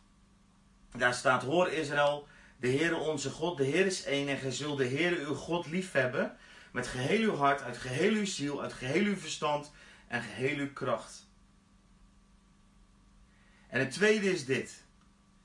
daar 0.91 1.13
staat: 1.13 1.43
Hoor 1.43 1.71
Israël 1.71 2.27
de 2.57 2.67
Heere 2.67 2.95
onze 2.95 3.29
God, 3.29 3.57
de 3.57 3.63
Heer 3.63 3.85
is 3.85 4.03
één 4.03 4.27
en 4.27 4.37
gij 4.37 4.51
zult 4.51 4.77
de 4.77 4.87
Heere 4.87 5.25
uw 5.25 5.33
God 5.33 5.67
liefhebben 5.67 6.37
met 6.71 6.87
geheel 6.87 7.21
uw 7.21 7.35
hart, 7.35 7.61
uit 7.61 7.77
geheel 7.77 8.13
uw 8.13 8.25
ziel, 8.25 8.61
uit 8.61 8.73
geheel 8.73 9.03
uw 9.03 9.15
verstand 9.15 9.71
en 10.07 10.21
geheel 10.21 10.57
uw 10.57 10.73
kracht. 10.73 11.27
En 13.67 13.79
het 13.79 13.91
tweede 13.91 14.31
is 14.31 14.45
dit. 14.45 14.83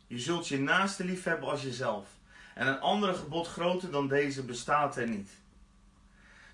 Je 0.07 0.19
zult 0.19 0.49
je 0.49 0.59
naaste 0.59 1.05
liefhebben 1.05 1.49
als 1.49 1.63
jezelf. 1.63 2.09
En 2.55 2.67
een 2.67 2.81
andere 2.81 3.15
gebod 3.15 3.47
groter 3.47 3.91
dan 3.91 4.09
deze 4.09 4.45
bestaat 4.45 4.97
er 4.97 5.09
niet. 5.09 5.31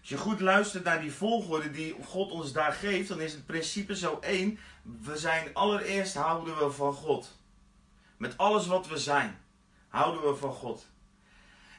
Als 0.01 0.09
je 0.09 0.17
goed 0.17 0.41
luistert 0.41 0.85
naar 0.85 1.01
die 1.01 1.13
volgorde 1.13 1.71
die 1.71 1.97
God 2.05 2.31
ons 2.31 2.53
daar 2.53 2.73
geeft, 2.73 3.09
dan 3.09 3.21
is 3.21 3.33
het 3.33 3.47
principe 3.47 3.97
zo 3.97 4.19
één. 4.21 4.59
We 4.83 5.17
zijn 5.17 5.55
allereerst 5.55 6.15
houden 6.15 6.59
we 6.59 6.71
van 6.71 6.93
God. 6.93 7.39
Met 8.17 8.39
alles 8.39 8.67
wat 8.67 8.89
we 8.89 8.99
zijn 8.99 9.39
houden 9.89 10.31
we 10.31 10.37
van 10.37 10.53
God. 10.53 10.87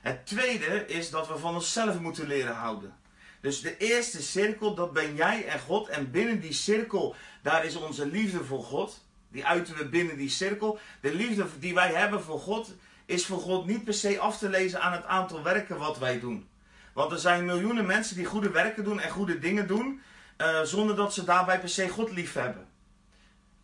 Het 0.01 0.26
tweede 0.26 0.86
is 0.86 1.09
dat 1.09 1.28
we 1.28 1.38
van 1.38 1.55
onszelf 1.55 1.99
moeten 1.99 2.28
leren 2.28 2.55
houden. 2.55 2.95
Dus 3.41 3.61
de 3.61 3.78
eerste 3.78 4.22
cirkel, 4.22 4.76
dat 4.76 4.93
ben 4.93 5.15
jij 5.15 5.45
en 5.45 5.59
God. 5.59 5.88
En 5.88 6.11
binnen 6.11 6.39
die 6.39 6.53
cirkel, 6.53 7.15
daar 7.41 7.65
is 7.65 7.76
onze 7.76 8.05
liefde 8.05 8.43
voor 8.43 8.63
God. 8.63 9.05
Die 9.30 9.45
uiten 9.45 9.76
we 9.76 9.89
binnen 9.89 10.18
die 10.18 10.30
cirkel. 10.30 10.80
De 11.01 11.15
liefde 11.15 11.45
die 11.59 11.74
wij 11.74 11.93
hebben 11.93 12.24
voor 12.24 12.39
God, 12.39 12.74
is 13.08 13.26
voor 13.26 13.39
God 13.39 13.66
niet 13.66 13.84
per 13.84 13.93
se 13.93 14.20
af 14.20 14.38
te 14.38 14.49
lezen 14.49 14.82
aan 14.82 14.91
het 14.91 15.05
aantal 15.05 15.43
werken 15.43 15.78
wat 15.78 15.97
wij 15.97 16.20
doen. 16.20 16.47
Want 16.93 17.12
er 17.12 17.20
zijn 17.20 17.45
miljoenen 17.45 17.86
mensen 17.86 18.16
die 18.16 18.26
goede 18.26 18.49
werken 18.49 18.84
doen 18.84 18.99
en 18.99 19.10
goede 19.10 19.39
dingen 19.39 19.68
doen, 19.68 20.01
uh, 20.38 20.62
zonder 20.62 20.95
dat 20.95 21.14
ze 21.14 21.24
daarbij 21.24 21.60
per 21.60 21.70
se 21.70 21.89
God 21.89 22.12
lief 22.12 22.34
hebben. 22.34 22.68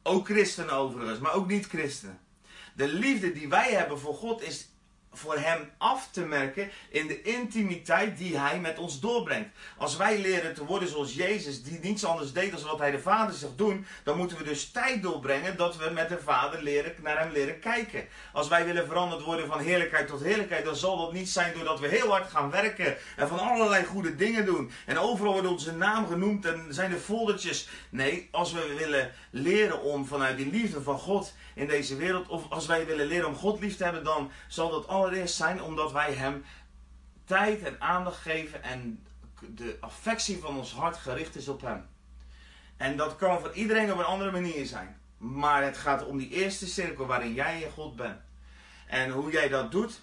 Ook 0.04 0.26
christenen 0.26 0.74
overigens, 0.74 1.20
maar 1.20 1.34
ook 1.34 1.48
niet-christenen. 1.48 2.20
De 2.76 2.88
liefde 2.88 3.32
die 3.32 3.50
wij 3.50 3.72
hebben 3.72 4.00
voor 4.00 4.14
God 4.14 4.42
is 4.42 4.73
voor 5.14 5.38
hem 5.38 5.72
af 5.78 6.08
te 6.12 6.22
merken 6.22 6.70
in 6.90 7.08
de 7.08 7.22
intimiteit 7.22 8.18
die 8.18 8.38
hij 8.38 8.60
met 8.60 8.80
ons 8.80 9.00
doorbrengt. 9.00 9.50
Als 9.78 9.98
wij 9.98 10.20
leren 10.20 10.54
te 10.54 10.66
worden 10.66 10.90
zoals 10.90 11.14
Jezus, 11.14 11.64
die 11.64 11.80
niets 11.82 12.06
anders 12.06 12.34
deed 12.34 12.52
dan 12.52 12.62
wat 12.64 12.80
hij 12.80 12.92
de 12.92 13.00
Vader 13.00 13.36
zegt 13.36 13.58
doen, 13.58 13.86
dan 14.04 14.18
moeten 14.18 14.38
we 14.38 14.44
dus 14.44 14.72
tijd 14.72 15.02
doorbrengen 15.02 15.58
dat 15.58 15.78
we 15.78 15.90
met 15.90 16.10
de 16.10 16.20
Vader 16.20 16.64
leren, 16.64 16.94
naar 17.02 17.20
hem 17.20 17.32
leren 17.32 17.60
kijken. 17.60 18.08
Als 18.34 18.48
wij 18.48 18.66
willen 18.66 18.88
veranderd 18.88 19.22
worden 19.22 19.48
van 19.48 19.60
heerlijkheid 19.60 20.08
tot 20.08 20.24
heerlijkheid, 20.24 20.66
dan 20.66 20.76
zal 20.76 20.98
dat 20.98 21.14
niet 21.14 21.30
zijn 21.30 21.54
doordat 21.54 21.80
we 21.80 21.88
heel 21.88 22.10
hard 22.10 22.30
gaan 22.30 22.52
werken 22.52 22.96
en 23.16 23.28
van 23.28 23.40
allerlei 23.40 23.86
goede 23.86 24.16
dingen 24.16 24.46
doen. 24.46 24.72
En 24.86 24.98
overal 24.98 25.34
wordt 25.34 25.48
onze 25.48 25.72
naam 25.76 26.08
genoemd 26.08 26.46
en 26.46 26.66
zijn 26.70 26.92
er 26.92 27.00
foldertjes. 27.00 27.68
Nee, 27.90 28.28
als 28.32 28.54
we 28.54 28.74
willen 28.78 29.12
leren 29.30 29.82
om 29.82 30.06
vanuit 30.06 30.38
die 30.38 30.52
liefde 30.52 30.82
van 30.82 31.00
God 31.00 31.34
in 31.56 31.68
deze 31.68 31.96
wereld, 31.96 32.28
of 32.28 32.50
als 32.50 32.66
wij 32.66 32.86
willen 32.86 33.06
leren 33.06 33.28
om 33.28 33.36
God 33.36 33.60
lief 33.60 33.78
te 33.78 33.84
hebben, 33.84 34.04
dan 34.04 34.32
zal 34.48 34.70
dat 34.70 34.88
allereerst 35.04 35.36
zijn 35.36 35.62
omdat 35.62 35.92
wij 35.92 36.14
Hem 36.14 36.46
tijd 37.26 37.64
en 37.64 37.82
aandacht 37.82 38.22
geven 38.22 38.64
en 38.64 39.06
de 39.56 39.78
affectie 39.80 40.38
van 40.38 40.58
ons 40.58 40.74
hart 40.74 40.98
gericht 40.98 41.36
is 41.36 41.48
op 41.48 41.62
Hem. 41.62 41.86
En 42.78 42.98
dat 42.98 43.16
kan 43.16 43.40
voor 43.40 43.54
iedereen 43.54 43.92
op 43.92 43.98
een 43.98 44.06
andere 44.06 44.32
manier 44.32 44.66
zijn. 44.66 44.98
Maar 45.18 45.64
het 45.64 45.78
gaat 45.78 46.06
om 46.06 46.18
die 46.18 46.30
eerste 46.30 46.68
cirkel 46.68 47.06
waarin 47.06 47.34
jij 47.34 47.64
en 47.64 47.72
God 47.72 47.96
bent. 47.96 48.20
En 48.88 49.10
hoe 49.10 49.32
jij 49.32 49.50
dat 49.50 49.72
doet, 49.72 50.02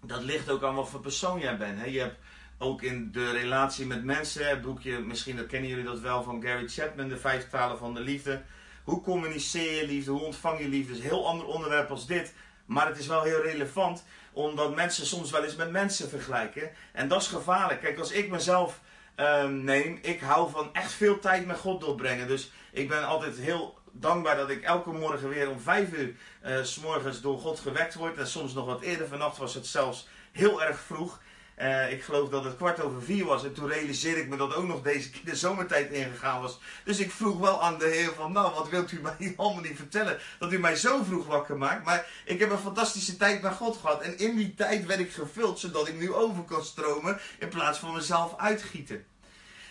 dat 0.00 0.22
ligt 0.22 0.50
ook 0.50 0.62
aan 0.62 0.74
wat 0.74 0.88
voor 0.88 1.00
persoon 1.00 1.40
jij 1.40 1.56
bent. 1.56 1.90
Je 1.90 2.00
hebt 2.00 2.18
ook 2.58 2.82
in 2.82 3.12
de 3.12 3.30
relatie 3.30 3.86
met 3.86 4.04
mensen, 4.04 4.48
het 4.48 4.62
boekje, 4.62 4.98
misschien 4.98 5.36
dat 5.36 5.46
kennen 5.46 5.70
jullie 5.70 5.84
dat 5.84 6.00
wel 6.00 6.22
van 6.22 6.42
Gary 6.42 6.68
Chapman, 6.68 7.08
de 7.08 7.16
vijf 7.16 7.48
talen 7.48 7.78
van 7.78 7.94
de 7.94 8.00
liefde. 8.00 8.42
Hoe 8.84 9.02
communiceer 9.02 9.80
je 9.80 9.86
liefde? 9.86 10.10
Hoe 10.10 10.20
ontvang 10.20 10.58
je 10.58 10.68
liefde? 10.68 10.88
Dat 10.88 10.98
is 10.98 11.04
een 11.04 11.10
heel 11.10 11.26
ander 11.26 11.46
onderwerp 11.46 11.90
als 11.90 12.06
dit. 12.06 12.34
Maar 12.64 12.86
het 12.86 12.98
is 12.98 13.06
wel 13.06 13.22
heel 13.22 13.42
relevant, 13.42 14.04
omdat 14.32 14.74
mensen 14.74 15.06
soms 15.06 15.30
wel 15.30 15.44
eens 15.44 15.56
met 15.56 15.70
mensen 15.70 16.08
vergelijken. 16.08 16.70
En 16.92 17.08
dat 17.08 17.20
is 17.20 17.28
gevaarlijk. 17.28 17.80
Kijk, 17.80 17.98
als 17.98 18.10
ik 18.10 18.30
mezelf 18.30 18.80
um, 19.16 19.64
neem, 19.64 19.98
ik 20.02 20.20
hou 20.20 20.50
van 20.50 20.70
echt 20.72 20.92
veel 20.92 21.18
tijd 21.18 21.46
met 21.46 21.58
God 21.58 21.80
doorbrengen. 21.80 22.28
Dus 22.28 22.52
ik 22.72 22.88
ben 22.88 23.06
altijd 23.06 23.36
heel 23.36 23.78
dankbaar 23.92 24.36
dat 24.36 24.50
ik 24.50 24.62
elke 24.62 24.90
morgen 24.90 25.28
weer 25.28 25.50
om 25.50 25.60
vijf 25.60 25.92
uur 25.92 26.14
uh, 26.44 26.62
s 26.62 26.78
morgens 26.78 27.20
door 27.20 27.38
God 27.38 27.60
gewekt 27.60 27.94
word. 27.94 28.18
En 28.18 28.26
soms 28.26 28.54
nog 28.54 28.66
wat 28.66 28.80
eerder. 28.80 29.08
Vannacht 29.08 29.36
was 29.36 29.54
het 29.54 29.66
zelfs 29.66 30.08
heel 30.32 30.62
erg 30.62 30.80
vroeg. 30.80 31.20
Uh, 31.58 31.92
ik 31.92 32.02
geloof 32.02 32.28
dat 32.28 32.44
het 32.44 32.56
kwart 32.56 32.80
over 32.80 33.02
vier 33.02 33.24
was. 33.24 33.44
En 33.44 33.54
toen 33.54 33.68
realiseerde 33.68 34.20
ik 34.20 34.28
me 34.28 34.36
dat 34.36 34.54
ook 34.54 34.66
nog 34.66 34.82
deze 34.82 35.10
keer 35.10 35.24
de 35.24 35.36
zomertijd 35.36 35.90
ingegaan 35.90 36.40
was. 36.40 36.60
Dus 36.84 36.98
ik 36.98 37.10
vroeg 37.10 37.38
wel 37.38 37.62
aan 37.62 37.78
de 37.78 37.86
Heer 37.86 38.12
van, 38.16 38.32
nou, 38.32 38.54
wat 38.54 38.68
wilt 38.68 38.92
u 38.92 39.00
mij 39.00 39.34
allemaal 39.36 39.62
niet 39.62 39.76
vertellen? 39.76 40.18
Dat 40.38 40.52
u 40.52 40.58
mij 40.58 40.76
zo 40.76 41.02
vroeg 41.02 41.26
wakker 41.26 41.56
maakt. 41.56 41.84
Maar 41.84 42.06
ik 42.24 42.40
heb 42.40 42.50
een 42.50 42.58
fantastische 42.58 43.16
tijd 43.16 43.42
met 43.42 43.54
God 43.54 43.76
gehad. 43.76 44.02
En 44.02 44.18
in 44.18 44.36
die 44.36 44.54
tijd 44.54 44.86
werd 44.86 45.00
ik 45.00 45.12
gevuld, 45.12 45.58
zodat 45.58 45.88
ik 45.88 45.98
nu 45.98 46.12
over 46.12 46.42
kan 46.42 46.64
stromen. 46.64 47.18
In 47.38 47.48
plaats 47.48 47.78
van 47.78 47.94
mezelf 47.94 48.36
uitgieten. 48.36 49.04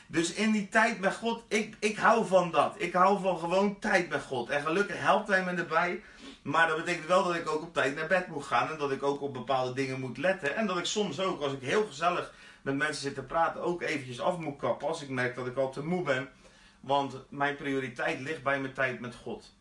Dus 0.07 0.33
in 0.33 0.51
die 0.51 0.69
tijd 0.69 0.99
met 0.99 1.15
God, 1.15 1.43
ik, 1.47 1.75
ik 1.79 1.97
hou 1.97 2.27
van 2.27 2.51
dat. 2.51 2.75
Ik 2.77 2.93
hou 2.93 3.21
van 3.21 3.39
gewoon 3.39 3.79
tijd 3.79 4.09
met 4.09 4.21
God. 4.21 4.49
En 4.49 4.61
gelukkig 4.61 4.99
helpt 4.99 5.27
hij 5.27 5.43
me 5.43 5.51
erbij 5.51 6.01
maar 6.43 6.67
dat 6.67 6.77
betekent 6.77 7.07
wel 7.07 7.23
dat 7.23 7.35
ik 7.35 7.49
ook 7.49 7.61
op 7.61 7.73
tijd 7.73 7.95
naar 7.95 8.07
bed 8.07 8.27
moet 8.27 8.43
gaan. 8.43 8.69
En 8.69 8.77
dat 8.77 8.91
ik 8.91 9.03
ook 9.03 9.21
op 9.21 9.33
bepaalde 9.33 9.73
dingen 9.73 9.99
moet 9.99 10.17
letten. 10.17 10.55
En 10.55 10.67
dat 10.67 10.77
ik 10.77 10.85
soms 10.85 11.19
ook, 11.19 11.41
als 11.41 11.53
ik 11.53 11.61
heel 11.61 11.85
gezellig 11.85 12.33
met 12.61 12.75
mensen 12.75 13.01
zit 13.01 13.15
te 13.15 13.23
praten, 13.23 13.61
ook 13.61 13.81
eventjes 13.81 14.19
af 14.19 14.37
moet 14.37 14.57
kappen. 14.57 14.87
Als 14.87 15.01
ik 15.01 15.09
merk 15.09 15.35
dat 15.35 15.47
ik 15.47 15.57
al 15.57 15.71
te 15.71 15.83
moe 15.83 16.03
ben. 16.03 16.29
Want 16.79 17.15
mijn 17.29 17.55
prioriteit 17.55 18.19
ligt 18.19 18.43
bij 18.43 18.59
mijn 18.59 18.73
tijd 18.73 18.99
met 18.99 19.15
God. 19.15 19.55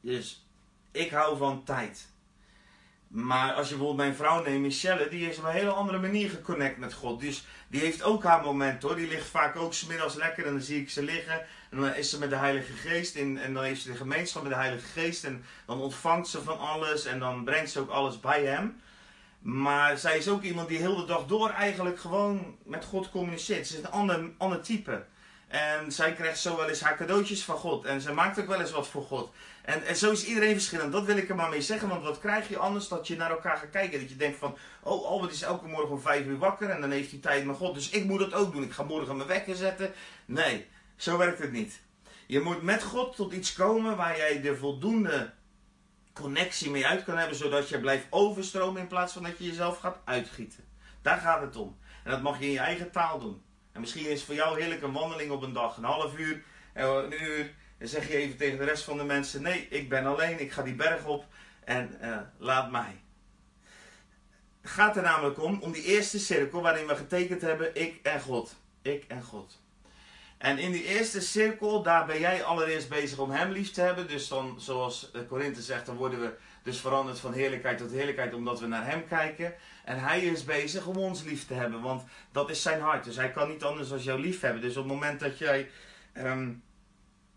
Dus 0.00 0.46
ik 0.90 1.10
hou 1.10 1.36
van 1.36 1.64
tijd. 1.64 2.11
Maar 3.12 3.52
als 3.52 3.68
je 3.68 3.74
bijvoorbeeld 3.74 4.06
mijn 4.08 4.16
vrouw 4.16 4.42
neemt, 4.42 4.60
Michelle, 4.60 5.08
die 5.08 5.28
is 5.28 5.38
op 5.38 5.44
een 5.44 5.50
hele 5.50 5.70
andere 5.70 5.98
manier 5.98 6.30
geconnect 6.30 6.78
met 6.78 6.92
God. 6.92 7.20
Dus 7.20 7.44
die 7.68 7.80
heeft 7.80 8.02
ook 8.02 8.24
haar 8.24 8.42
moment 8.42 8.82
hoor. 8.82 8.96
Die 8.96 9.08
ligt 9.08 9.28
vaak 9.28 9.56
ook 9.56 9.74
smiddags 9.74 10.14
lekker 10.14 10.46
en 10.46 10.52
dan 10.52 10.62
zie 10.62 10.80
ik 10.80 10.90
ze 10.90 11.02
liggen. 11.02 11.46
En 11.70 11.80
dan 11.80 11.94
is 11.94 12.10
ze 12.10 12.18
met 12.18 12.30
de 12.30 12.36
Heilige 12.36 12.72
Geest 12.72 13.14
in, 13.14 13.38
en 13.38 13.54
dan 13.54 13.62
heeft 13.62 13.82
ze 13.82 13.90
de 13.90 13.96
gemeenschap 13.96 14.42
met 14.42 14.52
de 14.52 14.58
Heilige 14.58 14.86
Geest. 14.86 15.24
En 15.24 15.44
dan 15.66 15.80
ontvangt 15.80 16.28
ze 16.28 16.42
van 16.42 16.58
alles 16.58 17.04
en 17.04 17.18
dan 17.18 17.44
brengt 17.44 17.70
ze 17.70 17.80
ook 17.80 17.90
alles 17.90 18.20
bij 18.20 18.44
hem. 18.44 18.80
Maar 19.38 19.98
zij 19.98 20.18
is 20.18 20.28
ook 20.28 20.42
iemand 20.42 20.68
die 20.68 20.78
heel 20.78 20.96
de 20.96 21.04
dag 21.04 21.26
door 21.26 21.50
eigenlijk 21.50 22.00
gewoon 22.00 22.56
met 22.64 22.84
God 22.84 23.10
communiceert. 23.10 23.66
Ze 23.66 23.78
is 23.78 23.84
een 23.84 23.90
ander, 23.90 24.30
ander 24.38 24.60
type. 24.60 25.04
En 25.52 25.92
zij 25.92 26.12
krijgt 26.12 26.38
zo 26.38 26.56
wel 26.56 26.68
eens 26.68 26.80
haar 26.80 26.96
cadeautjes 26.96 27.44
van 27.44 27.56
God. 27.56 27.84
En 27.84 28.00
ze 28.00 28.12
maakt 28.12 28.40
ook 28.40 28.46
wel 28.46 28.60
eens 28.60 28.70
wat 28.70 28.88
voor 28.88 29.02
God. 29.02 29.32
En, 29.62 29.84
en 29.84 29.96
zo 29.96 30.10
is 30.10 30.24
iedereen 30.24 30.52
verschillend. 30.52 30.92
Dat 30.92 31.04
wil 31.04 31.16
ik 31.16 31.28
er 31.28 31.34
maar 31.34 31.48
mee 31.48 31.62
zeggen. 31.62 31.88
Want 31.88 32.02
wat 32.02 32.18
krijg 32.18 32.48
je 32.48 32.58
anders 32.58 32.88
dat 32.88 33.06
je 33.06 33.16
naar 33.16 33.30
elkaar 33.30 33.56
gaat 33.56 33.70
kijken? 33.70 34.00
Dat 34.00 34.08
je 34.08 34.16
denkt 34.16 34.38
van, 34.38 34.56
oh 34.82 35.06
Albert 35.06 35.32
is 35.32 35.42
elke 35.42 35.66
morgen 35.66 35.90
om 35.90 36.00
vijf 36.00 36.26
uur 36.26 36.38
wakker. 36.38 36.70
En 36.70 36.80
dan 36.80 36.90
heeft 36.90 37.10
hij 37.10 37.20
tijd 37.20 37.44
met 37.44 37.56
God. 37.56 37.74
Dus 37.74 37.90
ik 37.90 38.04
moet 38.04 38.18
dat 38.18 38.34
ook 38.34 38.52
doen. 38.52 38.62
Ik 38.62 38.72
ga 38.72 38.82
morgen 38.82 39.16
mijn 39.16 39.28
wekker 39.28 39.56
zetten. 39.56 39.92
Nee, 40.24 40.66
zo 40.96 41.16
werkt 41.18 41.38
het 41.38 41.52
niet. 41.52 41.80
Je 42.26 42.40
moet 42.40 42.62
met 42.62 42.82
God 42.82 43.16
tot 43.16 43.32
iets 43.32 43.52
komen 43.52 43.96
waar 43.96 44.16
jij 44.16 44.40
de 44.40 44.56
voldoende 44.56 45.32
connectie 46.12 46.70
mee 46.70 46.86
uit 46.86 47.04
kan 47.04 47.18
hebben. 47.18 47.36
Zodat 47.36 47.68
je 47.68 47.80
blijft 47.80 48.06
overstromen 48.10 48.80
in 48.80 48.86
plaats 48.86 49.12
van 49.12 49.22
dat 49.22 49.38
je 49.38 49.44
jezelf 49.44 49.78
gaat 49.78 49.98
uitgieten. 50.04 50.64
Daar 51.02 51.18
gaat 51.18 51.40
het 51.40 51.56
om. 51.56 51.78
En 52.04 52.10
dat 52.10 52.22
mag 52.22 52.38
je 52.38 52.44
in 52.44 52.52
je 52.52 52.58
eigen 52.58 52.90
taal 52.90 53.18
doen. 53.18 53.42
En 53.72 53.80
misschien 53.80 54.08
is 54.08 54.24
voor 54.24 54.34
jou 54.34 54.60
heerlijk 54.60 54.82
een 54.82 54.92
wandeling 54.92 55.30
op 55.30 55.42
een 55.42 55.52
dag. 55.52 55.76
Een 55.76 55.84
half 55.84 56.18
uur, 56.18 56.42
een 56.74 57.22
uur. 57.22 57.50
En 57.78 57.88
zeg 57.88 58.08
je 58.08 58.16
even 58.16 58.36
tegen 58.36 58.58
de 58.58 58.64
rest 58.64 58.84
van 58.84 58.96
de 58.96 59.04
mensen: 59.04 59.42
Nee, 59.42 59.66
ik 59.70 59.88
ben 59.88 60.06
alleen, 60.06 60.40
ik 60.40 60.52
ga 60.52 60.62
die 60.62 60.74
berg 60.74 61.04
op 61.04 61.24
en 61.64 61.98
uh, 62.02 62.18
laat 62.38 62.70
mij. 62.70 63.00
Het 64.60 64.70
gaat 64.70 64.96
er 64.96 65.02
namelijk 65.02 65.42
om, 65.42 65.60
om 65.60 65.72
die 65.72 65.84
eerste 65.84 66.18
cirkel 66.18 66.62
waarin 66.62 66.86
we 66.86 66.96
getekend 66.96 67.40
hebben: 67.40 67.74
Ik 67.74 67.98
en 68.02 68.20
God. 68.20 68.56
Ik 68.82 69.04
en 69.08 69.22
God. 69.22 69.60
En 70.38 70.58
in 70.58 70.72
die 70.72 70.84
eerste 70.84 71.20
cirkel, 71.20 71.82
daar 71.82 72.06
ben 72.06 72.20
jij 72.20 72.44
allereerst 72.44 72.88
bezig 72.88 73.18
om 73.18 73.30
hem 73.30 73.50
lief 73.50 73.70
te 73.70 73.80
hebben. 73.80 74.08
Dus 74.08 74.28
dan, 74.28 74.60
zoals 74.60 75.10
Korinthe 75.28 75.62
zegt, 75.62 75.86
dan 75.86 75.96
worden 75.96 76.20
we 76.20 76.32
dus 76.62 76.78
veranderd 76.80 77.18
van 77.18 77.32
heerlijkheid 77.32 77.78
tot 77.78 77.90
heerlijkheid 77.90 78.34
omdat 78.34 78.60
we 78.60 78.66
naar 78.66 78.86
hem 78.86 79.08
kijken. 79.08 79.54
En 79.84 79.98
hij 79.98 80.20
is 80.20 80.44
bezig 80.44 80.86
om 80.86 80.96
ons 80.96 81.22
lief 81.22 81.46
te 81.46 81.54
hebben, 81.54 81.80
want 81.80 82.02
dat 82.32 82.50
is 82.50 82.62
zijn 82.62 82.80
hart. 82.80 83.04
Dus 83.04 83.16
hij 83.16 83.30
kan 83.30 83.48
niet 83.48 83.64
anders 83.64 83.88
dan 83.88 83.98
jou 83.98 84.20
lief 84.20 84.40
hebben. 84.40 84.62
Dus 84.62 84.76
op 84.76 84.84
het 84.84 84.92
moment 84.92 85.20
dat 85.20 85.38
jij 85.38 85.70
um, 86.16 86.62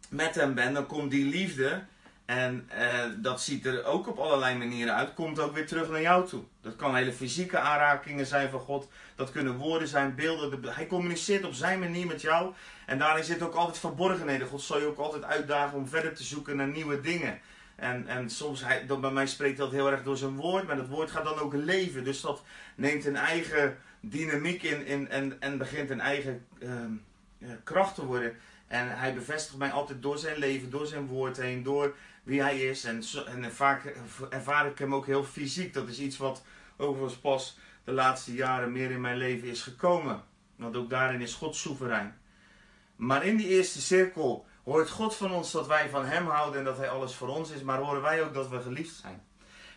met 0.09 0.35
hem 0.35 0.53
bent, 0.53 0.75
dan 0.75 0.85
komt 0.85 1.11
die 1.11 1.25
liefde. 1.25 1.83
En 2.25 2.69
uh, 2.79 3.03
dat 3.17 3.41
ziet 3.41 3.65
er 3.65 3.83
ook 3.83 4.07
op 4.07 4.17
allerlei 4.17 4.57
manieren 4.57 4.95
uit. 4.95 5.13
Komt 5.13 5.39
ook 5.39 5.53
weer 5.53 5.67
terug 5.67 5.89
naar 5.89 6.01
jou 6.01 6.27
toe. 6.27 6.43
Dat 6.61 6.75
kan 6.75 6.95
hele 6.95 7.13
fysieke 7.13 7.59
aanrakingen 7.59 8.25
zijn 8.25 8.49
van 8.49 8.59
God. 8.59 8.89
Dat 9.15 9.31
kunnen 9.31 9.55
woorden 9.55 9.87
zijn, 9.87 10.15
beelden. 10.15 10.73
Hij 10.73 10.87
communiceert 10.87 11.45
op 11.45 11.53
zijn 11.53 11.79
manier 11.79 12.07
met 12.07 12.21
jou. 12.21 12.53
En 12.85 12.97
daarin 12.97 13.23
zit 13.23 13.41
ook 13.41 13.53
altijd 13.53 13.77
verborgenheden. 13.77 14.47
God 14.47 14.61
zal 14.61 14.79
je 14.79 14.85
ook 14.85 14.97
altijd 14.97 15.23
uitdagen 15.23 15.77
om 15.77 15.87
verder 15.87 16.13
te 16.15 16.23
zoeken 16.23 16.55
naar 16.55 16.67
nieuwe 16.67 17.01
dingen. 17.01 17.39
En, 17.75 18.07
en 18.07 18.29
soms, 18.29 18.63
hij, 18.63 18.85
dat 18.85 19.01
bij 19.01 19.11
mij 19.11 19.27
spreekt 19.27 19.57
dat 19.57 19.71
heel 19.71 19.91
erg 19.91 20.03
door 20.03 20.17
zijn 20.17 20.35
woord. 20.35 20.67
Maar 20.67 20.75
dat 20.75 20.87
woord 20.87 21.11
gaat 21.11 21.23
dan 21.23 21.39
ook 21.39 21.53
leven. 21.53 22.03
Dus 22.03 22.21
dat 22.21 22.43
neemt 22.75 23.05
een 23.05 23.15
eigen 23.15 23.77
dynamiek 23.99 24.63
in, 24.63 24.85
in 24.85 25.09
en, 25.09 25.41
en 25.41 25.57
begint 25.57 25.89
een 25.89 26.01
eigen 26.01 26.45
uh, 26.59 27.49
kracht 27.63 27.95
te 27.95 28.05
worden. 28.05 28.35
En 28.67 28.97
hij 28.97 29.13
bevestigt 29.13 29.57
mij 29.57 29.71
altijd 29.71 30.01
door 30.01 30.17
zijn 30.17 30.37
leven, 30.37 30.69
door 30.69 30.85
zijn 30.85 31.07
woord 31.07 31.37
heen, 31.37 31.63
door 31.63 31.95
wie 32.23 32.41
hij 32.41 32.59
is. 32.59 32.83
En, 32.83 33.03
en 33.27 33.51
vaak 33.53 33.95
ervaar 34.29 34.65
ik 34.65 34.77
hem 34.77 34.95
ook 34.95 35.05
heel 35.05 35.23
fysiek. 35.23 35.73
Dat 35.73 35.87
is 35.87 35.99
iets 35.99 36.17
wat 36.17 36.43
overigens 36.77 37.17
pas 37.19 37.57
de 37.83 37.91
laatste 37.91 38.33
jaren 38.33 38.71
meer 38.71 38.91
in 38.91 39.01
mijn 39.01 39.17
leven 39.17 39.47
is 39.47 39.61
gekomen. 39.61 40.23
Want 40.55 40.75
ook 40.75 40.89
daarin 40.89 41.21
is 41.21 41.33
God 41.33 41.55
soeverein. 41.55 42.17
Maar 42.95 43.25
in 43.25 43.37
die 43.37 43.47
eerste 43.47 43.81
cirkel 43.81 44.45
hoort 44.65 44.89
God 44.89 45.15
van 45.15 45.31
ons 45.31 45.51
dat 45.51 45.67
wij 45.67 45.89
van 45.89 46.05
Hem 46.05 46.27
houden 46.27 46.59
en 46.59 46.65
dat 46.65 46.77
Hij 46.77 46.89
alles 46.89 47.15
voor 47.15 47.27
ons 47.27 47.49
is. 47.49 47.61
Maar 47.61 47.79
horen 47.79 48.01
wij 48.01 48.23
ook 48.23 48.33
dat 48.33 48.49
we 48.49 48.61
geliefd 48.61 48.95
zijn. 48.95 49.23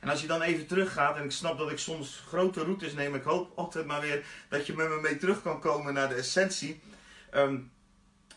En 0.01 0.09
als 0.09 0.21
je 0.21 0.27
dan 0.27 0.43
even 0.43 0.67
teruggaat, 0.67 1.17
en 1.17 1.25
ik 1.25 1.31
snap 1.31 1.59
dat 1.59 1.71
ik 1.71 1.79
soms 1.79 2.23
grote 2.27 2.65
routes 2.65 2.93
neem, 2.93 3.15
ik 3.15 3.23
hoop 3.23 3.53
altijd 3.59 3.87
maar 3.87 4.01
weer 4.01 4.25
dat 4.49 4.67
je 4.67 4.75
met 4.75 4.89
me 4.89 5.01
mee 5.01 5.17
terug 5.17 5.43
kan 5.43 5.61
komen 5.61 5.95
naar 5.95 6.09
de 6.09 6.15
essentie. 6.15 6.81
Um, 7.35 7.73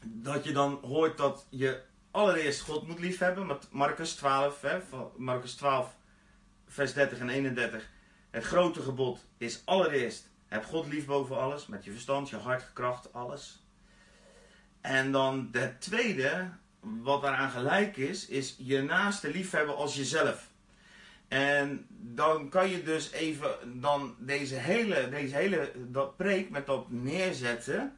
dat 0.05 0.43
je 0.43 0.51
dan 0.51 0.79
hoort 0.81 1.17
dat 1.17 1.45
je 1.49 1.81
allereerst 2.11 2.61
God 2.61 2.87
moet 2.87 2.99
liefhebben. 2.99 3.59
Marcus 3.71 4.13
12, 4.13 4.61
hè, 4.61 4.79
Marcus 5.17 5.55
12, 5.55 5.95
vers 6.67 6.93
30 6.93 7.19
en 7.19 7.29
31. 7.29 7.89
Het 8.29 8.43
grote 8.43 8.81
gebod 8.81 9.25
is 9.37 9.61
allereerst: 9.65 10.29
heb 10.47 10.65
God 10.65 10.87
lief 10.87 11.05
boven 11.05 11.37
alles, 11.37 11.67
met 11.67 11.83
je 11.83 11.91
verstand, 11.91 12.29
je 12.29 12.35
hart, 12.35 12.73
kracht, 12.73 13.13
alles. 13.13 13.63
En 14.81 15.11
dan 15.11 15.49
de 15.51 15.77
tweede, 15.79 16.49
wat 16.79 17.21
daaraan 17.21 17.49
gelijk 17.49 17.97
is, 17.97 18.27
is 18.27 18.55
je 18.57 18.81
naaste 18.81 19.31
liefhebben 19.31 19.75
als 19.75 19.95
jezelf. 19.95 20.49
En 21.27 21.85
dan 21.89 22.49
kan 22.49 22.69
je 22.69 22.83
dus 22.83 23.11
even 23.11 23.81
dan 23.81 24.15
deze 24.19 24.55
hele, 24.55 25.09
deze 25.09 25.35
hele 25.35 25.71
dat 25.75 26.17
preek 26.17 26.49
met 26.49 26.65
dat 26.65 26.89
neerzetten, 26.89 27.97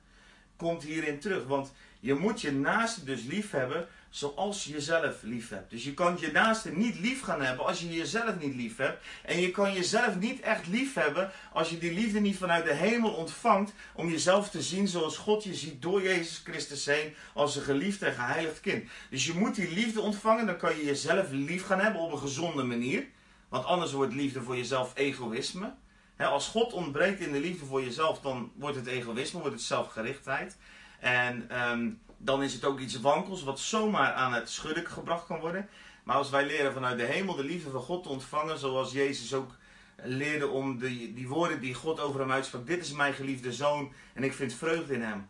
komt 0.56 0.84
hierin 0.84 1.20
terug. 1.20 1.46
Want 1.46 1.74
je 2.00 2.14
moet 2.14 2.42
je 2.42 2.52
naaste 2.52 3.04
dus 3.04 3.24
lief 3.24 3.52
hebben 3.52 3.88
zoals 4.14 4.64
je 4.64 4.72
jezelf 4.72 5.22
lief 5.22 5.50
hebt. 5.50 5.70
Dus 5.70 5.84
je 5.84 5.94
kan 5.94 6.18
je 6.20 6.32
naaste 6.32 6.72
niet 6.72 7.00
lief 7.00 7.22
gaan 7.22 7.42
hebben 7.42 7.66
als 7.66 7.80
je 7.80 7.94
jezelf 7.94 8.40
niet 8.40 8.56
lief 8.56 8.78
hebt. 8.78 9.04
En 9.24 9.40
je 9.40 9.52
kan 9.52 9.74
jezelf 9.74 10.20
niet 10.20 10.40
echt 10.40 10.68
lief 10.68 10.94
hebben 10.94 11.32
als 11.54 11.70
je 11.70 11.78
die 11.78 11.94
liefde 11.94 12.20
niet 12.20 12.38
vanuit 12.38 12.66
de 12.66 12.74
hemel 12.74 13.12
ontvangt 13.12 13.74
om 13.96 14.10
jezelf 14.10 14.50
te 14.50 14.62
zien 14.62 14.88
zoals 14.88 15.18
God 15.18 15.44
je 15.44 15.54
ziet 15.54 15.82
door 15.82 16.02
Jezus 16.02 16.42
Christus 16.44 16.86
heen 16.86 17.14
als 17.34 17.56
een 17.56 17.62
geliefd 17.62 18.02
en 18.02 18.14
geheiligd 18.14 18.62
kind. 18.62 18.90
Dus 19.10 19.26
je 19.26 19.34
moet 19.34 19.56
die 19.56 19.74
liefde 19.74 20.02
ontvangen, 20.02 20.46
dan 20.46 20.58
kan 20.58 20.78
je 20.78 20.86
jezelf 20.86 21.32
lief 21.32 21.66
gaan 21.66 21.80
hebben 21.80 22.02
op 22.02 22.12
een 22.12 22.18
gezonde 22.18 22.64
manier. 22.64 23.06
Want 23.50 23.66
anders 23.66 23.92
wordt 23.92 24.14
liefde 24.14 24.42
voor 24.42 24.58
jezelf 24.58 24.92
egoïsme. 24.96 25.74
als 26.18 26.48
God 26.48 26.74
ontbreekt 26.74 27.20
in 27.20 27.32
de 27.32 27.40
liefde 27.40 27.66
voor 27.66 27.84
jezelf, 27.84 28.20
dan 28.20 28.52
wordt 28.56 28.76
het 28.76 28.88
egoïsme, 28.88 29.40
wordt 29.40 29.56
het 29.56 29.66
zelfgerichtheid. 29.66 30.58
En 31.00 31.50
ehm, 31.50 31.90
dan 32.24 32.44
is 32.44 32.54
het 32.54 32.66
ook 32.66 32.80
iets 32.80 33.02
wankels 33.02 33.44
wat 33.44 33.60
zomaar 33.60 34.14
aan 34.14 34.34
het 34.34 34.50
schudden 34.50 34.86
gebracht 34.86 35.26
kan 35.26 35.40
worden. 35.40 35.70
Maar 36.04 36.16
als 36.16 36.30
wij 36.30 36.46
leren 36.46 36.74
vanuit 36.74 36.98
de 36.98 37.06
hemel 37.06 37.36
de 37.36 37.44
liefde 37.44 37.70
van 37.70 37.82
God 37.82 38.04
te 38.04 38.10
ontvangen, 38.10 38.58
zoals 38.58 38.92
Jezus 38.92 39.34
ook 39.34 39.52
leerde 39.96 40.48
om 40.48 40.78
die, 40.78 41.14
die 41.14 41.28
woorden 41.28 41.60
die 41.60 41.74
God 41.74 42.00
over 42.00 42.20
hem 42.20 42.32
uitsprak. 42.32 42.68
Dit 42.68 42.82
is 42.82 42.92
mijn 42.92 43.14
geliefde 43.14 43.54
zoon 43.54 43.94
en 44.14 44.24
ik 44.24 44.34
vind 44.34 44.54
vreugde 44.54 44.94
in 44.94 45.02
hem. 45.02 45.28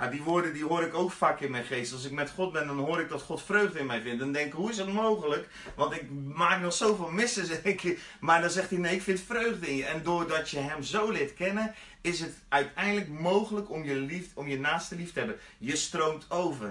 Ja, 0.00 0.06
die 0.06 0.22
woorden 0.22 0.52
die 0.52 0.64
hoor 0.64 0.82
ik 0.82 0.94
ook 0.94 1.10
vaak 1.10 1.40
in 1.40 1.50
mijn 1.50 1.64
geest. 1.64 1.92
Als 1.92 2.04
ik 2.04 2.10
met 2.10 2.30
God 2.30 2.52
ben, 2.52 2.66
dan 2.66 2.78
hoor 2.78 3.00
ik 3.00 3.08
dat 3.08 3.22
God 3.22 3.42
vreugde 3.42 3.78
in 3.78 3.86
mij 3.86 4.00
vindt. 4.00 4.18
Dan 4.18 4.32
denk 4.32 4.46
ik, 4.46 4.52
hoe 4.52 4.70
is 4.70 4.76
dat 4.76 4.92
mogelijk? 4.92 5.48
Want 5.74 5.92
ik 5.92 6.02
maak 6.34 6.60
nog 6.60 6.72
zoveel 6.72 7.10
missen, 7.10 7.46
zeg 7.54 7.62
ik. 7.62 7.98
Maar 8.20 8.40
dan 8.40 8.50
zegt 8.50 8.70
hij, 8.70 8.78
nee, 8.78 8.94
ik 8.94 9.02
vind 9.02 9.20
vreugde 9.20 9.68
in 9.68 9.76
je. 9.76 9.84
En 9.84 10.02
doordat 10.02 10.50
je 10.50 10.58
hem 10.58 10.82
zo 10.82 11.10
leert 11.10 11.34
kennen, 11.34 11.74
is 12.00 12.20
het 12.20 12.34
uiteindelijk 12.48 13.08
mogelijk 13.08 13.70
om 13.70 13.84
je, 13.84 13.94
lief, 13.94 14.26
om 14.34 14.48
je 14.48 14.58
naaste 14.58 14.96
lief 14.96 15.12
te 15.12 15.18
hebben. 15.18 15.38
Je 15.58 15.76
stroomt 15.76 16.30
over. 16.30 16.68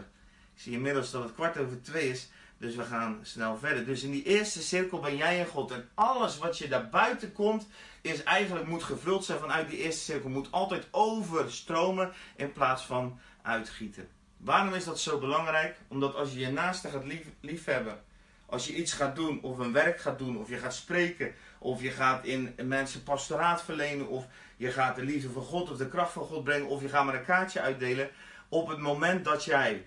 Ik 0.56 0.62
zie 0.62 0.74
inmiddels 0.74 1.12
dat 1.12 1.24
het 1.24 1.34
kwart 1.34 1.58
over 1.58 1.82
twee 1.82 2.10
is. 2.10 2.30
Dus 2.58 2.76
we 2.76 2.84
gaan 2.84 3.20
snel 3.22 3.58
verder. 3.58 3.86
Dus 3.86 4.04
in 4.04 4.12
die 4.12 4.24
eerste 4.24 4.62
cirkel 4.62 5.00
ben 5.00 5.16
jij 5.16 5.40
en 5.40 5.48
God. 5.48 5.72
En 5.72 5.90
alles 5.94 6.38
wat 6.38 6.58
je 6.58 6.68
daar 6.68 6.90
buiten 6.90 7.34
komt, 7.34 7.68
is 8.02 8.24
eigenlijk 8.24 8.68
moet 8.68 8.84
gevuld 8.84 9.26
zijn 9.26 9.40
vanuit 9.40 9.70
die 9.70 9.78
eerste 9.78 10.04
cirkel. 10.04 10.30
Moet 10.30 10.52
altijd 10.52 10.88
overstromen 10.92 12.12
in 12.36 12.52
plaats 12.52 12.84
van 12.84 13.20
uitgieten. 13.42 14.08
Waarom 14.38 14.74
is 14.74 14.84
dat 14.84 15.00
zo 15.00 15.20
belangrijk? 15.20 15.78
Omdat 15.88 16.16
als 16.16 16.34
je 16.34 16.40
je 16.40 16.52
naaste 16.52 16.90
gaat 16.90 17.06
lief, 17.06 17.26
liefhebben, 17.40 18.04
als 18.46 18.68
je 18.68 18.76
iets 18.76 18.94
gaat 18.94 19.16
doen, 19.16 19.42
of 19.42 19.58
een 19.58 19.72
werk 19.72 20.00
gaat 20.00 20.18
doen, 20.18 20.38
of 20.38 20.50
je 20.50 20.58
gaat 20.58 20.74
spreken, 20.74 21.34
of 21.60 21.82
je 21.82 21.92
gaat 21.92 22.26
in 22.26 22.56
mensen 22.64 23.04
pastoraat 23.04 23.64
verlenen, 23.64 24.08
of 24.08 24.26
je 24.58 24.72
gaat 24.72 24.96
de 24.96 25.04
liefde 25.04 25.30
van 25.30 25.44
God 25.44 25.72
of 25.72 25.78
de 25.78 25.88
kracht 25.88 26.12
van 26.12 26.24
God 26.24 26.44
brengen, 26.44 26.68
of 26.68 26.82
je 26.82 26.90
gaat 26.90 27.06
maar 27.06 27.16
een 27.16 27.26
kaartje 27.26 27.62
uitdelen. 27.62 28.10
Op 28.50 28.68
het 28.68 28.80
moment 28.80 29.26
dat 29.26 29.44
jij 29.44 29.86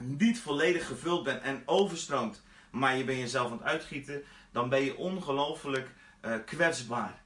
niet 0.00 0.40
volledig 0.40 0.86
gevuld 0.86 1.24
bent 1.24 1.42
en 1.42 1.62
overstroomt, 1.64 2.42
maar 2.70 2.96
je 2.96 3.04
bent 3.04 3.18
jezelf 3.18 3.50
aan 3.50 3.58
het 3.58 3.66
uitgieten, 3.66 4.22
dan 4.52 4.68
ben 4.68 4.84
je 4.84 4.96
ongelooflijk 4.96 5.90
uh, 6.24 6.34
kwetsbaar. 6.46 7.20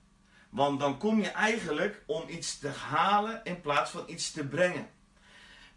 Want 0.51 0.81
dan 0.81 0.99
kom 0.99 1.21
je 1.21 1.29
eigenlijk 1.29 2.03
om 2.07 2.29
iets 2.29 2.59
te 2.59 2.69
halen 2.69 3.41
in 3.45 3.61
plaats 3.61 3.91
van 3.91 4.05
iets 4.07 4.31
te 4.31 4.47
brengen. 4.47 4.89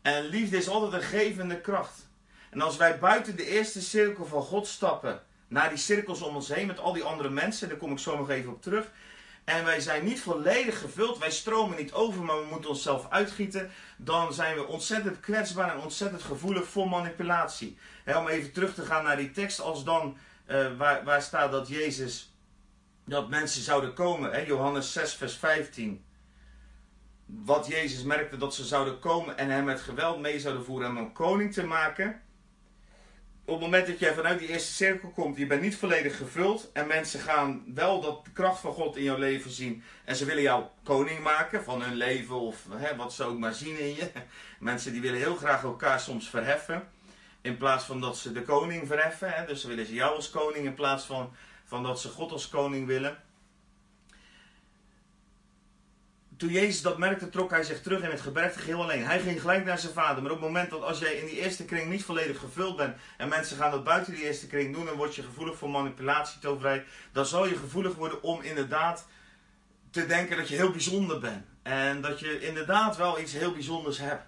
En 0.01 0.25
liefde 0.25 0.57
is 0.57 0.69
altijd 0.69 0.93
een 0.93 1.07
gevende 1.07 1.61
kracht. 1.61 2.07
En 2.49 2.61
als 2.61 2.77
wij 2.77 2.99
buiten 2.99 3.35
de 3.35 3.47
eerste 3.47 3.81
cirkel 3.81 4.25
van 4.25 4.41
God 4.41 4.67
stappen, 4.67 5.21
naar 5.47 5.69
die 5.69 5.77
cirkels 5.77 6.21
om 6.21 6.35
ons 6.35 6.53
heen 6.53 6.67
met 6.67 6.79
al 6.79 6.93
die 6.93 7.03
andere 7.03 7.29
mensen, 7.29 7.69
daar 7.69 7.77
kom 7.77 7.91
ik 7.91 7.99
zo 7.99 8.17
nog 8.17 8.29
even 8.29 8.51
op 8.51 8.61
terug, 8.61 8.91
en 9.49 9.65
wij 9.65 9.79
zijn 9.79 10.05
niet 10.05 10.21
volledig 10.21 10.79
gevuld, 10.79 11.17
wij 11.17 11.31
stromen 11.31 11.77
niet 11.77 11.93
over, 11.93 12.23
maar 12.23 12.39
we 12.39 12.47
moeten 12.49 12.69
onszelf 12.69 13.09
uitgieten, 13.09 13.71
dan 13.97 14.33
zijn 14.33 14.55
we 14.55 14.67
ontzettend 14.67 15.19
kwetsbaar 15.19 15.73
en 15.73 15.81
ontzettend 15.81 16.21
gevoelig 16.21 16.67
voor 16.67 16.89
manipulatie. 16.89 17.77
om 18.05 18.27
even 18.27 18.51
terug 18.51 18.73
te 18.73 18.81
gaan 18.81 19.03
naar 19.03 19.17
die 19.17 19.31
tekst, 19.31 19.61
als 19.61 19.83
dan, 19.83 20.17
uh, 20.47 20.77
waar, 20.77 21.03
waar 21.03 21.21
staat 21.21 21.51
dat 21.51 21.67
Jezus, 21.67 22.33
dat 23.05 23.29
mensen 23.29 23.61
zouden 23.61 23.93
komen, 23.93 24.45
Johannes 24.45 24.93
6, 24.93 25.13
vers 25.13 25.35
15. 25.35 26.05
Wat 27.25 27.67
Jezus 27.67 28.03
merkte 28.03 28.37
dat 28.37 28.55
ze 28.55 28.65
zouden 28.65 28.99
komen 28.99 29.37
en 29.37 29.49
hem 29.49 29.63
met 29.63 29.81
geweld 29.81 30.19
mee 30.19 30.39
zouden 30.39 30.65
voeren 30.65 30.89
om 30.89 30.97
een 30.97 31.13
koning 31.13 31.53
te 31.53 31.63
maken 31.63 32.21
op 33.49 33.55
het 33.55 33.63
moment 33.63 33.87
dat 33.87 33.99
jij 33.99 34.13
vanuit 34.13 34.39
die 34.39 34.47
eerste 34.47 34.73
cirkel 34.73 35.09
komt, 35.09 35.37
je 35.37 35.45
bent 35.45 35.61
niet 35.61 35.75
volledig 35.75 36.17
gevuld. 36.17 36.69
En 36.73 36.87
mensen 36.87 37.19
gaan 37.19 37.63
wel 37.73 38.01
dat 38.01 38.25
de 38.25 38.31
kracht 38.31 38.59
van 38.59 38.73
God 38.73 38.95
in 38.97 39.03
jouw 39.03 39.17
leven 39.17 39.51
zien. 39.51 39.83
En 40.05 40.15
ze 40.15 40.25
willen 40.25 40.41
jou 40.41 40.63
koning 40.83 41.19
maken 41.19 41.63
van 41.63 41.81
hun 41.81 41.95
leven 41.95 42.35
of 42.35 42.65
hè, 42.69 42.95
wat 42.95 43.13
ze 43.13 43.23
ook 43.23 43.37
maar 43.37 43.53
zien 43.53 43.79
in 43.79 43.95
je. 43.95 44.11
Mensen 44.59 44.91
die 44.91 45.01
willen 45.01 45.19
heel 45.19 45.35
graag 45.35 45.63
elkaar 45.63 45.99
soms 45.99 46.29
verheffen. 46.29 46.87
In 47.41 47.57
plaats 47.57 47.85
van 47.85 48.01
dat 48.01 48.17
ze 48.17 48.31
de 48.31 48.41
koning 48.41 48.87
verheffen. 48.87 49.31
Hè. 49.31 49.45
Dus 49.45 49.63
willen 49.63 49.85
ze 49.85 49.93
jou 49.93 50.15
als 50.15 50.29
koning 50.29 50.65
in 50.65 50.73
plaats 50.73 51.05
van, 51.05 51.33
van 51.65 51.83
dat 51.83 52.01
ze 52.01 52.09
God 52.09 52.31
als 52.31 52.49
koning 52.49 52.87
willen. 52.87 53.17
Toen 56.39 56.49
Jezus 56.49 56.81
dat 56.81 56.97
merkte, 56.97 57.29
trok 57.29 57.49
hij 57.49 57.63
zich 57.63 57.81
terug 57.81 58.01
in 58.01 58.09
het 58.09 58.21
gebergte 58.21 58.59
geheel 58.59 58.81
alleen. 58.81 59.05
Hij 59.05 59.19
ging 59.19 59.41
gelijk 59.41 59.65
naar 59.65 59.79
zijn 59.79 59.93
vader. 59.93 60.23
Maar 60.23 60.31
op 60.31 60.37
het 60.37 60.47
moment 60.47 60.69
dat 60.69 60.81
als 60.81 60.99
jij 60.99 61.13
in 61.13 61.25
die 61.25 61.39
eerste 61.39 61.65
kring 61.65 61.89
niet 61.89 62.03
volledig 62.03 62.39
gevuld 62.39 62.77
bent 62.77 62.95
en 63.17 63.29
mensen 63.29 63.57
gaan 63.57 63.71
dat 63.71 63.83
buiten 63.83 64.13
die 64.13 64.23
eerste 64.23 64.47
kring 64.47 64.75
doen, 64.75 64.85
dan 64.85 64.95
word 64.95 65.15
je 65.15 65.23
gevoelig 65.23 65.57
voor 65.57 65.69
manipulatie, 65.69 66.39
toverij. 66.39 66.83
Dan 67.11 67.25
zal 67.25 67.47
je 67.47 67.55
gevoelig 67.55 67.95
worden 67.95 68.23
om 68.23 68.41
inderdaad 68.41 69.07
te 69.91 70.05
denken 70.05 70.37
dat 70.37 70.47
je 70.47 70.55
heel 70.55 70.71
bijzonder 70.71 71.19
bent. 71.19 71.45
En 71.63 72.01
dat 72.01 72.19
je 72.19 72.39
inderdaad 72.39 72.97
wel 72.97 73.19
iets 73.19 73.33
heel 73.33 73.53
bijzonders 73.53 73.97
hebt. 73.97 74.23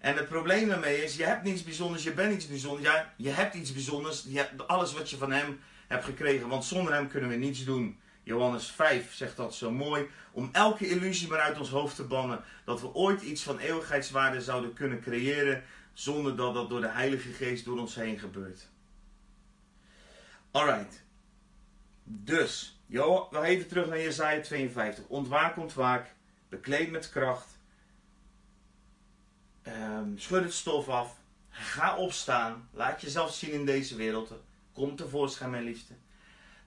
En 0.00 0.16
het 0.16 0.28
probleem 0.28 0.68
daarmee 0.68 1.04
is, 1.04 1.16
je 1.16 1.24
hebt 1.24 1.42
niets 1.42 1.62
bijzonders, 1.62 2.02
je 2.02 2.12
bent 2.12 2.34
iets 2.34 2.48
bijzonders. 2.48 2.88
Ja, 2.88 3.12
je 3.16 3.30
hebt 3.30 3.54
iets 3.54 3.72
bijzonders, 3.72 4.24
je 4.28 4.38
hebt 4.38 4.68
alles 4.68 4.92
wat 4.92 5.10
je 5.10 5.16
van 5.16 5.32
hem 5.32 5.60
hebt 5.88 6.04
gekregen. 6.04 6.48
Want 6.48 6.64
zonder 6.64 6.92
hem 6.92 7.08
kunnen 7.08 7.30
we 7.30 7.36
niets 7.36 7.64
doen. 7.64 8.00
Johannes 8.22 8.70
5 8.70 9.14
zegt 9.14 9.36
dat 9.36 9.54
zo 9.54 9.70
mooi. 9.70 10.08
Om 10.32 10.48
elke 10.52 10.88
illusie 10.88 11.28
maar 11.28 11.40
uit 11.40 11.58
ons 11.58 11.68
hoofd 11.68 11.96
te 11.96 12.04
bannen. 12.04 12.44
Dat 12.64 12.80
we 12.80 12.94
ooit 12.94 13.22
iets 13.22 13.42
van 13.42 13.58
eeuwigheidswaarde 13.58 14.40
zouden 14.40 14.72
kunnen 14.72 15.00
creëren. 15.00 15.64
Zonder 15.92 16.36
dat 16.36 16.54
dat 16.54 16.68
door 16.68 16.80
de 16.80 16.88
Heilige 16.88 17.32
Geest 17.32 17.64
door 17.64 17.78
ons 17.78 17.94
heen 17.94 18.18
gebeurt. 18.18 18.68
Alright. 20.50 21.02
Dus, 22.04 22.80
joh, 22.86 23.32
nog 23.32 23.44
even 23.44 23.68
terug 23.68 23.86
naar 23.86 24.00
Jezaja 24.00 24.40
52. 24.40 25.04
Ontwaak, 25.06 25.56
ontwaak. 25.56 26.14
Bekleed 26.48 26.90
met 26.90 27.10
kracht. 27.10 27.58
Um, 29.66 30.18
schud 30.18 30.42
het 30.42 30.52
stof 30.52 30.88
af. 30.88 31.16
Ga 31.48 31.96
opstaan. 31.96 32.68
Laat 32.72 33.00
jezelf 33.00 33.34
zien 33.34 33.52
in 33.52 33.64
deze 33.64 33.96
wereld. 33.96 34.32
Kom 34.72 34.96
tevoorschijn, 34.96 35.50
mijn 35.50 35.64
liefste 35.64 35.94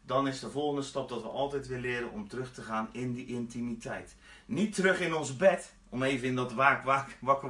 dan 0.05 0.27
is 0.27 0.39
de 0.39 0.49
volgende 0.49 0.81
stap 0.81 1.09
dat 1.09 1.21
we 1.21 1.27
altijd 1.27 1.67
weer 1.67 1.79
leren 1.79 2.11
om 2.11 2.27
terug 2.27 2.53
te 2.53 2.61
gaan 2.61 2.89
in 2.91 3.13
die 3.13 3.25
intimiteit. 3.25 4.15
Niet 4.45 4.75
terug 4.75 4.99
in 4.99 5.15
ons 5.15 5.37
bed, 5.37 5.73
om 5.89 6.03
even 6.03 6.27
in 6.27 6.35
dat 6.35 6.53
waak, 6.53 6.83
waak, 6.83 7.17
wakker, 7.19 7.49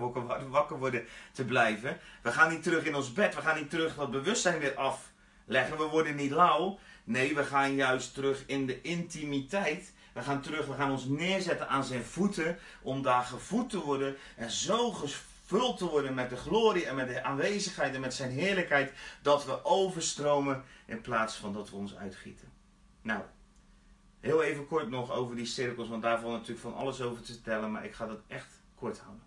wakker, 0.49 0.77
worden 0.77 1.05
te 1.31 1.45
blijven. 1.45 1.97
We 2.21 2.31
gaan 2.31 2.51
niet 2.51 2.63
terug 2.63 2.85
in 2.85 2.95
ons 2.95 3.13
bed, 3.13 3.35
we 3.35 3.41
gaan 3.41 3.57
niet 3.57 3.69
terug 3.69 3.95
dat 3.95 4.11
bewustzijn 4.11 4.59
weer 4.59 4.75
afleggen. 4.75 5.77
We 5.77 5.83
worden 5.83 6.15
niet 6.15 6.31
lauw. 6.31 6.79
Nee, 7.03 7.35
we 7.35 7.43
gaan 7.43 7.75
juist 7.75 8.13
terug 8.13 8.43
in 8.45 8.65
de 8.65 8.81
intimiteit. 8.81 9.93
We 10.13 10.21
gaan 10.21 10.41
terug, 10.41 10.65
we 10.65 10.73
gaan 10.73 10.91
ons 10.91 11.05
neerzetten 11.05 11.69
aan 11.69 11.83
zijn 11.83 12.03
voeten 12.03 12.57
om 12.81 13.01
daar 13.01 13.23
gevoed 13.23 13.69
te 13.69 13.79
worden 13.79 14.15
en 14.35 14.51
zo 14.51 14.91
gevuld 15.45 15.77
te 15.77 15.85
worden 15.85 16.13
met 16.13 16.29
de 16.29 16.35
glorie 16.35 16.85
en 16.85 16.95
met 16.95 17.07
de 17.07 17.23
aanwezigheid 17.23 17.95
en 17.95 18.01
met 18.01 18.13
zijn 18.13 18.31
heerlijkheid 18.31 18.93
dat 19.21 19.45
we 19.45 19.65
overstromen 19.65 20.63
in 20.85 21.01
plaats 21.01 21.35
van 21.35 21.53
dat 21.53 21.69
we 21.69 21.75
ons 21.75 21.95
uitgieten. 21.95 22.51
Nou, 23.01 23.23
heel 24.19 24.43
even 24.43 24.67
kort 24.67 24.89
nog 24.89 25.11
over 25.11 25.35
die 25.35 25.45
cirkels, 25.45 25.87
want 25.87 26.01
daar 26.01 26.19
valt 26.19 26.31
natuurlijk 26.31 26.59
van 26.59 26.75
alles 26.75 27.01
over 27.01 27.23
te 27.23 27.33
vertellen, 27.33 27.71
maar 27.71 27.85
ik 27.85 27.93
ga 27.93 28.05
dat 28.05 28.21
echt 28.27 28.61
kort 28.75 28.99
houden. 28.99 29.23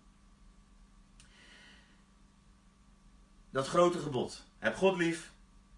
Dat 3.49 3.67
grote 3.67 3.99
gebod. 3.99 4.45
Heb 4.59 4.75
God 4.75 4.97
lief, 4.97 5.31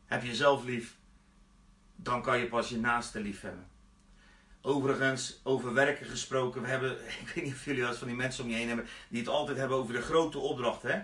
heb 0.06 0.24
jezelf 0.24 0.64
lief, 0.64 0.98
dan 1.96 2.22
kan 2.22 2.40
je 2.40 2.48
pas 2.48 2.70
je 2.70 2.78
naaste 2.78 3.20
lief 3.20 3.42
hebben. 3.42 3.71
Overigens, 4.62 5.40
over 5.44 5.74
werken 5.74 6.06
gesproken, 6.06 6.62
we 6.62 6.68
hebben, 6.68 6.92
ik 7.26 7.32
weet 7.36 7.44
niet 7.44 7.54
of 7.54 7.66
jullie 7.66 7.82
wel 7.82 7.94
van 7.94 8.08
die 8.08 8.16
mensen 8.16 8.44
om 8.44 8.50
je 8.50 8.56
heen 8.56 8.68
hebben, 8.68 8.88
die 9.10 9.20
het 9.20 9.30
altijd 9.30 9.58
hebben 9.58 9.78
over 9.78 9.94
de 9.94 10.02
grote 10.02 10.40
opdracht. 10.40 10.82
Hè? 10.82 11.00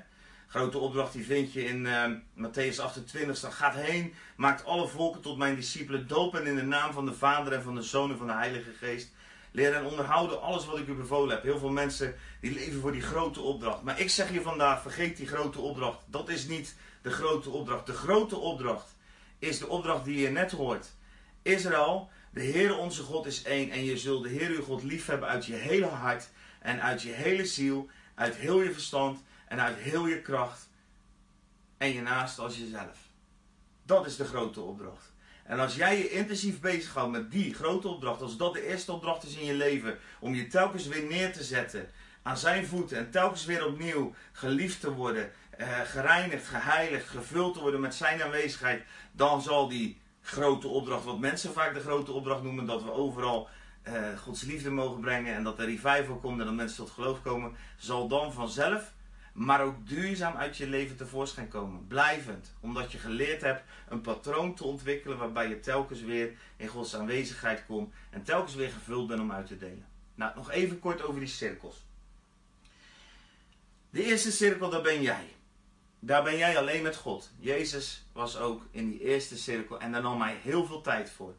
grote 0.47 0.77
opdracht 0.77 1.13
die 1.13 1.25
vind 1.25 1.53
je 1.53 1.65
in 1.65 1.85
uh, 1.85 2.03
Matthäus 2.35 2.79
28. 2.79 3.39
Dan 3.39 3.51
gaat 3.51 3.75
heen, 3.75 4.13
maakt 4.35 4.65
alle 4.65 4.87
volken 4.87 5.21
tot 5.21 5.37
mijn 5.37 5.55
discipelen, 5.55 6.07
dopen 6.07 6.47
in 6.47 6.55
de 6.55 6.63
naam 6.63 6.93
van 6.93 7.05
de 7.05 7.13
Vader 7.13 7.53
en 7.53 7.63
van 7.63 7.75
de 7.75 7.81
Zoon 7.81 8.11
en 8.11 8.17
van 8.17 8.27
de 8.27 8.33
Heilige 8.33 8.71
Geest. 8.71 9.11
Leer 9.51 9.73
en 9.73 9.85
onderhouden 9.85 10.41
alles 10.41 10.65
wat 10.65 10.77
ik 10.77 10.87
u 10.87 10.93
bevolen 10.93 11.35
heb. 11.35 11.43
Heel 11.43 11.59
veel 11.59 11.69
mensen 11.69 12.15
die 12.41 12.53
leven 12.53 12.81
voor 12.81 12.91
die 12.91 13.01
grote 13.01 13.41
opdracht. 13.41 13.81
Maar 13.83 13.99
ik 13.99 14.09
zeg 14.09 14.33
je 14.33 14.41
vandaag, 14.41 14.81
vergeet 14.81 15.17
die 15.17 15.27
grote 15.27 15.59
opdracht. 15.59 15.99
Dat 16.05 16.29
is 16.29 16.47
niet 16.47 16.75
de 17.01 17.11
grote 17.11 17.49
opdracht. 17.49 17.85
De 17.85 17.93
grote 17.93 18.37
opdracht 18.37 18.95
is 19.39 19.59
de 19.59 19.67
opdracht 19.67 20.05
die 20.05 20.19
je 20.19 20.29
net 20.29 20.51
hoort. 20.51 20.93
Israël, 21.41 22.09
de 22.37 22.43
Heere 22.43 22.75
onze 22.75 23.03
God 23.03 23.25
is 23.25 23.43
één. 23.43 23.71
En 23.71 23.83
je 23.83 23.97
zult 23.97 24.23
de 24.23 24.29
Heer 24.29 24.49
uw 24.49 24.63
God 24.63 24.83
lief 24.83 25.05
hebben 25.05 25.27
uit 25.27 25.45
je 25.45 25.53
hele 25.53 25.85
hart 25.85 26.29
en 26.59 26.81
uit 26.81 27.01
je 27.01 27.11
hele 27.11 27.45
ziel, 27.45 27.89
uit 28.15 28.35
heel 28.35 28.61
je 28.61 28.73
verstand 28.73 29.23
en 29.47 29.61
uit 29.61 29.77
heel 29.77 30.07
je 30.07 30.21
kracht 30.21 30.69
en 31.77 31.93
je 31.93 32.01
naast 32.01 32.39
als 32.39 32.57
jezelf. 32.57 32.97
Dat 33.83 34.05
is 34.05 34.15
de 34.15 34.25
grote 34.25 34.61
opdracht. 34.61 35.13
En 35.43 35.59
als 35.59 35.75
jij 35.75 35.97
je 35.97 36.09
intensief 36.09 36.59
bezighoudt 36.59 37.11
met 37.11 37.31
die 37.31 37.53
grote 37.53 37.87
opdracht, 37.87 38.21
als 38.21 38.37
dat 38.37 38.53
de 38.53 38.67
eerste 38.67 38.91
opdracht 38.91 39.23
is 39.23 39.35
in 39.35 39.45
je 39.45 39.53
leven, 39.53 39.97
om 40.19 40.35
je 40.35 40.47
telkens 40.47 40.87
weer 40.87 41.03
neer 41.03 41.33
te 41.33 41.43
zetten 41.43 41.89
aan 42.21 42.37
zijn 42.37 42.65
voeten 42.65 42.97
en 42.97 43.11
telkens 43.11 43.45
weer 43.45 43.65
opnieuw 43.65 44.13
geliefd 44.31 44.79
te 44.79 44.93
worden, 44.93 45.31
eh, 45.49 45.81
gereinigd, 45.81 46.47
geheiligd, 46.47 47.09
gevuld 47.09 47.53
te 47.53 47.59
worden 47.59 47.79
met 47.79 47.95
zijn 47.95 48.23
aanwezigheid, 48.23 48.83
dan 49.11 49.41
zal 49.41 49.67
die 49.67 50.01
grote 50.27 50.67
opdracht, 50.67 51.03
wat 51.03 51.19
mensen 51.19 51.53
vaak 51.53 51.73
de 51.73 51.79
grote 51.79 52.11
opdracht 52.11 52.43
noemen, 52.43 52.65
dat 52.65 52.83
we 52.83 52.91
overal 52.91 53.49
uh, 53.87 54.17
Gods 54.17 54.41
liefde 54.41 54.69
mogen 54.69 55.01
brengen 55.01 55.35
en 55.35 55.43
dat 55.43 55.59
er 55.59 55.65
revival 55.65 56.17
komt 56.21 56.39
en 56.39 56.45
dat 56.45 56.55
mensen 56.55 56.77
tot 56.77 56.89
geloof 56.89 57.21
komen, 57.21 57.55
zal 57.77 58.07
dan 58.07 58.33
vanzelf, 58.33 58.93
maar 59.33 59.61
ook 59.63 59.87
duurzaam 59.87 60.35
uit 60.35 60.57
je 60.57 60.67
leven 60.67 60.95
tevoorschijn 60.95 61.47
komen. 61.47 61.87
Blijvend, 61.87 62.53
omdat 62.59 62.91
je 62.91 62.97
geleerd 62.97 63.41
hebt 63.41 63.63
een 63.89 64.01
patroon 64.01 64.53
te 64.53 64.63
ontwikkelen 64.63 65.17
waarbij 65.17 65.49
je 65.49 65.59
telkens 65.59 66.01
weer 66.01 66.31
in 66.57 66.67
Gods 66.67 66.95
aanwezigheid 66.95 67.65
komt 67.65 67.93
en 68.09 68.23
telkens 68.23 68.55
weer 68.55 68.69
gevuld 68.69 69.07
bent 69.07 69.19
om 69.19 69.31
uit 69.31 69.47
te 69.47 69.57
delen. 69.57 69.85
Nou, 70.15 70.35
nog 70.35 70.51
even 70.51 70.79
kort 70.79 71.03
over 71.03 71.19
die 71.19 71.29
cirkels. 71.29 71.85
De 73.89 74.03
eerste 74.03 74.31
cirkel, 74.31 74.69
daar 74.69 74.81
ben 74.81 75.01
jij. 75.01 75.36
Daar 75.99 76.23
ben 76.23 76.37
jij 76.37 76.57
alleen 76.57 76.83
met 76.83 76.95
God. 76.95 77.31
Jezus 77.39 78.05
was 78.13 78.37
ook 78.37 78.61
in 78.71 78.89
die 78.89 78.99
eerste 78.99 79.37
cirkel 79.37 79.79
en 79.79 79.91
daar 79.91 80.01
nam 80.01 80.21
hij 80.21 80.37
heel 80.41 80.65
veel 80.65 80.81
tijd 80.81 81.09
voor. 81.09 81.33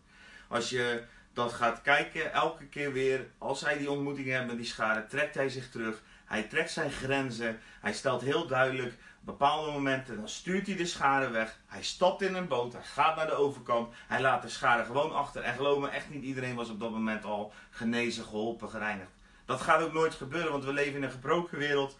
Als 0.48 0.70
je 0.70 1.02
dat 1.32 1.52
gaat 1.52 1.82
kijken, 1.82 2.32
elke 2.32 2.66
keer 2.66 2.92
weer, 2.92 3.26
als 3.38 3.60
hij 3.60 3.78
die 3.78 3.90
ontmoeting 3.90 4.26
heeft 4.26 4.46
met 4.46 4.56
die 4.56 4.66
schade, 4.66 5.06
trekt 5.06 5.34
hij 5.34 5.48
zich 5.48 5.70
terug. 5.70 6.02
Hij 6.24 6.42
trekt 6.42 6.70
zijn 6.70 6.90
grenzen. 6.90 7.60
Hij 7.80 7.92
stelt 7.92 8.22
heel 8.22 8.46
duidelijk 8.46 8.94
bepaalde 9.20 9.70
momenten, 9.72 10.16
dan 10.16 10.28
stuurt 10.28 10.66
hij 10.66 10.76
de 10.76 10.86
schade 10.86 11.28
weg. 11.28 11.58
Hij 11.66 11.82
stapt 11.82 12.22
in 12.22 12.34
een 12.34 12.48
boot, 12.48 12.72
hij 12.72 12.82
gaat 12.82 13.16
naar 13.16 13.26
de 13.26 13.32
overkant. 13.32 13.94
Hij 14.06 14.20
laat 14.20 14.42
de 14.42 14.48
schade 14.48 14.84
gewoon 14.84 15.14
achter. 15.14 15.42
En 15.42 15.54
geloof 15.54 15.80
me, 15.80 15.88
echt 15.88 16.10
niet 16.10 16.22
iedereen 16.22 16.54
was 16.54 16.70
op 16.70 16.80
dat 16.80 16.90
moment 16.90 17.24
al 17.24 17.52
genezen, 17.70 18.24
geholpen, 18.24 18.70
gereinigd. 18.70 19.10
Dat 19.44 19.60
gaat 19.60 19.82
ook 19.82 19.92
nooit 19.92 20.14
gebeuren, 20.14 20.52
want 20.52 20.64
we 20.64 20.72
leven 20.72 20.94
in 20.94 21.02
een 21.02 21.10
gebroken 21.10 21.58
wereld 21.58 21.98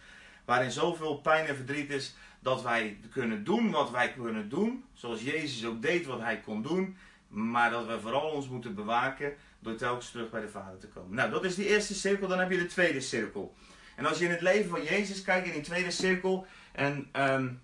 waarin 0.49 0.71
zoveel 0.71 1.17
pijn 1.17 1.45
en 1.45 1.55
verdriet 1.55 1.89
is 1.89 2.15
dat 2.39 2.61
wij 2.61 2.99
kunnen 3.11 3.43
doen 3.43 3.71
wat 3.71 3.91
wij 3.91 4.13
kunnen 4.13 4.49
doen, 4.49 4.83
zoals 4.93 5.21
Jezus 5.21 5.65
ook 5.65 5.81
deed 5.81 6.05
wat 6.05 6.19
hij 6.19 6.39
kon 6.39 6.61
doen, 6.61 6.97
maar 7.27 7.69
dat 7.71 7.85
we 7.85 7.99
vooral 7.99 8.29
ons 8.29 8.49
moeten 8.49 8.75
bewaken 8.75 9.33
door 9.59 9.75
telkens 9.75 10.11
terug 10.11 10.29
bij 10.29 10.41
de 10.41 10.49
Vader 10.49 10.79
te 10.79 10.87
komen. 10.87 11.15
Nou, 11.15 11.31
dat 11.31 11.43
is 11.43 11.55
die 11.55 11.67
eerste 11.67 11.93
cirkel, 11.93 12.27
dan 12.27 12.39
heb 12.39 12.51
je 12.51 12.57
de 12.57 12.65
tweede 12.65 13.01
cirkel. 13.01 13.55
En 13.95 14.05
als 14.05 14.17
je 14.17 14.25
in 14.25 14.31
het 14.31 14.41
leven 14.41 14.69
van 14.69 14.83
Jezus 14.83 15.21
kijkt, 15.21 15.47
in 15.47 15.53
die 15.53 15.61
tweede 15.61 15.91
cirkel, 15.91 16.45
en 16.71 17.09
um, 17.13 17.61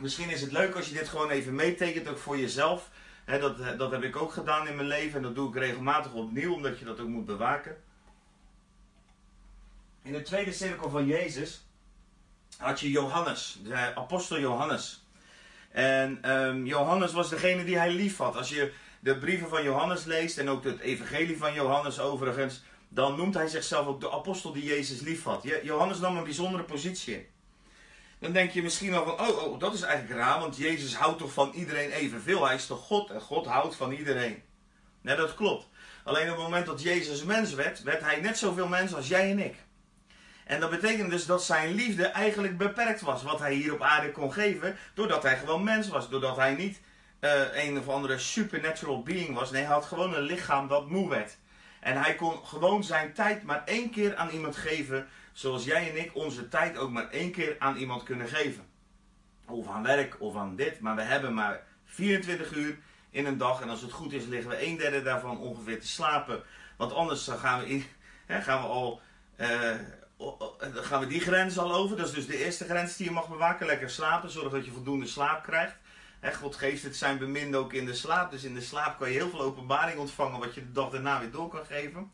misschien 0.00 0.30
is 0.30 0.40
het 0.40 0.52
leuk 0.52 0.74
als 0.74 0.88
je 0.88 0.94
dit 0.94 1.08
gewoon 1.08 1.30
even 1.30 1.54
meetekent, 1.54 2.08
ook 2.08 2.18
voor 2.18 2.38
jezelf. 2.38 2.90
dat, 3.24 3.78
dat 3.78 3.90
heb 3.90 4.02
ik 4.02 4.16
ook 4.16 4.32
gedaan 4.32 4.68
in 4.68 4.76
mijn 4.76 4.88
leven 4.88 5.16
en 5.16 5.22
dat 5.22 5.34
doe 5.34 5.48
ik 5.48 5.54
regelmatig 5.54 6.12
opnieuw, 6.12 6.54
omdat 6.54 6.78
je 6.78 6.84
dat 6.84 7.00
ook 7.00 7.08
moet 7.08 7.26
bewaken. 7.26 7.76
In 10.02 10.12
de 10.12 10.22
tweede 10.22 10.52
cirkel 10.52 10.90
van 10.90 11.06
Jezus 11.06 11.65
had 12.58 12.80
je 12.80 12.90
Johannes, 12.90 13.58
de 13.62 13.94
apostel 13.94 14.38
Johannes. 14.38 15.04
En 15.70 16.30
um, 16.32 16.66
Johannes 16.66 17.12
was 17.12 17.28
degene 17.28 17.64
die 17.64 17.78
hij 17.78 17.90
lief 17.90 18.16
had. 18.16 18.36
Als 18.36 18.48
je 18.48 18.72
de 19.00 19.18
brieven 19.18 19.48
van 19.48 19.62
Johannes 19.62 20.04
leest 20.04 20.38
en 20.38 20.48
ook 20.48 20.64
het 20.64 20.80
evangelie 20.80 21.36
van 21.36 21.54
Johannes 21.54 22.00
overigens, 22.00 22.62
dan 22.88 23.16
noemt 23.16 23.34
hij 23.34 23.48
zichzelf 23.48 23.86
ook 23.86 24.00
de 24.00 24.12
apostel 24.12 24.52
die 24.52 24.64
Jezus 24.64 25.00
lief 25.00 25.24
had. 25.24 25.44
Johannes 25.62 25.98
nam 25.98 26.16
een 26.16 26.24
bijzondere 26.24 26.62
positie. 26.62 27.28
Dan 28.18 28.32
denk 28.32 28.50
je 28.50 28.62
misschien 28.62 28.90
wel 28.90 29.04
van, 29.04 29.20
oh, 29.20 29.42
oh, 29.42 29.60
dat 29.60 29.74
is 29.74 29.82
eigenlijk 29.82 30.20
raar, 30.20 30.40
want 30.40 30.56
Jezus 30.56 30.94
houdt 30.94 31.18
toch 31.18 31.32
van 31.32 31.52
iedereen 31.54 31.90
evenveel. 31.90 32.46
Hij 32.46 32.54
is 32.54 32.66
toch 32.66 32.80
God 32.80 33.10
en 33.10 33.20
God 33.20 33.46
houdt 33.46 33.76
van 33.76 33.92
iedereen. 33.92 34.42
Nee, 35.00 35.16
dat 35.16 35.34
klopt. 35.34 35.68
Alleen 36.04 36.30
op 36.30 36.34
het 36.34 36.44
moment 36.44 36.66
dat 36.66 36.82
Jezus 36.82 37.24
mens 37.24 37.54
werd, 37.54 37.82
werd 37.82 38.00
hij 38.00 38.20
net 38.20 38.38
zoveel 38.38 38.68
mens 38.68 38.94
als 38.94 39.08
jij 39.08 39.30
en 39.30 39.38
ik. 39.38 39.54
En 40.46 40.60
dat 40.60 40.70
betekent 40.70 41.10
dus 41.10 41.26
dat 41.26 41.44
zijn 41.44 41.74
liefde 41.74 42.06
eigenlijk 42.06 42.58
beperkt 42.58 43.00
was. 43.00 43.22
Wat 43.22 43.38
hij 43.38 43.54
hier 43.54 43.72
op 43.72 43.82
aarde 43.82 44.12
kon 44.12 44.32
geven. 44.32 44.76
Doordat 44.94 45.22
hij 45.22 45.36
gewoon 45.36 45.64
mens 45.64 45.88
was. 45.88 46.08
Doordat 46.08 46.36
hij 46.36 46.54
niet 46.54 46.80
uh, 47.20 47.64
een 47.64 47.78
of 47.78 47.88
andere 47.88 48.18
supernatural 48.18 49.02
being 49.02 49.34
was. 49.34 49.50
Nee, 49.50 49.62
hij 49.62 49.72
had 49.72 49.84
gewoon 49.84 50.14
een 50.14 50.22
lichaam 50.22 50.68
dat 50.68 50.88
moe 50.88 51.08
werd. 51.08 51.36
En 51.80 52.02
hij 52.02 52.14
kon 52.14 52.44
gewoon 52.44 52.84
zijn 52.84 53.12
tijd 53.12 53.42
maar 53.42 53.62
één 53.64 53.90
keer 53.90 54.16
aan 54.16 54.28
iemand 54.28 54.56
geven. 54.56 55.08
Zoals 55.32 55.64
jij 55.64 55.90
en 55.90 56.00
ik 56.00 56.14
onze 56.14 56.48
tijd 56.48 56.78
ook 56.78 56.90
maar 56.90 57.10
één 57.10 57.30
keer 57.30 57.56
aan 57.58 57.76
iemand 57.76 58.02
kunnen 58.02 58.28
geven. 58.28 58.64
Of 59.46 59.68
aan 59.68 59.82
werk 59.82 60.16
of 60.20 60.36
aan 60.36 60.56
dit. 60.56 60.80
Maar 60.80 60.96
we 60.96 61.02
hebben 61.02 61.34
maar 61.34 61.62
24 61.84 62.52
uur 62.52 62.78
in 63.10 63.26
een 63.26 63.38
dag. 63.38 63.60
En 63.60 63.68
als 63.68 63.82
het 63.82 63.92
goed 63.92 64.12
is 64.12 64.24
liggen 64.24 64.50
we 64.50 64.66
een 64.66 64.76
derde 64.76 65.02
daarvan 65.02 65.38
ongeveer 65.38 65.80
te 65.80 65.88
slapen. 65.88 66.42
Want 66.76 66.92
anders 66.92 67.28
gaan 67.28 67.60
we, 67.60 67.68
in, 67.68 67.84
hè, 68.26 68.42
gaan 68.42 68.60
we 68.60 68.66
al... 68.66 69.00
Uh, 69.40 69.70
dan 70.16 70.84
gaan 70.84 71.00
we 71.00 71.06
die 71.06 71.20
grens 71.20 71.58
al 71.58 71.74
over. 71.74 71.96
Dat 71.96 72.06
is 72.06 72.12
dus 72.12 72.26
de 72.26 72.44
eerste 72.44 72.64
grens 72.64 72.96
die 72.96 73.06
je 73.06 73.12
mag 73.12 73.28
bewaken. 73.28 73.66
Lekker 73.66 73.90
slapen, 73.90 74.30
zorg 74.30 74.52
dat 74.52 74.64
je 74.64 74.70
voldoende 74.70 75.06
slaap 75.06 75.42
krijgt. 75.42 75.76
He, 76.20 76.34
God 76.34 76.56
geeft 76.56 76.82
het 76.82 76.96
zijn 76.96 77.18
beminde 77.18 77.56
ook 77.56 77.72
in 77.72 77.86
de 77.86 77.94
slaap. 77.94 78.30
Dus 78.30 78.44
in 78.44 78.54
de 78.54 78.60
slaap 78.60 78.98
kan 78.98 79.10
je 79.10 79.18
heel 79.18 79.30
veel 79.30 79.40
openbaring 79.40 79.98
ontvangen 79.98 80.40
wat 80.40 80.54
je 80.54 80.60
de 80.60 80.72
dag 80.72 80.90
daarna 80.90 81.20
weer 81.20 81.30
door 81.30 81.48
kan 81.48 81.66
geven. 81.66 82.12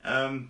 Ehm, 0.00 0.40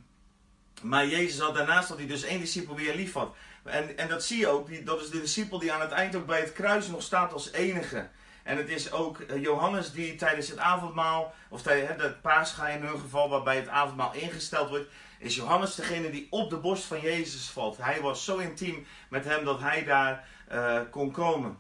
maar 0.83 1.07
Jezus 1.07 1.41
had 1.41 1.55
daarnaast 1.55 1.89
dat 1.89 1.99
hij 1.99 2.07
dus 2.07 2.23
één 2.23 2.41
discipel 2.41 2.75
weer 2.75 2.95
lief 2.95 3.13
had. 3.13 3.35
En, 3.65 3.99
en 3.99 4.09
dat 4.09 4.25
zie 4.25 4.39
je 4.39 4.49
ook, 4.49 4.69
die, 4.69 4.83
dat 4.83 5.01
is 5.01 5.11
de 5.11 5.21
discipel 5.21 5.59
die 5.59 5.73
aan 5.73 5.81
het 5.81 5.91
eind 5.91 6.17
ook 6.17 6.27
bij 6.27 6.41
het 6.41 6.53
kruis 6.53 6.89
nog 6.89 7.03
staat 7.03 7.33
als 7.33 7.53
enige. 7.53 8.09
En 8.43 8.57
het 8.57 8.69
is 8.69 8.93
ook 8.93 9.21
eh, 9.21 9.43
Johannes 9.43 9.93
die 9.93 10.15
tijdens 10.15 10.49
het 10.49 10.59
avondmaal, 10.59 11.35
of 11.49 11.63
tijdens 11.63 12.03
het 12.03 12.21
paascha 12.21 12.69
in 12.69 12.83
hun 12.83 12.99
geval, 12.99 13.29
waarbij 13.29 13.57
het 13.57 13.69
avondmaal 13.69 14.15
ingesteld 14.15 14.69
wordt, 14.69 14.89
is 15.19 15.35
Johannes 15.35 15.75
degene 15.75 16.11
die 16.11 16.27
op 16.31 16.51
de 16.51 16.57
borst 16.57 16.85
van 16.85 17.01
Jezus 17.01 17.51
valt. 17.51 17.77
Hij 17.77 18.01
was 18.01 18.25
zo 18.25 18.37
intiem 18.37 18.87
met 19.11 19.25
hem 19.25 19.45
dat 19.45 19.61
hij 19.61 19.85
daar 19.85 20.29
uh, 20.53 20.81
kon 20.91 21.11
komen. 21.11 21.59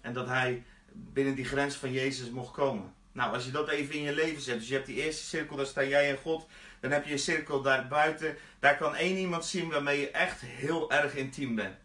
En 0.00 0.12
dat 0.12 0.26
hij 0.26 0.64
binnen 0.92 1.34
die 1.34 1.44
grens 1.44 1.74
van 1.74 1.92
Jezus 1.92 2.30
mocht 2.30 2.52
komen. 2.52 2.94
Nou, 3.12 3.34
als 3.34 3.44
je 3.44 3.50
dat 3.50 3.68
even 3.68 3.94
in 3.94 4.02
je 4.02 4.14
leven 4.14 4.42
zet, 4.42 4.58
dus 4.58 4.68
je 4.68 4.74
hebt 4.74 4.86
die 4.86 5.02
eerste 5.02 5.24
cirkel, 5.24 5.56
daar 5.56 5.66
sta 5.66 5.84
jij 5.84 6.10
en 6.10 6.18
God. 6.18 6.46
Dan 6.80 6.90
heb 6.90 7.04
je 7.04 7.12
een 7.12 7.18
cirkel 7.18 7.62
daar 7.62 7.88
buiten. 7.88 8.36
Daar 8.58 8.76
kan 8.76 8.94
één 8.94 9.16
iemand 9.16 9.44
zien 9.44 9.70
waarmee 9.70 10.00
je 10.00 10.10
echt 10.10 10.40
heel 10.40 10.90
erg 10.90 11.14
intiem 11.14 11.54
bent. 11.54 11.76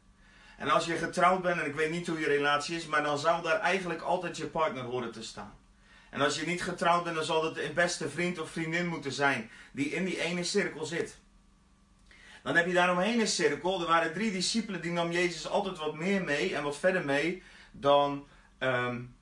En 0.58 0.70
als 0.70 0.86
je 0.86 0.96
getrouwd 0.96 1.42
bent, 1.42 1.60
en 1.60 1.66
ik 1.66 1.76
weet 1.76 1.92
niet 1.92 2.08
hoe 2.08 2.20
je 2.20 2.28
relatie 2.28 2.76
is, 2.76 2.86
maar 2.86 3.04
dan 3.04 3.18
zou 3.18 3.44
daar 3.44 3.60
eigenlijk 3.60 4.02
altijd 4.02 4.38
je 4.38 4.48
partner 4.48 4.84
horen 4.84 5.12
te 5.12 5.24
staan. 5.24 5.54
En 6.16 6.22
als 6.22 6.40
je 6.40 6.46
niet 6.46 6.64
getrouwd 6.64 7.04
bent, 7.04 7.16
dan 7.16 7.26
zal 7.26 7.44
het 7.44 7.58
een 7.58 7.74
beste 7.74 8.10
vriend 8.10 8.40
of 8.40 8.50
vriendin 8.50 8.88
moeten 8.88 9.12
zijn 9.12 9.50
die 9.72 9.86
in 9.86 10.06
die 10.06 10.20
ene 10.20 10.44
cirkel 10.44 10.86
zit. 10.86 11.18
Dan 12.44 12.56
heb 12.56 12.68
je 12.68 12.74
daaromheen 12.74 13.20
een 13.20 13.28
cirkel. 13.28 13.82
Er 13.82 13.88
waren 13.88 14.14
drie 14.14 14.32
discipelen, 14.32 14.82
die 14.82 14.92
nam 14.92 15.12
Jezus 15.12 15.48
altijd 15.48 15.78
wat 15.78 15.96
meer 15.96 16.24
mee 16.24 16.56
en 16.56 16.64
wat 16.64 16.78
verder 16.78 17.06
mee 17.06 17.44
dan 17.72 18.28
um, 18.60 19.16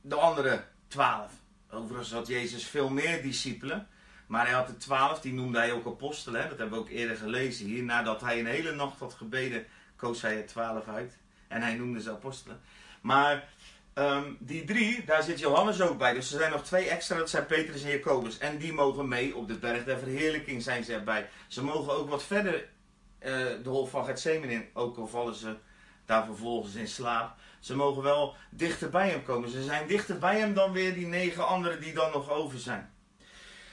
de 0.00 0.14
andere 0.14 0.64
twaalf. 0.88 1.32
Overigens 1.70 2.12
had 2.12 2.26
Jezus 2.26 2.64
veel 2.64 2.88
meer 2.88 3.22
discipelen. 3.22 3.88
Maar 4.26 4.46
hij 4.46 4.54
had 4.54 4.66
de 4.66 4.76
twaalf, 4.76 5.20
die 5.20 5.32
noemde 5.32 5.58
hij 5.58 5.72
ook 5.72 5.86
apostelen. 5.86 6.48
Dat 6.48 6.58
hebben 6.58 6.78
we 6.78 6.84
ook 6.84 6.90
eerder 6.90 7.16
gelezen 7.16 7.66
hier. 7.66 7.82
Nadat 7.82 8.20
hij 8.20 8.38
een 8.38 8.46
hele 8.46 8.72
nacht 8.72 8.98
had 8.98 9.14
gebeden, 9.14 9.66
koos 9.96 10.22
hij 10.22 10.36
er 10.36 10.46
twaalf 10.46 10.88
uit. 10.88 11.18
En 11.48 11.62
hij 11.62 11.74
noemde 11.74 12.00
ze 12.00 12.10
apostelen. 12.10 12.60
Maar 13.00 13.48
um, 13.94 14.36
die 14.40 14.64
drie, 14.64 15.04
daar 15.04 15.22
zit 15.22 15.38
Johannes 15.38 15.80
ook 15.80 15.98
bij. 15.98 16.12
Dus 16.12 16.32
er 16.32 16.38
zijn 16.38 16.50
nog 16.50 16.64
twee 16.64 16.88
extra, 16.88 17.16
dat 17.16 17.30
zijn 17.30 17.46
Petrus 17.46 17.82
en 17.82 17.90
Jacobus. 17.90 18.38
En 18.38 18.58
die 18.58 18.72
mogen 18.72 19.08
mee 19.08 19.36
op 19.36 19.48
de 19.48 19.58
berg 19.58 19.84
der 19.84 19.98
verheerlijking 19.98 20.62
zijn 20.62 20.84
ze 20.84 20.94
erbij. 20.94 21.28
Ze 21.48 21.64
mogen 21.64 21.92
ook 21.92 22.08
wat 22.08 22.22
verder 22.22 22.54
uh, 22.54 23.30
de 23.62 23.68
hof 23.68 23.90
van 23.90 24.04
Gethsemane 24.04 24.52
in. 24.52 24.64
Ook 24.72 24.96
al 24.96 25.06
vallen 25.06 25.34
ze 25.34 25.56
daar 26.04 26.24
vervolgens 26.24 26.74
in 26.74 26.88
slaap. 26.88 27.36
Ze 27.60 27.76
mogen 27.76 28.02
wel 28.02 28.34
dichter 28.50 28.90
bij 28.90 29.08
hem 29.08 29.22
komen. 29.22 29.48
Ze 29.48 29.62
zijn 29.62 29.86
dichter 29.86 30.18
bij 30.18 30.38
hem 30.38 30.54
dan 30.54 30.72
weer 30.72 30.94
die 30.94 31.06
negen 31.06 31.46
anderen 31.46 31.80
die 31.80 31.92
dan 31.92 32.10
nog 32.12 32.30
over 32.30 32.58
zijn. 32.58 32.92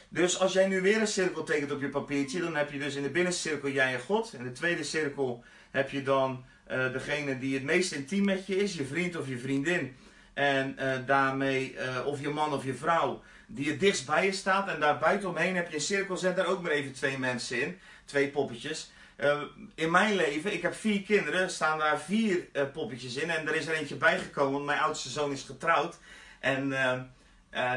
Dus 0.09 0.39
als 0.39 0.53
jij 0.53 0.67
nu 0.67 0.81
weer 0.81 1.01
een 1.01 1.07
cirkel 1.07 1.43
tekent 1.43 1.71
op 1.71 1.81
je 1.81 1.89
papiertje, 1.89 2.39
dan 2.39 2.55
heb 2.55 2.71
je 2.71 2.79
dus 2.79 2.95
in 2.95 3.03
de 3.03 3.09
binnencirkel 3.09 3.69
jij 3.69 3.93
en 3.93 4.01
God. 4.01 4.33
In 4.33 4.43
de 4.43 4.51
tweede 4.51 4.83
cirkel 4.83 5.43
heb 5.71 5.89
je 5.89 6.03
dan 6.03 6.45
uh, 6.71 6.91
degene 6.91 7.39
die 7.39 7.53
het 7.53 7.63
meest 7.63 7.91
intiem 7.91 8.25
met 8.25 8.47
je 8.47 8.55
is, 8.55 8.73
je 8.73 8.85
vriend 8.85 9.15
of 9.15 9.27
je 9.27 9.37
vriendin. 9.37 9.95
En 10.33 10.75
uh, 10.79 10.93
daarmee, 11.05 11.75
uh, 11.75 12.05
of 12.05 12.21
je 12.21 12.29
man 12.29 12.53
of 12.53 12.63
je 12.63 12.73
vrouw, 12.73 13.21
die 13.47 13.69
het 13.69 13.79
dichtst 13.79 14.05
bij 14.05 14.25
je 14.25 14.31
staat. 14.31 14.67
En 14.67 14.79
daar 14.79 14.97
buitenomheen 14.97 15.55
heb 15.55 15.69
je 15.69 15.75
een 15.75 15.81
cirkel, 15.81 16.17
zet 16.17 16.35
daar 16.35 16.47
ook 16.47 16.61
maar 16.61 16.71
even 16.71 16.93
twee 16.93 17.17
mensen 17.17 17.61
in. 17.61 17.79
Twee 18.05 18.27
poppetjes. 18.27 18.91
Uh, 19.17 19.41
in 19.75 19.91
mijn 19.91 20.15
leven, 20.15 20.53
ik 20.53 20.61
heb 20.61 20.75
vier 20.75 21.01
kinderen, 21.01 21.49
staan 21.49 21.79
daar 21.79 21.99
vier 21.99 22.37
poppetjes 22.73 23.15
in. 23.15 23.29
En 23.29 23.47
er 23.47 23.55
is 23.55 23.67
er 23.67 23.73
eentje 23.73 23.95
bijgekomen, 23.95 24.65
mijn 24.65 24.79
oudste 24.79 25.09
zoon 25.09 25.31
is 25.31 25.43
getrouwd. 25.43 25.97
En 26.39 26.69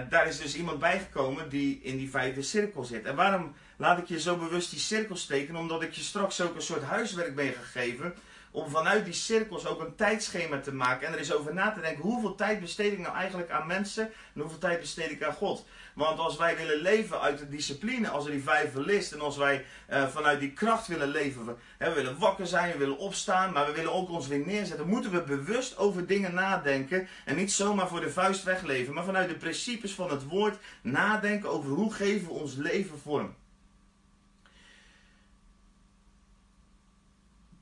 daar 0.09 0.27
is 0.29 0.39
dus 0.39 0.57
iemand 0.57 0.79
bijgekomen 0.79 1.49
die 1.49 1.81
in 1.83 1.97
die 1.97 2.11
vijfde 2.11 2.43
cirkel 2.43 2.85
zit. 2.85 3.05
En 3.05 3.15
waarom 3.15 3.55
laat 3.77 3.99
ik 3.99 4.07
je 4.07 4.21
zo 4.21 4.37
bewust 4.37 4.71
die 4.71 4.79
cirkel 4.79 5.17
steken? 5.17 5.57
Omdat 5.57 5.83
ik 5.83 5.93
je 5.93 6.01
straks 6.01 6.41
ook 6.41 6.55
een 6.55 6.63
soort 6.63 6.83
huiswerk 6.83 7.35
ben 7.35 7.53
gegeven 7.53 8.15
om 8.55 8.71
vanuit 8.71 9.05
die 9.05 9.15
cirkels 9.15 9.67
ook 9.67 9.81
een 9.81 9.95
tijdschema 9.95 10.61
te 10.61 10.75
maken 10.75 11.07
en 11.07 11.13
er 11.13 11.19
eens 11.19 11.33
over 11.33 11.55
na 11.55 11.73
te 11.73 11.81
denken 11.81 12.03
hoeveel 12.03 12.35
tijd 12.35 12.61
besteed 12.61 12.93
ik 12.93 12.99
nou 12.99 13.15
eigenlijk 13.15 13.51
aan 13.51 13.67
mensen 13.67 14.05
en 14.35 14.41
hoeveel 14.41 14.59
tijd 14.59 14.81
besteed 14.81 15.11
ik 15.11 15.23
aan 15.23 15.33
God. 15.33 15.65
Want 15.95 16.19
als 16.19 16.37
wij 16.37 16.57
willen 16.57 16.77
leven 16.77 17.21
uit 17.21 17.39
de 17.39 17.49
discipline, 17.49 18.09
als 18.09 18.27
revival 18.27 18.83
list 18.83 19.13
en 19.13 19.21
als 19.21 19.37
wij 19.37 19.65
uh, 19.91 20.09
vanuit 20.09 20.41
die 20.41 20.53
kracht 20.53 20.87
willen 20.87 21.09
leven, 21.09 21.47
we, 21.47 21.55
hè, 21.79 21.89
we 21.89 21.95
willen 21.95 22.19
wakker 22.19 22.47
zijn, 22.47 22.73
we 22.73 22.79
willen 22.79 22.99
opstaan, 22.99 23.53
maar 23.53 23.67
we 23.67 23.73
willen 23.73 23.93
ook 23.93 24.11
ons 24.11 24.27
weer 24.27 24.47
neerzetten, 24.47 24.89
moeten 24.89 25.11
we 25.11 25.23
bewust 25.23 25.79
over 25.79 26.07
dingen 26.07 26.35
nadenken 26.35 27.09
en 27.25 27.37
niet 27.37 27.53
zomaar 27.53 27.89
voor 27.89 28.01
de 28.01 28.11
vuist 28.11 28.45
wegleven, 28.45 28.95
maar 28.95 29.05
vanuit 29.05 29.29
de 29.29 29.37
principes 29.37 29.93
van 29.93 30.11
het 30.11 30.25
woord 30.25 30.59
nadenken 30.83 31.51
over 31.51 31.71
hoe 31.71 31.93
geven 31.93 32.27
we 32.27 32.33
ons 32.33 32.55
leven 32.55 32.99
vorm. 32.99 33.35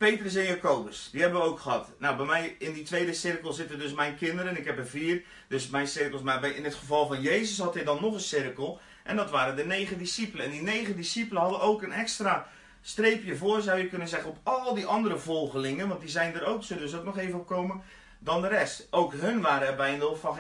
Petrus 0.03 0.35
en 0.35 0.45
Jacobus, 0.45 1.09
die 1.13 1.21
hebben 1.21 1.41
we 1.41 1.47
ook 1.47 1.61
gehad. 1.61 1.89
Nou, 1.99 2.17
bij 2.17 2.27
mij 2.27 2.57
in 2.59 2.73
die 2.73 2.83
tweede 2.83 3.13
cirkel 3.13 3.53
zitten 3.53 3.79
dus 3.79 3.93
mijn 3.93 4.17
kinderen. 4.17 4.57
Ik 4.57 4.65
heb 4.65 4.79
er 4.79 4.87
vier, 4.87 5.23
dus 5.49 5.69
mijn 5.69 5.89
cirkels. 5.89 6.23
Maar 6.23 6.45
in 6.45 6.65
het 6.65 6.75
geval 6.75 7.07
van 7.07 7.21
Jezus 7.21 7.59
had 7.59 7.75
hij 7.75 7.85
dan 7.85 7.99
nog 8.01 8.15
een 8.15 8.21
cirkel. 8.21 8.81
En 9.03 9.17
dat 9.17 9.31
waren 9.31 9.57
de 9.57 9.65
negen 9.65 9.99
discipelen. 9.99 10.45
En 10.45 10.51
die 10.51 10.63
negen 10.63 10.97
discipelen 10.97 11.43
hadden 11.43 11.61
ook 11.61 11.83
een 11.83 11.93
extra 11.93 12.49
streepje 12.81 13.37
voor, 13.37 13.61
zou 13.61 13.79
je 13.79 13.89
kunnen 13.89 14.09
zeggen, 14.09 14.31
op 14.31 14.39
al 14.43 14.75
die 14.75 14.87
andere 14.87 15.19
volgelingen. 15.19 15.89
Want 15.89 16.01
die 16.01 16.11
zijn 16.11 16.35
er 16.35 16.47
ook, 16.47 16.65
zullen 16.65 16.83
dus 16.83 16.95
ook 16.95 17.05
nog 17.05 17.19
even 17.19 17.39
op 17.39 17.47
komen, 17.47 17.83
dan 18.19 18.41
de 18.41 18.49
rest. 18.49 18.87
Ook 18.91 19.13
hun 19.13 19.41
waren 19.41 19.69
erbij 19.69 19.93
in 19.93 19.99
de 19.99 20.05
hof 20.05 20.21
van 20.21 20.37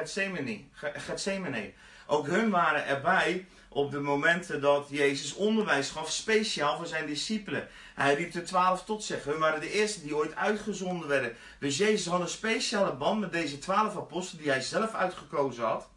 Gethsemane. 0.82 1.72
Ook 2.06 2.26
hun 2.26 2.50
waren 2.50 2.86
erbij 2.86 3.46
op 3.72 3.90
de 3.90 4.00
momenten 4.00 4.60
dat 4.60 4.86
Jezus 4.90 5.34
onderwijs 5.34 5.90
gaf, 5.90 6.10
speciaal 6.10 6.76
voor 6.76 6.86
zijn 6.86 7.06
discipelen. 7.06 7.68
Hij 7.94 8.14
riep 8.14 8.32
de 8.32 8.42
twaalf 8.42 8.84
tot 8.84 9.04
zich. 9.04 9.24
Hun 9.24 9.38
waren 9.38 9.60
de 9.60 9.72
eerste 9.72 10.02
die 10.02 10.16
ooit 10.16 10.36
uitgezonden 10.36 11.08
werden. 11.08 11.36
Dus 11.58 11.76
Jezus 11.76 12.06
had 12.06 12.20
een 12.20 12.28
speciale 12.28 12.92
band 12.92 13.20
met 13.20 13.32
deze 13.32 13.58
twaalf 13.58 13.96
apostelen 13.96 14.42
die 14.42 14.52
hij 14.52 14.60
zelf 14.60 14.94
uitgekozen 14.94 15.64
had. 15.64 15.88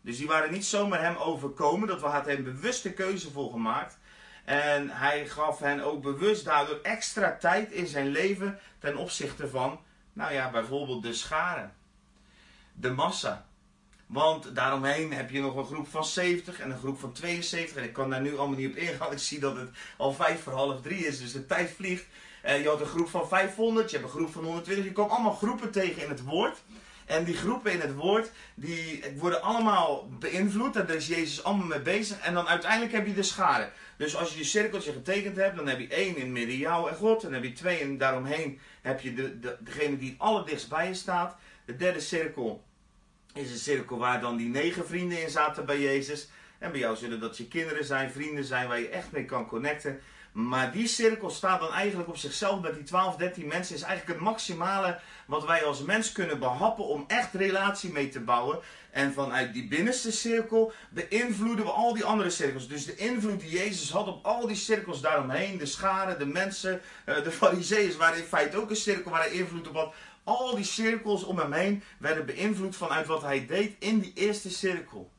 Dus 0.00 0.16
die 0.16 0.26
waren 0.26 0.52
niet 0.52 0.64
zomaar 0.64 1.02
hem 1.02 1.16
overkomen. 1.16 1.88
Dat 1.88 2.00
had 2.00 2.24
hij 2.24 2.36
een 2.36 2.44
bewuste 2.44 2.92
keuze 2.92 3.30
voor 3.30 3.50
gemaakt. 3.50 3.98
En 4.44 4.90
hij 4.90 5.28
gaf 5.28 5.58
hen 5.58 5.80
ook 5.80 6.02
bewust 6.02 6.44
daardoor 6.44 6.78
extra 6.82 7.36
tijd 7.36 7.72
in 7.72 7.86
zijn 7.86 8.08
leven 8.08 8.58
ten 8.78 8.96
opzichte 8.96 9.48
van, 9.48 9.80
nou 10.12 10.32
ja, 10.32 10.50
bijvoorbeeld 10.50 11.02
de 11.02 11.12
scharen. 11.12 11.74
De 12.72 12.90
massa. 12.90 13.47
Want 14.08 14.54
daaromheen 14.54 15.12
heb 15.12 15.30
je 15.30 15.40
nog 15.40 15.56
een 15.56 15.64
groep 15.64 15.88
van 15.88 16.04
70 16.04 16.60
en 16.60 16.70
een 16.70 16.78
groep 16.78 16.98
van 16.98 17.12
72. 17.12 17.76
En 17.76 17.84
ik 17.84 17.92
kan 17.92 18.10
daar 18.10 18.20
nu 18.20 18.38
allemaal 18.38 18.58
niet 18.58 18.70
op 18.70 18.76
ingaan. 18.76 19.12
Ik 19.18 19.18
zie 19.18 19.38
dat 19.38 19.56
het 19.56 19.70
al 19.96 20.12
vijf 20.12 20.42
voor 20.42 20.52
half 20.52 20.80
drie 20.80 21.06
is, 21.06 21.18
dus 21.18 21.32
de 21.32 21.46
tijd 21.46 21.70
vliegt. 21.76 22.06
En 22.42 22.60
je 22.60 22.68
had 22.68 22.80
een 22.80 22.86
groep 22.86 23.08
van 23.08 23.28
500, 23.28 23.90
je 23.90 23.96
hebt 23.96 24.08
een 24.08 24.16
groep 24.16 24.32
van 24.32 24.44
120. 24.44 24.84
Je 24.84 24.92
komt 24.92 25.10
allemaal 25.10 25.32
groepen 25.32 25.70
tegen 25.70 26.02
in 26.02 26.08
het 26.08 26.22
woord. 26.22 26.62
En 27.06 27.24
die 27.24 27.36
groepen 27.36 27.72
in 27.72 27.80
het 27.80 27.94
woord, 27.94 28.30
die 28.54 29.04
worden 29.16 29.42
allemaal 29.42 30.08
beïnvloed. 30.18 30.74
Daar 30.74 30.90
is 30.90 31.06
Jezus 31.06 31.44
allemaal 31.44 31.66
mee 31.66 31.80
bezig. 31.80 32.18
En 32.18 32.34
dan 32.34 32.48
uiteindelijk 32.48 32.92
heb 32.92 33.06
je 33.06 33.14
de 33.14 33.22
schade. 33.22 33.70
Dus 33.96 34.16
als 34.16 34.32
je 34.32 34.38
je 34.38 34.44
cirkeltje 34.44 34.92
getekend 34.92 35.36
hebt, 35.36 35.56
dan 35.56 35.68
heb 35.68 35.80
je 35.80 35.88
één 35.88 36.16
in 36.16 36.32
midden 36.32 36.56
jou 36.56 36.90
en 36.90 36.96
God. 36.96 37.20
Dan 37.20 37.32
heb 37.32 37.42
je 37.42 37.52
twee 37.52 37.78
en 37.78 37.98
daaromheen 37.98 38.60
heb 38.82 39.00
je 39.00 39.14
de, 39.14 39.38
de, 39.38 39.56
degene 39.60 39.98
die 39.98 40.10
het 40.10 40.18
allerdichtst 40.18 40.68
bij 40.68 40.86
je 40.86 40.94
staat. 40.94 41.36
De 41.64 41.76
derde 41.76 42.00
cirkel 42.00 42.64
is 43.38 43.50
een 43.50 43.58
cirkel 43.58 43.98
waar 43.98 44.20
dan 44.20 44.36
die 44.36 44.48
negen 44.48 44.86
vrienden 44.86 45.22
in 45.22 45.30
zaten 45.30 45.66
bij 45.66 45.80
Jezus. 45.80 46.28
En 46.58 46.70
bij 46.70 46.80
jou 46.80 46.96
zullen 46.96 47.20
dat 47.20 47.36
je 47.36 47.48
kinderen 47.48 47.84
zijn, 47.84 48.10
vrienden 48.10 48.44
zijn 48.44 48.68
waar 48.68 48.80
je 48.80 48.88
echt 48.88 49.12
mee 49.12 49.24
kan 49.24 49.46
connecten. 49.46 50.00
Maar 50.32 50.72
die 50.72 50.86
cirkel 50.86 51.30
staat 51.30 51.60
dan 51.60 51.72
eigenlijk 51.72 52.08
op 52.08 52.16
zichzelf 52.16 52.60
met 52.60 52.74
die 52.74 52.82
12, 52.82 53.16
13 53.16 53.46
mensen. 53.46 53.74
Is 53.74 53.82
eigenlijk 53.82 54.18
het 54.18 54.28
maximale 54.28 54.98
wat 55.26 55.46
wij 55.46 55.64
als 55.64 55.82
mens 55.82 56.12
kunnen 56.12 56.38
behappen 56.38 56.84
om 56.84 57.04
echt 57.06 57.34
relatie 57.34 57.92
mee 57.92 58.08
te 58.08 58.20
bouwen. 58.20 58.58
En 58.90 59.12
vanuit 59.12 59.52
die 59.52 59.68
binnenste 59.68 60.12
cirkel 60.12 60.72
beïnvloeden 60.90 61.64
we 61.64 61.70
al 61.70 61.94
die 61.94 62.04
andere 62.04 62.30
cirkels. 62.30 62.68
Dus 62.68 62.86
de 62.86 62.96
invloed 62.96 63.40
die 63.40 63.50
Jezus 63.50 63.90
had 63.90 64.06
op 64.06 64.24
al 64.24 64.46
die 64.46 64.56
cirkels 64.56 65.00
daaromheen, 65.00 65.58
de 65.58 65.66
scharen, 65.66 66.18
de 66.18 66.26
mensen, 66.26 66.80
eh, 67.04 67.22
de 67.22 67.30
fariseeën, 67.30 67.96
waren 67.96 68.18
in 68.18 68.24
feite 68.24 68.56
ook 68.56 68.70
een 68.70 68.76
cirkel 68.76 69.10
waar 69.10 69.20
hij 69.20 69.30
invloed 69.30 69.68
op 69.68 69.74
had. 69.74 69.94
Al 70.28 70.54
die 70.54 70.64
cirkels 70.64 71.24
om 71.24 71.38
hem 71.38 71.52
heen 71.52 71.82
werden 71.98 72.26
beïnvloed 72.26 72.76
vanuit 72.76 73.06
wat 73.06 73.22
hij 73.22 73.46
deed 73.46 73.76
in 73.78 73.98
die 73.98 74.12
eerste 74.14 74.50
cirkel. 74.50 75.10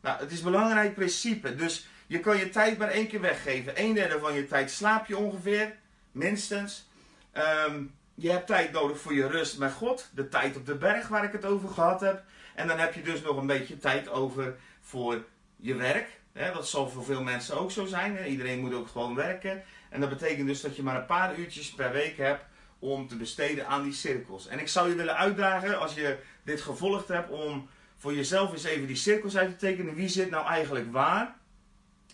Nou, 0.00 0.20
het 0.20 0.30
is 0.30 0.38
een 0.38 0.44
belangrijk 0.44 0.94
principe. 0.94 1.54
Dus 1.54 1.88
je 2.06 2.20
kan 2.20 2.36
je 2.36 2.50
tijd 2.50 2.78
maar 2.78 2.88
één 2.88 3.06
keer 3.06 3.20
weggeven. 3.20 3.72
Een 3.80 3.94
derde 3.94 4.18
van 4.18 4.34
je 4.34 4.46
tijd 4.46 4.70
slaap 4.70 5.06
je 5.06 5.16
ongeveer, 5.16 5.76
minstens. 6.12 6.88
Ehm, 7.32 7.82
je 8.14 8.30
hebt 8.30 8.46
tijd 8.46 8.72
nodig 8.72 9.00
voor 9.00 9.14
je 9.14 9.26
rust 9.26 9.58
met 9.58 9.72
God. 9.72 10.10
De 10.14 10.28
tijd 10.28 10.56
op 10.56 10.66
de 10.66 10.76
berg 10.76 11.08
waar 11.08 11.24
ik 11.24 11.32
het 11.32 11.44
over 11.44 11.68
gehad 11.68 12.00
heb. 12.00 12.22
En 12.54 12.66
dan 12.66 12.78
heb 12.78 12.94
je 12.94 13.02
dus 13.02 13.22
nog 13.22 13.36
een 13.36 13.46
beetje 13.46 13.78
tijd 13.78 14.08
over 14.08 14.56
voor 14.80 15.24
je 15.56 15.74
werk. 15.74 16.18
dat 16.32 16.68
zal 16.68 16.88
voor 16.88 17.04
veel 17.04 17.22
mensen 17.22 17.60
ook 17.60 17.70
zo 17.70 17.86
zijn. 17.86 18.26
Iedereen 18.26 18.60
moet 18.60 18.74
ook 18.74 18.88
gewoon 18.88 19.14
werken. 19.14 19.62
En 19.88 20.00
dat 20.00 20.08
betekent 20.08 20.46
dus 20.46 20.60
dat 20.60 20.76
je 20.76 20.82
maar 20.82 20.96
een 20.96 21.06
paar 21.06 21.38
uurtjes 21.38 21.70
per 21.70 21.92
week 21.92 22.16
hebt 22.16 22.48
om 22.80 23.08
te 23.08 23.16
besteden 23.16 23.66
aan 23.66 23.82
die 23.82 23.92
cirkels. 23.92 24.46
En 24.46 24.58
ik 24.58 24.68
zou 24.68 24.88
je 24.88 24.94
willen 24.94 25.16
uitdagen, 25.16 25.78
als 25.78 25.94
je 25.94 26.18
dit 26.42 26.60
gevolgd 26.60 27.08
hebt, 27.08 27.30
om 27.30 27.68
voor 27.96 28.14
jezelf 28.14 28.52
eens 28.52 28.64
even 28.64 28.86
die 28.86 28.96
cirkels 28.96 29.36
uit 29.36 29.50
te 29.50 29.56
tekenen. 29.56 29.94
Wie 29.94 30.08
zit 30.08 30.30
nou 30.30 30.46
eigenlijk 30.46 30.92
waar? 30.92 31.36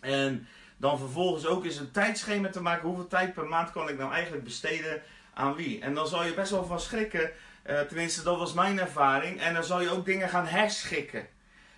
En 0.01 0.49
dan 0.77 0.99
vervolgens 0.99 1.47
ook 1.47 1.65
eens 1.65 1.77
een 1.77 1.91
tijdschema 1.91 2.49
te 2.49 2.63
maken. 2.63 2.89
Hoeveel 2.89 3.07
tijd 3.07 3.35
per 3.35 3.47
maand 3.47 3.71
kan 3.71 3.89
ik 3.89 3.99
nou 3.99 4.13
eigenlijk 4.13 4.45
besteden 4.45 5.03
aan 5.35 5.55
wie? 5.55 5.81
En 5.81 5.95
dan 5.95 6.09
zal 6.09 6.25
je 6.25 6.35
best 6.35 6.51
wel 6.51 6.65
van 6.65 6.81
schrikken. 6.81 7.31
Uh, 7.67 7.81
tenminste, 7.81 8.23
dat 8.23 8.39
was 8.39 8.53
mijn 8.53 8.79
ervaring. 8.79 9.41
En 9.41 9.55
dan 9.55 9.65
zal 9.65 9.81
je 9.81 9.91
ook 9.91 10.05
dingen 10.05 10.29
gaan 10.29 10.47
herschikken. 10.47 11.27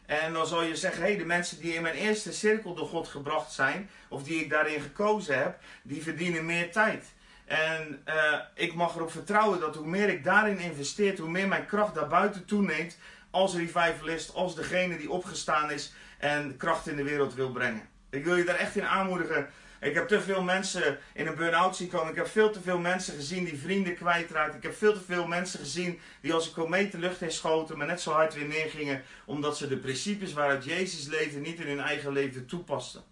En 0.07 0.33
dan 0.33 0.47
zal 0.47 0.63
je 0.63 0.77
zeggen, 0.77 1.03
hé, 1.03 1.09
hey, 1.09 1.19
de 1.19 1.25
mensen 1.25 1.61
die 1.61 1.75
in 1.75 1.83
mijn 1.83 1.95
eerste 1.95 2.33
cirkel 2.33 2.75
door 2.75 2.87
God 2.87 3.09
gebracht 3.09 3.53
zijn, 3.53 3.91
of 4.09 4.23
die 4.23 4.41
ik 4.41 4.51
daarin 4.51 4.81
gekozen 4.81 5.39
heb, 5.39 5.59
die 5.83 6.03
verdienen 6.03 6.47
meer 6.47 6.73
tijd. 6.73 7.05
En 7.49 8.03
uh, 8.09 8.15
ik 8.55 8.75
mag 8.75 8.95
erop 8.95 9.11
vertrouwen 9.11 9.61
dat 9.61 9.77
hoe 9.77 9.87
meer 9.87 10.09
ik 10.09 10.25
daarin 10.25 10.59
investeer, 10.59 11.21
hoe 11.21 11.31
meer 11.31 11.49
mijn 11.49 11.67
kracht 11.67 11.95
daarbuiten 11.95 12.45
toeneemt 12.45 12.99
als 13.31 13.55
revivalist, 13.55 14.35
als 14.35 14.55
degene 14.55 14.97
die 14.97 15.11
opgestaan 15.11 15.71
is 15.71 15.93
en 16.19 16.57
kracht 16.57 16.89
in 16.89 16.97
de 16.97 17.03
wereld 17.03 17.35
wil 17.35 17.51
brengen. 17.51 17.89
Ik 18.11 18.25
wil 18.25 18.37
je 18.37 18.45
daar 18.45 18.57
echt 18.57 18.77
in 18.77 18.87
aanmoedigen. 18.87 19.49
Ik 19.81 19.95
heb 19.95 20.09
te 20.09 20.21
veel 20.21 20.43
mensen 20.43 20.99
in 21.15 21.27
een 21.27 21.35
burn-out 21.35 21.77
zien 21.77 21.89
komen. 21.89 22.11
Ik 22.11 22.17
heb 22.17 22.29
veel 22.29 22.51
te 22.51 22.61
veel 22.61 22.79
mensen 22.79 23.15
gezien 23.15 23.45
die 23.45 23.59
vrienden 23.59 23.95
kwijtraakten. 23.95 24.57
Ik 24.57 24.63
heb 24.63 24.77
veel 24.77 24.93
te 24.93 25.05
veel 25.07 25.27
mensen 25.27 25.59
gezien 25.59 26.01
die 26.21 26.33
als 26.33 26.47
een 26.47 26.53
komeet 26.53 26.93
de 26.93 26.99
lucht 26.99 27.21
in 27.21 27.33
schoten, 27.33 27.79
maar 27.79 27.87
net 27.87 28.01
zo 28.01 28.13
hard 28.13 28.35
weer 28.35 28.47
neergingen, 28.47 29.03
omdat 29.25 29.57
ze 29.57 29.69
de 29.69 29.77
principes 29.77 30.33
waaruit 30.33 30.65
Jezus 30.65 31.07
leefde 31.07 31.39
niet 31.39 31.61
in 31.61 31.67
hun 31.67 31.81
eigen 31.81 32.13
leven 32.13 32.47
toepasten. 32.47 33.03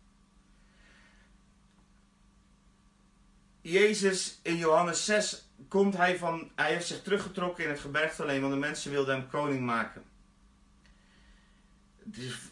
Jezus 3.71 4.39
in 4.43 4.57
Johannes 4.57 5.05
6 5.05 5.49
komt 5.69 5.97
hij 5.97 6.19
van, 6.19 6.51
hij 6.55 6.73
heeft 6.73 6.87
zich 6.87 7.03
teruggetrokken 7.03 7.65
in 7.65 7.71
het 7.71 7.81
gebergte 7.81 8.23
alleen, 8.23 8.41
want 8.41 8.53
de 8.53 8.59
mensen 8.59 8.91
wilden 8.91 9.15
hem 9.15 9.29
koning 9.29 9.61
maken. 9.61 10.03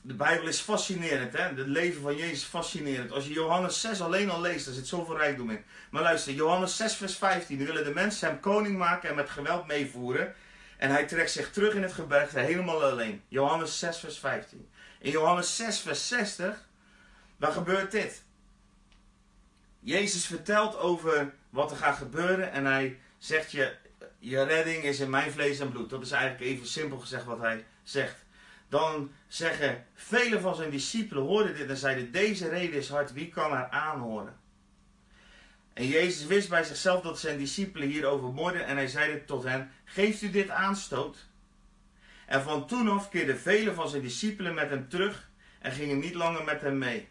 De 0.03 0.15
Bijbel 0.15 0.49
is 0.49 0.61
fascinerend, 0.61 1.33
hè? 1.33 1.43
Het 1.43 1.67
leven 1.67 2.03
van 2.03 2.17
Jezus 2.17 2.33
is 2.33 2.45
fascinerend. 2.45 3.13
Als 3.13 3.27
je 3.27 3.33
Johannes 3.33 3.81
6 3.81 4.01
alleen 4.01 4.31
al 4.31 4.41
leest, 4.41 4.65
daar 4.65 4.75
zit 4.75 4.87
zoveel 4.87 5.17
rijkdom 5.17 5.51
in. 5.51 5.65
Maar 5.91 6.03
luister, 6.03 6.33
Johannes 6.33 6.77
6 6.77 6.95
vers 6.95 7.17
15, 7.17 7.57
dan 7.59 7.67
willen 7.67 7.85
de 7.85 7.95
mensen 7.95 8.29
hem 8.29 8.41
koning 8.41 8.79
maken 8.79 9.09
en 9.09 9.15
met 9.15 9.31
geweld 9.31 9.67
meevoeren. 9.67 10.35
En 10.77 10.91
hij 10.91 11.07
trekt 11.07 11.31
zich 11.31 11.51
terug 11.51 11.75
in 11.75 11.83
het 11.83 11.93
gebergte 11.93 12.39
helemaal 12.39 12.83
alleen. 12.83 13.23
Johannes 13.29 13.79
6 13.79 13.99
vers 13.99 14.19
15. 14.19 14.69
In 15.01 15.11
Johannes 15.11 15.57
6 15.57 15.79
vers 15.79 16.09
60, 16.09 16.69
dan 17.37 17.53
gebeurt 17.53 17.91
dit. 17.91 18.24
Jezus 19.85 20.27
vertelt 20.27 20.79
over 20.79 21.35
wat 21.51 21.71
er 21.71 21.77
gaat 21.77 21.97
gebeuren 21.97 22.53
en 22.53 22.65
hij 22.65 22.99
zegt 23.19 23.53
je, 23.53 23.73
je 24.19 24.43
redding 24.43 24.85
is 24.85 25.01
in 25.01 25.11
mijn 25.11 25.33
vlees 25.33 25.59
en 25.59 25.71
bloed. 25.71 25.91
Dat 25.91 26.03
is 26.03 26.11
eigenlijk 26.11 26.43
even 26.51 26.67
simpel 26.67 26.99
gezegd 26.99 27.25
wat 27.25 27.39
hij 27.39 27.65
zegt. 27.83 28.25
Dan 28.69 29.13
zeggen 29.29 29.87
vele 29.95 30.41
van 30.41 30.55
zijn 30.55 30.71
discipelen 30.71 31.23
hoorden 31.23 31.55
dit 31.55 31.69
en 31.69 31.77
zeiden 31.77 32.13
deze 32.13 32.49
reden 32.49 32.79
is 32.79 32.89
hard, 32.89 33.13
wie 33.13 33.29
kan 33.29 33.51
haar 33.51 33.69
aanhoren? 33.69 34.37
En 35.73 35.87
Jezus 35.87 36.27
wist 36.27 36.49
bij 36.49 36.65
zichzelf 36.65 37.03
dat 37.03 37.19
zijn 37.19 37.39
discipelen 37.39 37.89
hierover 37.89 38.33
moorden 38.33 38.67
en 38.67 38.77
hij 38.77 38.87
zeide 38.87 39.25
tot 39.25 39.43
hen, 39.43 39.71
geeft 39.85 40.23
u 40.23 40.31
dit 40.31 40.51
aanstoot? 40.51 41.27
En 42.27 42.43
van 42.43 42.67
toen 42.67 42.89
af 42.89 43.09
keerden 43.09 43.39
vele 43.39 43.75
van 43.75 43.89
zijn 43.89 44.03
discipelen 44.03 44.55
met 44.55 44.71
hem 44.71 44.89
terug 44.89 45.31
en 45.59 45.73
gingen 45.73 45.99
niet 45.99 46.15
langer 46.15 46.45
met 46.45 46.61
hem 46.61 46.79
mee. 46.79 47.09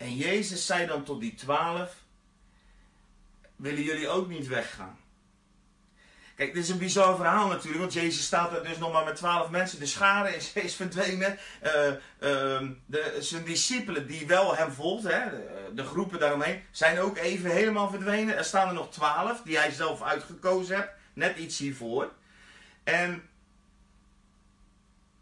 En 0.00 0.16
Jezus 0.16 0.66
zei 0.66 0.86
dan 0.86 1.04
tot 1.04 1.20
die 1.20 1.34
twaalf: 1.34 1.94
Willen 3.56 3.82
jullie 3.82 4.08
ook 4.08 4.28
niet 4.28 4.46
weggaan? 4.46 4.98
Kijk, 6.36 6.54
dit 6.54 6.62
is 6.62 6.68
een 6.68 6.78
bizar 6.78 7.16
verhaal 7.16 7.48
natuurlijk, 7.48 7.80
want 7.80 7.92
Jezus 7.92 8.24
staat 8.24 8.52
er 8.52 8.64
dus 8.64 8.78
nog 8.78 8.92
maar 8.92 9.04
met 9.04 9.16
twaalf 9.16 9.50
mensen. 9.50 9.78
De 9.78 9.86
schare 9.86 10.36
is, 10.36 10.52
is 10.52 10.74
verdwenen. 10.74 11.38
Uh, 11.62 11.86
uh, 11.86 12.68
de, 12.86 13.16
zijn 13.18 13.44
discipelen 13.44 14.06
die 14.06 14.26
wel 14.26 14.56
hem 14.56 14.72
volgden, 14.72 15.22
hè, 15.22 15.30
de, 15.30 15.70
de, 15.74 15.84
groepen 15.84 16.18
daaromheen, 16.18 16.62
zijn 16.70 17.00
ook 17.00 17.16
even 17.16 17.50
helemaal 17.50 17.90
verdwenen. 17.90 18.36
Er 18.36 18.44
staan 18.44 18.68
er 18.68 18.74
nog 18.74 18.90
twaalf 18.90 19.42
die 19.42 19.58
hij 19.58 19.70
zelf 19.70 20.02
uitgekozen 20.02 20.76
heeft, 20.76 20.88
net 21.12 21.36
iets 21.36 21.58
hiervoor. 21.58 22.12
En 22.84 23.29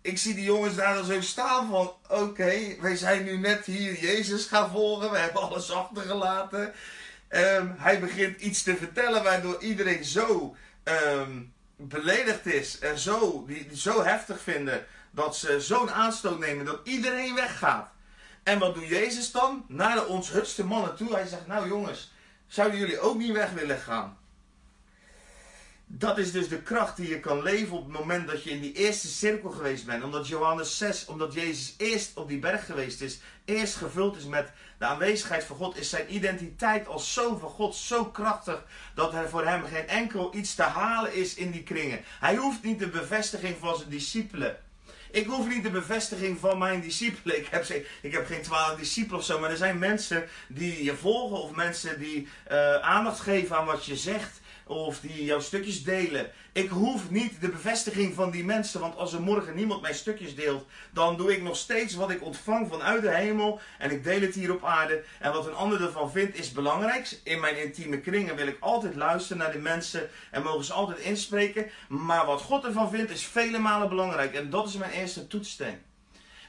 ik 0.09 0.19
zie 0.19 0.35
die 0.35 0.45
jongens 0.45 0.75
daar 0.75 0.95
dan 0.95 1.05
zo 1.05 1.21
staan 1.21 1.69
van, 1.69 1.93
oké, 2.09 2.77
wij 2.81 2.97
zijn 2.97 3.25
nu 3.25 3.39
net 3.39 3.65
hier 3.65 4.01
Jezus 4.01 4.45
gaan 4.45 4.71
volgen, 4.71 5.11
we 5.11 5.19
hebben 5.19 5.43
alles 5.43 5.71
achtergelaten. 5.71 6.73
Um, 7.31 7.75
hij 7.79 8.01
begint 8.01 8.41
iets 8.41 8.63
te 8.63 8.77
vertellen 8.77 9.23
waardoor 9.23 9.63
iedereen 9.63 10.05
zo 10.05 10.57
um, 10.85 11.53
beledigd 11.77 12.47
is 12.47 12.79
en 12.79 12.99
zo, 12.99 13.45
die, 13.47 13.69
die 13.69 13.79
zo 13.79 14.03
heftig 14.03 14.41
vinden 14.41 14.87
dat 15.11 15.37
ze 15.37 15.61
zo'n 15.61 15.91
aanstoot 15.91 16.39
nemen 16.39 16.65
dat 16.65 16.81
iedereen 16.85 17.35
weggaat. 17.35 17.91
En 18.43 18.59
wat 18.59 18.75
doet 18.75 18.89
Jezus 18.89 19.31
dan? 19.31 19.65
Naar 19.69 19.95
de 19.95 20.07
ons 20.07 20.31
hutste 20.31 20.65
mannen 20.65 20.97
toe. 20.97 21.15
Hij 21.15 21.27
zegt, 21.27 21.47
nou 21.47 21.69
jongens, 21.69 22.13
zouden 22.47 22.79
jullie 22.79 23.01
ook 23.01 23.19
niet 23.19 23.33
weg 23.33 23.51
willen 23.51 23.79
gaan? 23.79 24.19
Dat 25.91 26.19
is 26.19 26.33
dus 26.33 26.49
de 26.49 26.63
kracht 26.63 26.97
die 26.97 27.09
je 27.09 27.21
kan 27.21 27.43
leven 27.43 27.77
op 27.77 27.85
het 27.85 27.99
moment 27.99 28.29
dat 28.29 28.45
je 28.45 28.51
in 28.51 28.61
die 28.61 28.73
eerste 28.73 29.09
cirkel 29.09 29.51
geweest 29.51 29.87
bent. 29.87 30.05
Omdat 30.05 30.29
Johannes 30.29 30.79
6, 30.79 31.07
omdat 31.07 31.33
Jezus 31.35 31.75
eerst 31.77 32.17
op 32.17 32.29
die 32.29 32.39
berg 32.39 32.67
geweest 32.67 33.01
is, 33.01 33.19
eerst 33.45 33.75
gevuld 33.75 34.17
is 34.17 34.25
met 34.25 34.53
de 34.79 34.85
aanwezigheid 34.85 35.45
van 35.45 35.57
God, 35.57 35.77
is 35.77 35.91
zijn 35.91 36.15
identiteit 36.15 36.87
als 36.87 37.13
zoon 37.13 37.39
van 37.39 37.49
God 37.49 37.75
zo 37.75 38.05
krachtig 38.05 38.65
dat 38.95 39.15
er 39.15 39.29
voor 39.29 39.47
hem 39.47 39.65
geen 39.65 39.89
enkel 39.89 40.35
iets 40.35 40.55
te 40.55 40.63
halen 40.63 41.15
is 41.15 41.35
in 41.35 41.51
die 41.51 41.63
kringen. 41.63 42.01
Hij 42.21 42.37
hoeft 42.37 42.63
niet 42.63 42.79
de 42.79 42.89
bevestiging 42.89 43.57
van 43.59 43.77
zijn 43.77 43.91
discipelen. 43.91 44.57
Ik 45.11 45.27
hoef 45.27 45.49
niet 45.49 45.63
de 45.63 45.71
bevestiging 45.71 46.39
van 46.39 46.59
mijn 46.59 46.81
discipelen. 46.81 47.39
Ik 47.39 47.47
heb, 47.47 47.65
ik 48.03 48.13
heb 48.13 48.27
geen 48.27 48.43
twaalf 48.43 48.79
discipelen 48.79 49.19
of 49.19 49.25
zo, 49.25 49.39
maar 49.39 49.51
er 49.51 49.57
zijn 49.57 49.79
mensen 49.79 50.29
die 50.49 50.85
je 50.85 50.97
volgen 50.97 51.43
of 51.43 51.55
mensen 51.55 51.99
die 51.99 52.29
uh, 52.51 52.75
aandacht 52.75 53.21
geven 53.21 53.57
aan 53.57 53.67
wat 53.67 53.85
je 53.85 53.97
zegt 53.97 54.41
of 54.69 55.01
die 55.01 55.25
jouw 55.25 55.41
stukjes 55.41 55.85
delen. 55.85 56.31
Ik 56.53 56.69
hoef 56.69 57.11
niet 57.11 57.41
de 57.41 57.49
bevestiging 57.49 58.15
van 58.15 58.31
die 58.31 58.45
mensen, 58.45 58.81
want 58.81 58.97
als 58.97 59.13
er 59.13 59.21
morgen 59.21 59.55
niemand 59.55 59.81
mijn 59.81 59.95
stukjes 59.95 60.35
deelt, 60.35 60.67
dan 60.91 61.17
doe 61.17 61.33
ik 61.33 61.43
nog 61.43 61.57
steeds 61.57 61.95
wat 61.95 62.11
ik 62.11 62.23
ontvang 62.23 62.69
vanuit 62.69 63.03
de 63.03 63.15
hemel 63.15 63.61
en 63.79 63.91
ik 63.91 64.05
deel 64.05 64.21
het 64.21 64.35
hier 64.35 64.53
op 64.53 64.65
aarde. 64.65 65.03
En 65.19 65.33
wat 65.33 65.47
een 65.47 65.55
ander 65.55 65.83
ervan 65.83 66.11
vindt 66.11 66.39
is 66.39 66.53
belangrijk. 66.53 67.19
In 67.25 67.41
mijn 67.41 67.63
intieme 67.63 68.01
kringen 68.01 68.37
wil 68.37 68.47
ik 68.47 68.57
altijd 68.61 68.95
luisteren 68.95 69.39
naar 69.39 69.53
de 69.53 69.59
mensen 69.59 70.09
en 70.31 70.43
mogen 70.43 70.65
ze 70.65 70.73
altijd 70.73 70.99
inspreken. 70.99 71.71
Maar 71.89 72.27
wat 72.27 72.41
God 72.41 72.65
ervan 72.65 72.91
vindt 72.91 73.11
is 73.11 73.25
vele 73.25 73.59
malen 73.59 73.89
belangrijk 73.89 74.35
en 74.35 74.51
dat 74.51 74.69
is 74.69 74.77
mijn 74.77 74.93
eerste 74.93 75.27
toetssteen. 75.27 75.87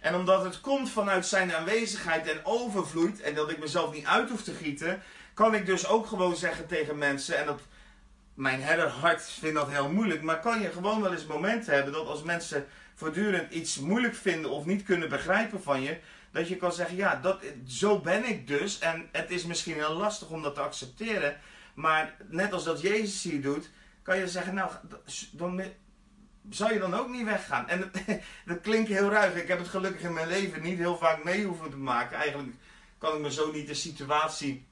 En 0.02 0.16
omdat 0.16 0.44
het 0.44 0.62
komt 0.62 0.90
vanuit 0.90 1.26
zijn 1.26 1.54
aanwezigheid 1.54 2.28
en 2.28 2.40
overvloeit 2.44 3.22
en 3.22 3.34
dat 3.36 3.50
ik 3.50 3.60
mezelf 3.60 3.94
niet 3.94 4.06
uit 4.06 4.30
hoef 4.30 4.44
te 4.44 4.54
gieten, 4.54 5.02
kan 5.34 5.56
ik 5.56 5.66
dus 5.66 5.88
ook 5.88 6.08
gewoon 6.08 6.36
zeggen 6.36 6.68
tegen 6.68 6.98
mensen, 6.98 7.38
en 7.38 7.46
dat 7.46 7.60
mijn 8.40 8.62
herderhart 8.62 9.30
vindt 9.30 9.56
dat 9.56 9.70
heel 9.70 9.90
moeilijk. 9.90 10.22
Maar 10.22 10.40
kan 10.40 10.62
je 10.62 10.72
gewoon 10.72 11.02
wel 11.02 11.12
eens 11.12 11.26
momenten 11.26 11.74
hebben 11.74 11.94
dat 11.94 12.08
als 12.08 12.24
mensen 12.24 12.66
voortdurend 12.96 13.54
iets 13.54 13.80
moeilijk 13.80 14.16
vinden 14.16 14.52
of 14.52 14.66
niet 14.66 14.84
kunnen 14.84 15.10
begrijpen 15.10 15.64
van 15.64 15.82
je, 15.82 15.98
dat 16.32 16.48
je 16.48 16.56
kan 16.56 16.74
zeggen, 16.74 16.96
ja, 16.96 17.16
dat, 17.16 17.44
zo 17.68 18.00
ben 18.00 18.30
ik 18.30 18.48
dus. 18.48 18.80
En 18.80 19.10
het 19.12 19.32
is 19.32 19.46
misschien 19.46 19.74
heel 19.74 19.94
lastig 19.94 20.30
om 20.30 20.42
dat 20.42 20.56
te 20.56 20.62
accepteren. 20.62 21.38
Maar 21.74 22.16
net 22.28 22.54
als 22.54 22.64
dat 22.64 22.82
Jezus 22.82 23.24
hier 23.24 23.42
doet, 23.42 23.70
kan 24.02 24.18
je 24.18 24.28
zeggen, 24.28 24.54
nou, 24.54 24.72
dan 25.32 25.62
zou 26.50 26.74
je 26.74 26.80
dan 26.80 26.94
ook 26.94 27.10
niet 27.10 27.26
weggaan. 27.26 27.70
En 27.70 27.80
dat, 27.80 28.02
dat 28.46 28.62
klinkt 28.62 28.90
heel 28.90 29.10
ruig. 29.10 29.36
Ik 29.36 29.48
heb 29.48 29.60
het 29.60 29.68
gelukkig 29.68 30.02
in 30.02 30.14
mijn 30.14 30.28
leven 30.28 30.62
niet 30.62 30.78
heel 30.78 30.98
vaak 30.98 31.24
mee 31.24 31.46
hoeven 31.46 31.70
te 31.70 31.78
maken. 31.78 32.18
Eigenlijk 32.18 32.54
kan 32.98 33.16
ik 33.16 33.22
me 33.22 33.32
zo 33.32 33.52
niet 33.52 33.68
de 33.68 33.74
situatie 33.74 34.66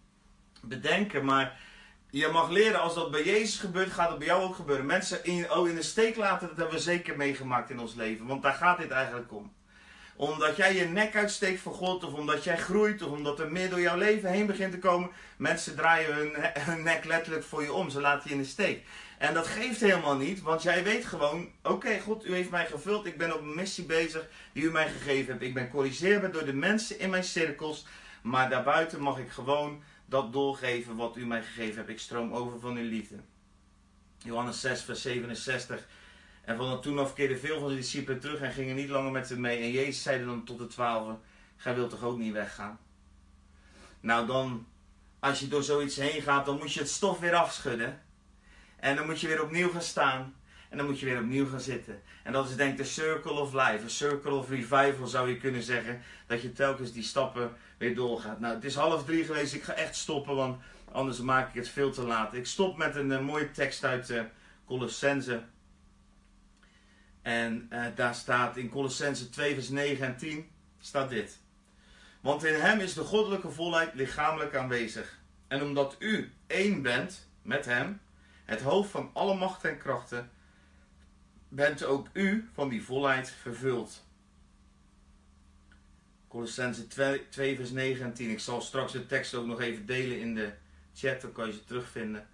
bedenken. 0.61 1.25
Maar 1.25 1.59
je 2.09 2.27
mag 2.27 2.49
leren, 2.49 2.81
als 2.81 2.93
dat 2.93 3.11
bij 3.11 3.23
Jezus 3.23 3.59
gebeurt, 3.59 3.91
gaat 3.91 4.09
het 4.09 4.17
bij 4.17 4.27
jou 4.27 4.43
ook 4.43 4.55
gebeuren. 4.55 4.85
Mensen 4.85 5.23
in, 5.23 5.51
oh, 5.51 5.67
in 5.69 5.75
de 5.75 5.81
steek 5.81 6.15
laten, 6.15 6.47
dat 6.47 6.57
hebben 6.57 6.75
we 6.75 6.81
zeker 6.81 7.17
meegemaakt 7.17 7.69
in 7.69 7.79
ons 7.79 7.95
leven. 7.95 8.25
Want 8.25 8.41
daar 8.41 8.53
gaat 8.53 8.77
dit 8.77 8.91
eigenlijk 8.91 9.33
om. 9.33 9.55
Omdat 10.15 10.55
jij 10.55 10.75
je 10.75 10.85
nek 10.85 11.15
uitsteekt 11.15 11.61
voor 11.61 11.73
God, 11.73 12.03
of 12.03 12.13
omdat 12.13 12.43
jij 12.43 12.57
groeit, 12.57 13.01
of 13.01 13.11
omdat 13.11 13.39
er 13.39 13.51
meer 13.51 13.69
door 13.69 13.81
jouw 13.81 13.97
leven 13.97 14.29
heen 14.29 14.45
begint 14.45 14.71
te 14.71 14.79
komen. 14.79 15.09
Mensen 15.37 15.75
draaien 15.75 16.15
hun, 16.15 16.33
hun 16.69 16.83
nek 16.83 17.05
letterlijk 17.05 17.43
voor 17.43 17.61
je 17.61 17.73
om, 17.73 17.89
ze 17.89 18.01
laten 18.01 18.29
je 18.29 18.35
in 18.35 18.41
de 18.41 18.47
steek. 18.47 18.83
En 19.17 19.33
dat 19.33 19.47
geeft 19.47 19.79
helemaal 19.79 20.15
niet, 20.15 20.41
want 20.41 20.63
jij 20.63 20.83
weet 20.83 21.05
gewoon: 21.05 21.49
oké, 21.63 21.99
God, 21.99 22.25
u 22.25 22.33
heeft 22.33 22.49
mij 22.49 22.65
gevuld, 22.65 23.05
ik 23.05 23.17
ben 23.17 23.33
op 23.33 23.41
een 23.41 23.55
missie 23.55 23.85
bezig 23.85 24.27
die 24.53 24.63
u 24.63 24.71
mij 24.71 24.87
gegeven 24.87 25.31
hebt. 25.31 25.43
Ik 25.43 25.53
ben 25.53 25.69
corrigeerbaar 25.69 26.31
door 26.31 26.45
de 26.45 26.53
mensen 26.53 26.99
in 26.99 27.09
mijn 27.09 27.23
cirkels, 27.23 27.85
maar 28.21 28.49
daarbuiten 28.49 29.01
mag 29.01 29.17
ik 29.17 29.29
gewoon 29.29 29.83
dat 30.09 30.33
doorgeven 30.33 30.95
wat 30.95 31.17
u 31.17 31.25
mij 31.25 31.43
gegeven 31.43 31.75
hebt. 31.75 31.89
Ik 31.89 31.99
stroom 31.99 32.33
over 32.33 32.59
van 32.59 32.77
uw 32.77 32.89
liefde. 32.89 33.15
Johannes 34.17 34.61
6, 34.61 34.81
vers 34.81 35.01
67. 35.01 35.87
En 36.41 36.57
van 36.57 36.81
toen 36.81 36.99
af 36.99 37.13
keerden 37.13 37.39
veel 37.39 37.59
van 37.59 37.69
de 37.69 37.75
discipelen 37.75 38.19
terug 38.19 38.39
en 38.39 38.51
gingen 38.51 38.75
niet 38.75 38.89
langer 38.89 39.11
met 39.11 39.29
hem 39.29 39.39
mee. 39.39 39.61
En 39.61 39.71
Jezus 39.71 40.03
zeide 40.03 40.25
dan 40.25 40.43
tot 40.43 40.57
de 40.57 40.67
twaalfen: 40.67 41.19
Gij 41.55 41.75
wilt 41.75 41.89
toch 41.89 42.03
ook 42.03 42.17
niet 42.17 42.33
weggaan? 42.33 42.79
Nou, 43.99 44.27
dan, 44.27 44.67
als 45.19 45.39
je 45.39 45.47
door 45.47 45.63
zoiets 45.63 45.95
heen 45.95 46.21
gaat, 46.21 46.45
dan 46.45 46.57
moet 46.57 46.73
je 46.73 46.79
het 46.79 46.89
stof 46.89 47.19
weer 47.19 47.35
afschudden. 47.35 48.01
En 48.75 48.95
dan 48.95 49.05
moet 49.05 49.19
je 49.19 49.27
weer 49.27 49.43
opnieuw 49.43 49.69
gaan 49.69 49.81
staan. 49.81 50.35
En 50.69 50.77
dan 50.77 50.85
moet 50.85 50.99
je 50.99 51.05
weer 51.05 51.19
opnieuw 51.19 51.49
gaan 51.49 51.61
zitten. 51.61 52.01
En 52.23 52.31
dat 52.31 52.49
is 52.49 52.55
denk 52.55 52.71
ik 52.71 52.77
de 52.77 52.83
circle 52.83 53.31
of 53.31 53.53
life. 53.53 53.79
Een 53.83 53.89
circle 53.89 54.33
of 54.33 54.49
revival 54.49 55.07
zou 55.07 55.29
je 55.29 55.37
kunnen 55.37 55.63
zeggen. 55.63 56.01
Dat 56.27 56.41
je 56.41 56.53
telkens 56.53 56.91
die 56.91 57.03
stappen 57.03 57.51
weer 57.77 57.95
doorgaat. 57.95 58.39
Nou, 58.39 58.55
het 58.55 58.63
is 58.63 58.75
half 58.75 59.05
drie 59.05 59.23
geweest. 59.23 59.53
Ik 59.53 59.63
ga 59.63 59.73
echt 59.73 59.95
stoppen, 59.95 60.35
want 60.35 60.61
anders 60.91 61.19
maak 61.19 61.49
ik 61.49 61.55
het 61.55 61.69
veel 61.69 61.91
te 61.91 62.01
laat. 62.01 62.33
Ik 62.33 62.45
stop 62.45 62.77
met 62.77 62.95
een, 62.95 63.11
eh, 63.11 63.19
mooie 63.19 63.51
tekst 63.51 63.83
uit 63.83 64.09
uh, 64.09 64.21
Colossense. 64.65 65.43
En 67.21 67.69
uh, 67.73 67.85
daar 67.95 68.15
staat 68.15 68.57
in 68.57 68.69
Colossense 68.69 69.29
2 69.29 69.53
vers 69.53 69.69
9 69.69 70.05
en 70.05 70.17
10 70.17 70.49
staat 70.79 71.09
dit. 71.09 71.39
Want 72.21 72.43
in 72.43 72.59
hem 72.61 72.79
is 72.79 72.93
de 72.93 73.03
goddelijke 73.03 73.49
volheid 73.49 73.93
lichamelijk 73.93 74.55
aanwezig. 74.55 75.19
En 75.47 75.61
omdat 75.61 75.95
u 75.99 76.33
één 76.47 76.81
bent 76.81 77.29
met 77.41 77.65
hem, 77.65 78.01
het 78.45 78.61
hoofd 78.61 78.89
van 78.89 79.09
alle 79.13 79.35
macht 79.35 79.63
en 79.63 79.77
krachten, 79.77 80.31
bent 81.47 81.83
ook 81.83 82.07
u 82.13 82.49
van 82.53 82.69
die 82.69 82.83
volheid 82.83 83.29
vervuld. 83.41 84.06
Colossense 86.27 86.87
2, 86.87 87.29
2, 87.29 87.55
vers 87.55 87.71
9 87.71 88.05
en 88.05 88.13
10. 88.13 88.29
Ik 88.29 88.39
zal 88.39 88.61
straks 88.61 88.91
de 88.91 89.05
tekst 89.05 89.33
ook 89.33 89.45
nog 89.45 89.61
even 89.61 89.85
delen 89.85 90.19
in 90.19 90.35
de 90.35 90.51
chat, 90.93 91.21
dan 91.21 91.31
kan 91.31 91.47
je 91.47 91.53
ze 91.53 91.63
terugvinden. 91.63 92.27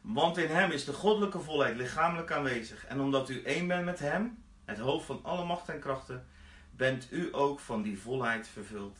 Want 0.00 0.36
in 0.36 0.48
hem 0.48 0.70
is 0.70 0.84
de 0.84 0.92
goddelijke 0.92 1.40
volheid 1.40 1.76
lichamelijk 1.76 2.32
aanwezig. 2.32 2.86
En 2.86 3.00
omdat 3.00 3.28
u 3.28 3.42
één 3.42 3.66
bent 3.66 3.84
met 3.84 3.98
hem, 3.98 4.42
het 4.64 4.78
hoofd 4.78 5.06
van 5.06 5.20
alle 5.22 5.44
macht 5.44 5.68
en 5.68 5.80
krachten, 5.80 6.26
bent 6.70 7.08
u 7.10 7.28
ook 7.32 7.60
van 7.60 7.82
die 7.82 7.98
volheid 7.98 8.48
vervuld. 8.48 8.98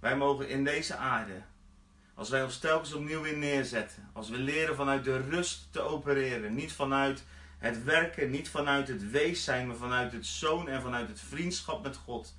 Wij 0.00 0.16
mogen 0.16 0.48
in 0.48 0.64
deze 0.64 0.96
aarde, 0.96 1.42
als 2.14 2.30
wij 2.30 2.42
ons 2.42 2.58
telkens 2.58 2.92
opnieuw 2.92 3.20
weer 3.20 3.36
neerzetten, 3.36 4.10
als 4.12 4.28
we 4.28 4.36
leren 4.36 4.76
vanuit 4.76 5.04
de 5.04 5.20
rust 5.20 5.68
te 5.70 5.80
opereren, 5.80 6.54
niet 6.54 6.72
vanuit 6.72 7.24
het 7.58 7.84
werken, 7.84 8.30
niet 8.30 8.48
vanuit 8.48 8.88
het 8.88 9.10
wees 9.10 9.44
zijn, 9.44 9.66
maar 9.66 9.76
vanuit 9.76 10.12
het 10.12 10.26
zoon 10.26 10.68
en 10.68 10.82
vanuit 10.82 11.08
het 11.08 11.20
vriendschap 11.20 11.82
met 11.82 11.96
God, 11.96 12.34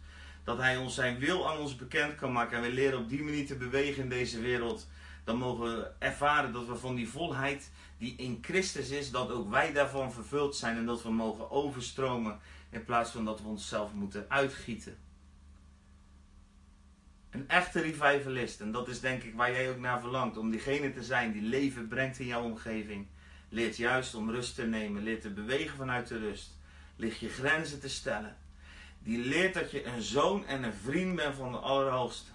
dat 0.45 0.57
Hij 0.57 0.77
ons 0.77 0.95
zijn 0.95 1.19
wil 1.19 1.49
aan 1.49 1.57
ons 1.57 1.75
bekend 1.75 2.15
kan 2.15 2.31
maken. 2.31 2.57
En 2.57 2.63
we 2.63 2.71
leren 2.71 2.99
op 2.99 3.09
die 3.09 3.23
manier 3.23 3.45
te 3.45 3.55
bewegen 3.55 4.03
in 4.03 4.09
deze 4.09 4.41
wereld, 4.41 4.87
dan 5.23 5.37
mogen 5.37 5.65
we 5.65 5.91
ervaren 5.99 6.53
dat 6.53 6.67
we 6.67 6.75
van 6.75 6.95
die 6.95 7.09
volheid 7.09 7.71
die 7.97 8.15
in 8.17 8.39
Christus 8.41 8.89
is, 8.89 9.11
dat 9.11 9.31
ook 9.31 9.49
wij 9.49 9.73
daarvan 9.73 10.11
vervuld 10.11 10.55
zijn. 10.55 10.77
En 10.77 10.85
dat 10.85 11.03
we 11.03 11.11
mogen 11.11 11.51
overstromen 11.51 12.39
in 12.69 12.83
plaats 12.83 13.11
van 13.11 13.25
dat 13.25 13.41
we 13.41 13.47
onszelf 13.47 13.93
moeten 13.93 14.25
uitgieten. 14.27 14.97
Een 17.29 17.49
echte 17.49 17.81
revivalist, 17.81 18.61
en 18.61 18.71
dat 18.71 18.87
is 18.87 18.99
denk 18.99 19.23
ik 19.23 19.35
waar 19.35 19.51
jij 19.51 19.69
ook 19.69 19.79
naar 19.79 19.99
verlangt, 19.99 20.37
om 20.37 20.51
diegene 20.51 20.93
te 20.93 21.03
zijn 21.03 21.31
die 21.31 21.41
leven 21.41 21.87
brengt 21.87 22.19
in 22.19 22.25
jouw 22.25 22.43
omgeving. 22.43 23.07
Leert 23.49 23.77
juist 23.77 24.15
om 24.15 24.29
rust 24.29 24.55
te 24.55 24.65
nemen, 24.65 25.03
leert 25.03 25.21
te 25.21 25.29
bewegen 25.29 25.77
vanuit 25.77 26.07
de 26.07 26.17
rust, 26.17 26.57
ligt 26.95 27.19
je 27.19 27.29
grenzen 27.29 27.79
te 27.79 27.89
stellen 27.89 28.37
die 29.05 29.17
leert 29.17 29.53
dat 29.53 29.71
je 29.71 29.85
een 29.85 30.01
zoon 30.01 30.45
en 30.45 30.63
een 30.63 30.73
vriend 30.73 31.15
bent 31.15 31.35
van 31.35 31.51
de 31.51 31.57
Allerhoogste. 31.57 32.31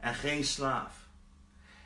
En 0.00 0.14
geen 0.14 0.44
slaaf. 0.44 0.94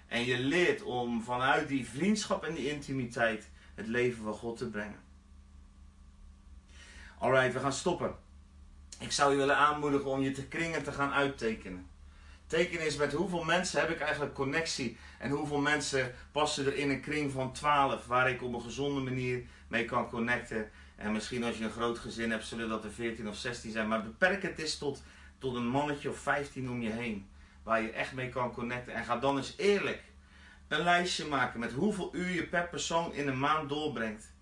En 0.06 0.24
je 0.24 0.38
leert 0.38 0.82
om 0.82 1.22
vanuit 1.22 1.68
die 1.68 1.88
vriendschap 1.88 2.44
en 2.44 2.54
die 2.54 2.70
intimiteit 2.70 3.50
het 3.74 3.86
leven 3.86 4.24
van 4.24 4.34
God 4.34 4.56
te 4.56 4.68
brengen. 4.68 5.00
Alright, 7.18 7.52
we 7.52 7.60
gaan 7.60 7.72
stoppen. 7.72 8.14
Ik 8.98 9.12
zou 9.12 9.30
je 9.32 9.36
willen 9.36 9.56
aanmoedigen 9.56 10.10
om 10.10 10.20
je 10.20 10.30
te 10.30 10.46
kringen 10.46 10.82
te 10.82 10.92
gaan 10.92 11.12
uittekenen. 11.12 11.88
Teken 12.46 12.86
is 12.86 12.96
met 12.96 13.12
hoeveel 13.12 13.44
mensen 13.44 13.80
heb 13.80 13.90
ik 13.90 14.00
eigenlijk 14.00 14.34
connectie. 14.34 14.96
En 15.18 15.30
hoeveel 15.30 15.60
mensen 15.60 16.14
passen 16.32 16.66
er 16.66 16.76
in 16.76 16.90
een 16.90 17.00
kring 17.00 17.32
van 17.32 17.52
12 17.52 18.06
waar 18.06 18.30
ik 18.30 18.42
op 18.42 18.54
een 18.54 18.62
gezonde 18.62 19.00
manier 19.00 19.44
mee 19.68 19.84
kan 19.84 20.08
connecten. 20.08 20.70
En 20.96 21.12
misschien 21.12 21.44
als 21.44 21.58
je 21.58 21.64
een 21.64 21.70
groot 21.70 21.98
gezin 21.98 22.30
hebt, 22.30 22.46
zullen 22.46 22.68
dat 22.68 22.84
er 22.84 22.92
14 22.92 23.28
of 23.28 23.36
16 23.36 23.72
zijn. 23.72 23.88
Maar 23.88 24.02
beperk 24.02 24.42
het 24.42 24.58
eens 24.58 24.78
tot, 24.78 25.02
tot 25.38 25.54
een 25.54 25.68
mannetje 25.68 26.10
of 26.10 26.18
15 26.18 26.70
om 26.70 26.82
je 26.82 26.90
heen. 26.90 27.28
Waar 27.62 27.82
je 27.82 27.90
echt 27.90 28.12
mee 28.12 28.28
kan 28.28 28.52
connecten. 28.52 28.94
En 28.94 29.04
ga 29.04 29.16
dan 29.16 29.36
eens 29.36 29.54
eerlijk 29.56 30.02
een 30.68 30.82
lijstje 30.82 31.24
maken 31.24 31.60
met 31.60 31.72
hoeveel 31.72 32.10
uur 32.12 32.30
je 32.30 32.46
per 32.46 32.68
persoon 32.68 33.14
in 33.14 33.28
een 33.28 33.38
maand 33.38 33.68
doorbrengt. 33.68 34.32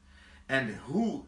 En 0.46 0.78
hoe 0.78 1.24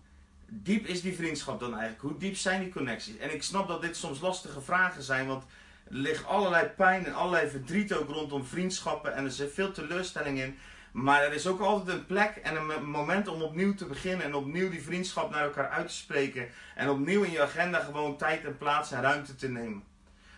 diep 0.49 0.87
is 0.87 1.03
die 1.03 1.14
vriendschap 1.14 1.61
dan 1.61 1.72
eigenlijk? 1.72 2.03
Hoe 2.03 2.18
diep 2.18 2.37
zijn 2.37 2.61
die 2.61 2.72
connecties? 2.72 3.16
En 3.16 3.35
ik 3.35 3.43
snap 3.43 3.68
dat 3.68 3.83
dit 3.83 3.97
soms 3.97 4.20
lastige 4.20 4.61
vragen 4.61 5.03
zijn, 5.03 5.27
want 5.27 5.45
er 5.85 5.95
ligt 5.95 6.27
allerlei 6.27 6.66
pijn 6.66 7.07
en 7.07 7.14
allerlei 7.14 7.49
verdriet 7.49 7.93
ook 7.93 8.09
rondom 8.09 8.45
vriendschappen 8.45 9.14
en 9.14 9.25
er 9.25 9.31
zit 9.31 9.53
veel 9.53 9.72
teleurstelling 9.72 10.39
in. 10.39 10.59
Maar 10.95 11.22
er 11.22 11.32
is 11.32 11.47
ook 11.47 11.61
altijd 11.61 11.97
een 11.97 12.07
plek 12.07 12.36
en 12.36 12.57
een 12.57 12.90
moment 12.90 13.28
om 13.28 13.42
opnieuw 13.42 13.74
te 13.74 13.86
beginnen 13.86 14.26
en 14.26 14.34
opnieuw 14.34 14.70
die 14.70 14.82
vriendschap 14.82 15.30
naar 15.30 15.42
elkaar 15.42 15.68
uit 15.68 15.88
te 15.88 15.95
spreken. 15.95 16.49
En 16.74 16.90
opnieuw 16.90 17.22
in 17.22 17.30
je 17.30 17.42
agenda 17.42 17.78
gewoon 17.78 18.16
tijd 18.16 18.45
en 18.45 18.59
plaats 18.59 18.92
en 18.92 19.03
ruimte 19.03 19.34
te 19.34 19.49
nemen. 19.49 19.82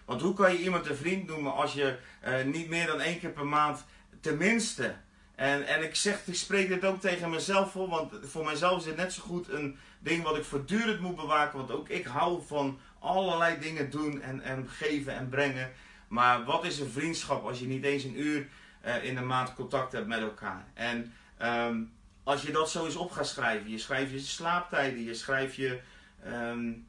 Want 0.04 0.20
hoe 0.20 0.34
kan 0.34 0.52
je 0.52 0.58
iemand 0.58 0.86
een 0.86 0.96
vriend 0.96 1.26
noemen 1.26 1.54
als 1.54 1.72
je 1.72 1.98
uh, 2.26 2.44
niet 2.44 2.68
meer 2.68 2.86
dan 2.86 3.00
één 3.00 3.18
keer 3.18 3.30
per 3.30 3.46
maand 3.46 3.84
tenminste. 4.20 4.94
En, 5.34 5.66
en 5.66 5.82
ik 5.82 5.94
zeg, 5.94 6.26
ik 6.26 6.34
spreek 6.34 6.68
dit 6.68 6.84
ook 6.84 7.00
tegen 7.00 7.30
mezelf 7.30 7.70
voor, 7.70 7.88
want 7.88 8.12
voor 8.22 8.44
mijzelf 8.44 8.78
is 8.78 8.86
het 8.86 8.96
net 8.96 9.12
zo 9.12 9.22
goed 9.22 9.48
een 9.48 9.76
ding 9.98 10.22
wat 10.22 10.36
ik 10.36 10.44
voortdurend 10.44 11.00
moet 11.00 11.16
bewaken. 11.16 11.58
Want 11.58 11.70
ook 11.70 11.88
ik 11.88 12.06
hou 12.06 12.42
van 12.46 12.78
allerlei 12.98 13.58
dingen 13.58 13.90
doen 13.90 14.22
en, 14.22 14.40
en 14.40 14.68
geven 14.68 15.16
en 15.16 15.28
brengen. 15.28 15.70
Maar 16.08 16.44
wat 16.44 16.64
is 16.64 16.78
een 16.78 16.90
vriendschap 16.90 17.44
als 17.44 17.58
je 17.58 17.66
niet 17.66 17.84
eens 17.84 18.04
een 18.04 18.20
uur 18.20 18.46
uh, 18.86 19.04
in 19.04 19.14
de 19.14 19.20
maand 19.20 19.54
contact 19.54 19.92
hebt 19.92 20.06
met 20.06 20.20
elkaar? 20.20 20.64
En 20.74 21.12
um, 21.42 21.92
als 22.22 22.42
je 22.42 22.52
dat 22.52 22.70
zo 22.70 22.84
eens 22.84 22.96
op 22.96 23.10
gaat 23.10 23.26
schrijven, 23.26 23.70
je 23.70 23.78
schrijft 23.78 24.10
je 24.10 24.18
slaaptijden, 24.18 25.04
je 25.04 25.14
schrijft 25.14 25.54
je, 25.54 25.80
um, 26.26 26.86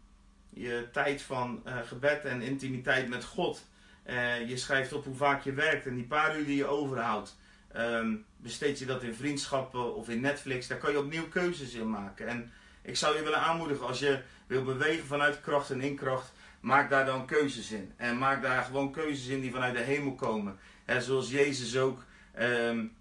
je 0.49 0.87
tijd 0.91 1.21
van 1.21 1.63
uh, 1.65 1.77
gebed 1.85 2.25
en 2.25 2.41
intimiteit 2.41 3.09
met 3.09 3.23
God. 3.23 3.65
Uh, 4.09 4.49
je 4.49 4.57
schrijft 4.57 4.93
op 4.93 5.05
hoe 5.05 5.15
vaak 5.15 5.43
je 5.43 5.53
werkt 5.53 5.85
en 5.85 5.95
die 5.95 6.05
paar 6.05 6.37
uur 6.37 6.45
die 6.45 6.55
je 6.55 6.65
overhoudt. 6.65 7.37
Um, 7.77 8.25
besteed 8.37 8.79
je 8.79 8.85
dat 8.85 9.03
in 9.03 9.13
vriendschappen 9.13 9.95
of 9.95 10.09
in 10.09 10.21
Netflix, 10.21 10.67
daar 10.67 10.77
kan 10.77 10.91
je 10.91 10.99
opnieuw 10.99 11.27
keuzes 11.27 11.73
in 11.73 11.89
maken. 11.89 12.27
En 12.27 12.51
ik 12.81 12.95
zou 12.95 13.15
je 13.15 13.23
willen 13.23 13.41
aanmoedigen, 13.41 13.87
als 13.87 13.99
je 13.99 14.21
wil 14.47 14.63
bewegen 14.63 15.05
vanuit 15.05 15.41
kracht 15.41 15.69
en 15.69 15.81
inkracht, 15.81 16.31
maak 16.59 16.89
daar 16.89 17.05
dan 17.05 17.25
keuzes 17.25 17.71
in. 17.71 17.93
En 17.97 18.17
maak 18.17 18.41
daar 18.41 18.63
gewoon 18.63 18.91
keuzes 18.91 19.27
in 19.27 19.41
die 19.41 19.51
vanuit 19.51 19.75
de 19.75 19.81
hemel 19.81 20.15
komen. 20.15 20.59
En 20.87 21.01
zoals 21.01 21.29
Jezus 21.29 21.77
ook 21.77 22.03
um, 22.39 22.95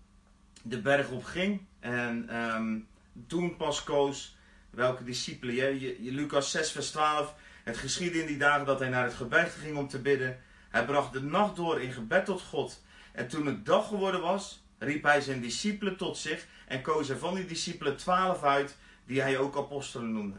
de 0.62 0.80
berg 0.80 1.10
op 1.10 1.24
ging 1.24 1.60
en 1.80 2.36
um, 2.36 2.86
toen 3.26 3.56
pas 3.56 3.84
koos 3.84 4.36
welke 4.70 5.04
discipelen. 5.04 5.80
Je, 5.80 5.96
Lucas 6.00 6.50
6 6.50 6.70
vers 6.70 6.90
12, 6.90 7.34
het 7.64 7.76
geschiedde 7.76 8.20
in 8.20 8.26
die 8.26 8.38
dagen 8.38 8.66
dat 8.66 8.78
hij 8.78 8.88
naar 8.88 9.04
het 9.04 9.14
gebergte 9.14 9.58
ging 9.58 9.76
om 9.76 9.88
te 9.88 9.98
bidden. 9.98 10.40
Hij 10.68 10.84
bracht 10.84 11.12
de 11.12 11.22
nacht 11.22 11.56
door 11.56 11.80
in 11.80 11.92
gebed 11.92 12.24
tot 12.24 12.42
God. 12.42 12.82
En 13.12 13.28
toen 13.28 13.46
het 13.46 13.66
dag 13.66 13.88
geworden 13.88 14.20
was, 14.20 14.62
riep 14.78 15.02
hij 15.02 15.20
zijn 15.20 15.40
discipelen 15.40 15.96
tot 15.96 16.18
zich 16.18 16.46
en 16.66 16.82
koos 16.82 17.08
er 17.08 17.18
van 17.18 17.34
die 17.34 17.46
discipelen 17.46 17.96
twaalf 17.96 18.42
uit, 18.42 18.76
die 19.04 19.20
hij 19.20 19.38
ook 19.38 19.56
apostelen 19.56 20.12
noemde. 20.12 20.38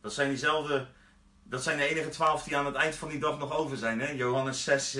Dat 0.00 0.12
zijn 0.12 0.28
diezelfde, 0.28 0.86
dat 1.42 1.62
zijn 1.62 1.78
de 1.78 1.88
enige 1.88 2.08
twaalf 2.08 2.42
die 2.42 2.56
aan 2.56 2.66
het 2.66 2.74
eind 2.74 2.94
van 2.94 3.08
die 3.08 3.18
dag 3.18 3.38
nog 3.38 3.52
over 3.52 3.76
zijn. 3.76 4.00
Hè? 4.00 4.10
Johannes 4.10 4.64
6, 4.64 4.98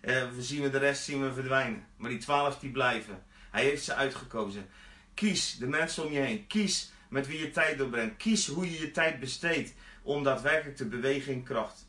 eh, 0.00 0.22
eh, 0.22 0.30
we 0.34 0.42
zien 0.42 0.62
we 0.62 0.70
de 0.70 0.78
rest 0.78 1.04
zien 1.04 1.22
we 1.22 1.32
verdwijnen. 1.32 1.86
Maar 1.96 2.10
die 2.10 2.18
twaalf 2.18 2.58
die 2.58 2.70
blijven. 2.70 3.22
Hij 3.50 3.64
heeft 3.64 3.84
ze 3.84 3.94
uitgekozen. 3.94 4.68
Kies 5.14 5.56
de 5.58 5.66
mensen 5.66 6.04
om 6.04 6.12
je 6.12 6.18
heen. 6.18 6.46
Kies 6.46 6.92
met 7.08 7.26
wie 7.26 7.38
je 7.38 7.50
tijd 7.50 7.78
doorbrengt. 7.78 8.16
Kies 8.16 8.46
hoe 8.46 8.70
je 8.70 8.80
je 8.80 8.90
tijd 8.90 9.20
besteedt 9.20 9.74
om 10.02 10.22
daadwerkelijk 10.22 10.76
te 10.76 10.86
bewegen 10.86 11.32
in 11.32 11.42
kracht. 11.42 11.86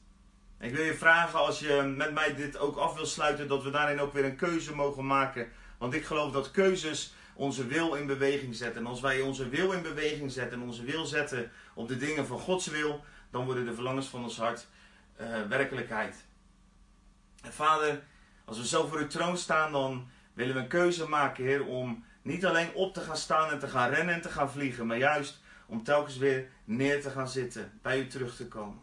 Ik 0.60 0.76
wil 0.76 0.84
je 0.84 0.95
vragen 0.95 1.39
als 1.39 1.60
je 1.60 1.93
met 1.97 2.14
mij 2.14 2.36
dit 2.36 2.57
ook 2.57 2.78
af 2.78 2.95
wil 2.95 3.05
sluiten, 3.05 3.47
dat 3.47 3.64
we 3.64 3.70
daarin 3.70 3.99
ook 3.99 4.14
weer 4.14 4.26
een 4.26 4.36
keuze 4.36 4.76
mogen 4.76 5.05
maken. 5.05 5.47
Want 5.78 5.93
ik 5.93 6.05
geloof 6.05 6.32
dat 6.32 6.51
keuzes 6.51 7.14
onze 7.34 7.68
wil 7.68 7.93
in 7.93 8.05
beweging 8.05 8.55
zetten. 8.55 8.82
En 8.82 8.88
als 8.88 9.01
wij 9.01 9.22
onze 9.22 9.49
wil 9.49 9.72
in 9.72 9.82
beweging 9.82 10.32
zetten 10.32 10.60
en 10.60 10.66
onze 10.66 10.84
wil 10.84 11.05
zetten 11.05 11.51
op 11.74 11.88
de 11.88 11.97
dingen 11.97 12.26
van 12.26 12.39
Gods 12.39 12.68
wil, 12.68 13.03
dan 13.32 13.45
worden 13.45 13.66
de 13.66 13.74
verlangens 13.74 14.07
van 14.07 14.24
ons 14.24 14.38
hart 14.38 14.68
uh, 15.22 15.41
werkelijkheid. 15.49 16.16
En 17.41 17.53
vader, 17.53 18.01
als 18.45 18.57
we 18.57 18.67
zo 18.67 18.87
voor 18.87 18.97
uw 18.97 19.07
troon 19.07 19.37
staan, 19.37 19.71
dan 19.71 20.09
willen 20.33 20.55
we 20.55 20.61
een 20.61 20.67
keuze 20.67 21.09
maken, 21.09 21.43
Heer, 21.43 21.65
om 21.65 22.03
niet 22.21 22.45
alleen 22.45 22.73
op 22.73 22.93
te 22.93 23.01
gaan 23.01 23.17
staan 23.17 23.51
en 23.51 23.59
te 23.59 23.67
gaan 23.67 23.89
rennen 23.89 24.15
en 24.15 24.21
te 24.21 24.29
gaan 24.29 24.51
vliegen, 24.51 24.87
maar 24.87 24.97
juist 24.97 25.41
om 25.65 25.83
telkens 25.83 26.17
weer 26.17 26.49
neer 26.63 27.01
te 27.01 27.09
gaan 27.09 27.29
zitten, 27.29 27.79
bij 27.81 27.99
u 27.99 28.07
terug 28.07 28.35
te 28.35 28.47
komen. 28.47 28.79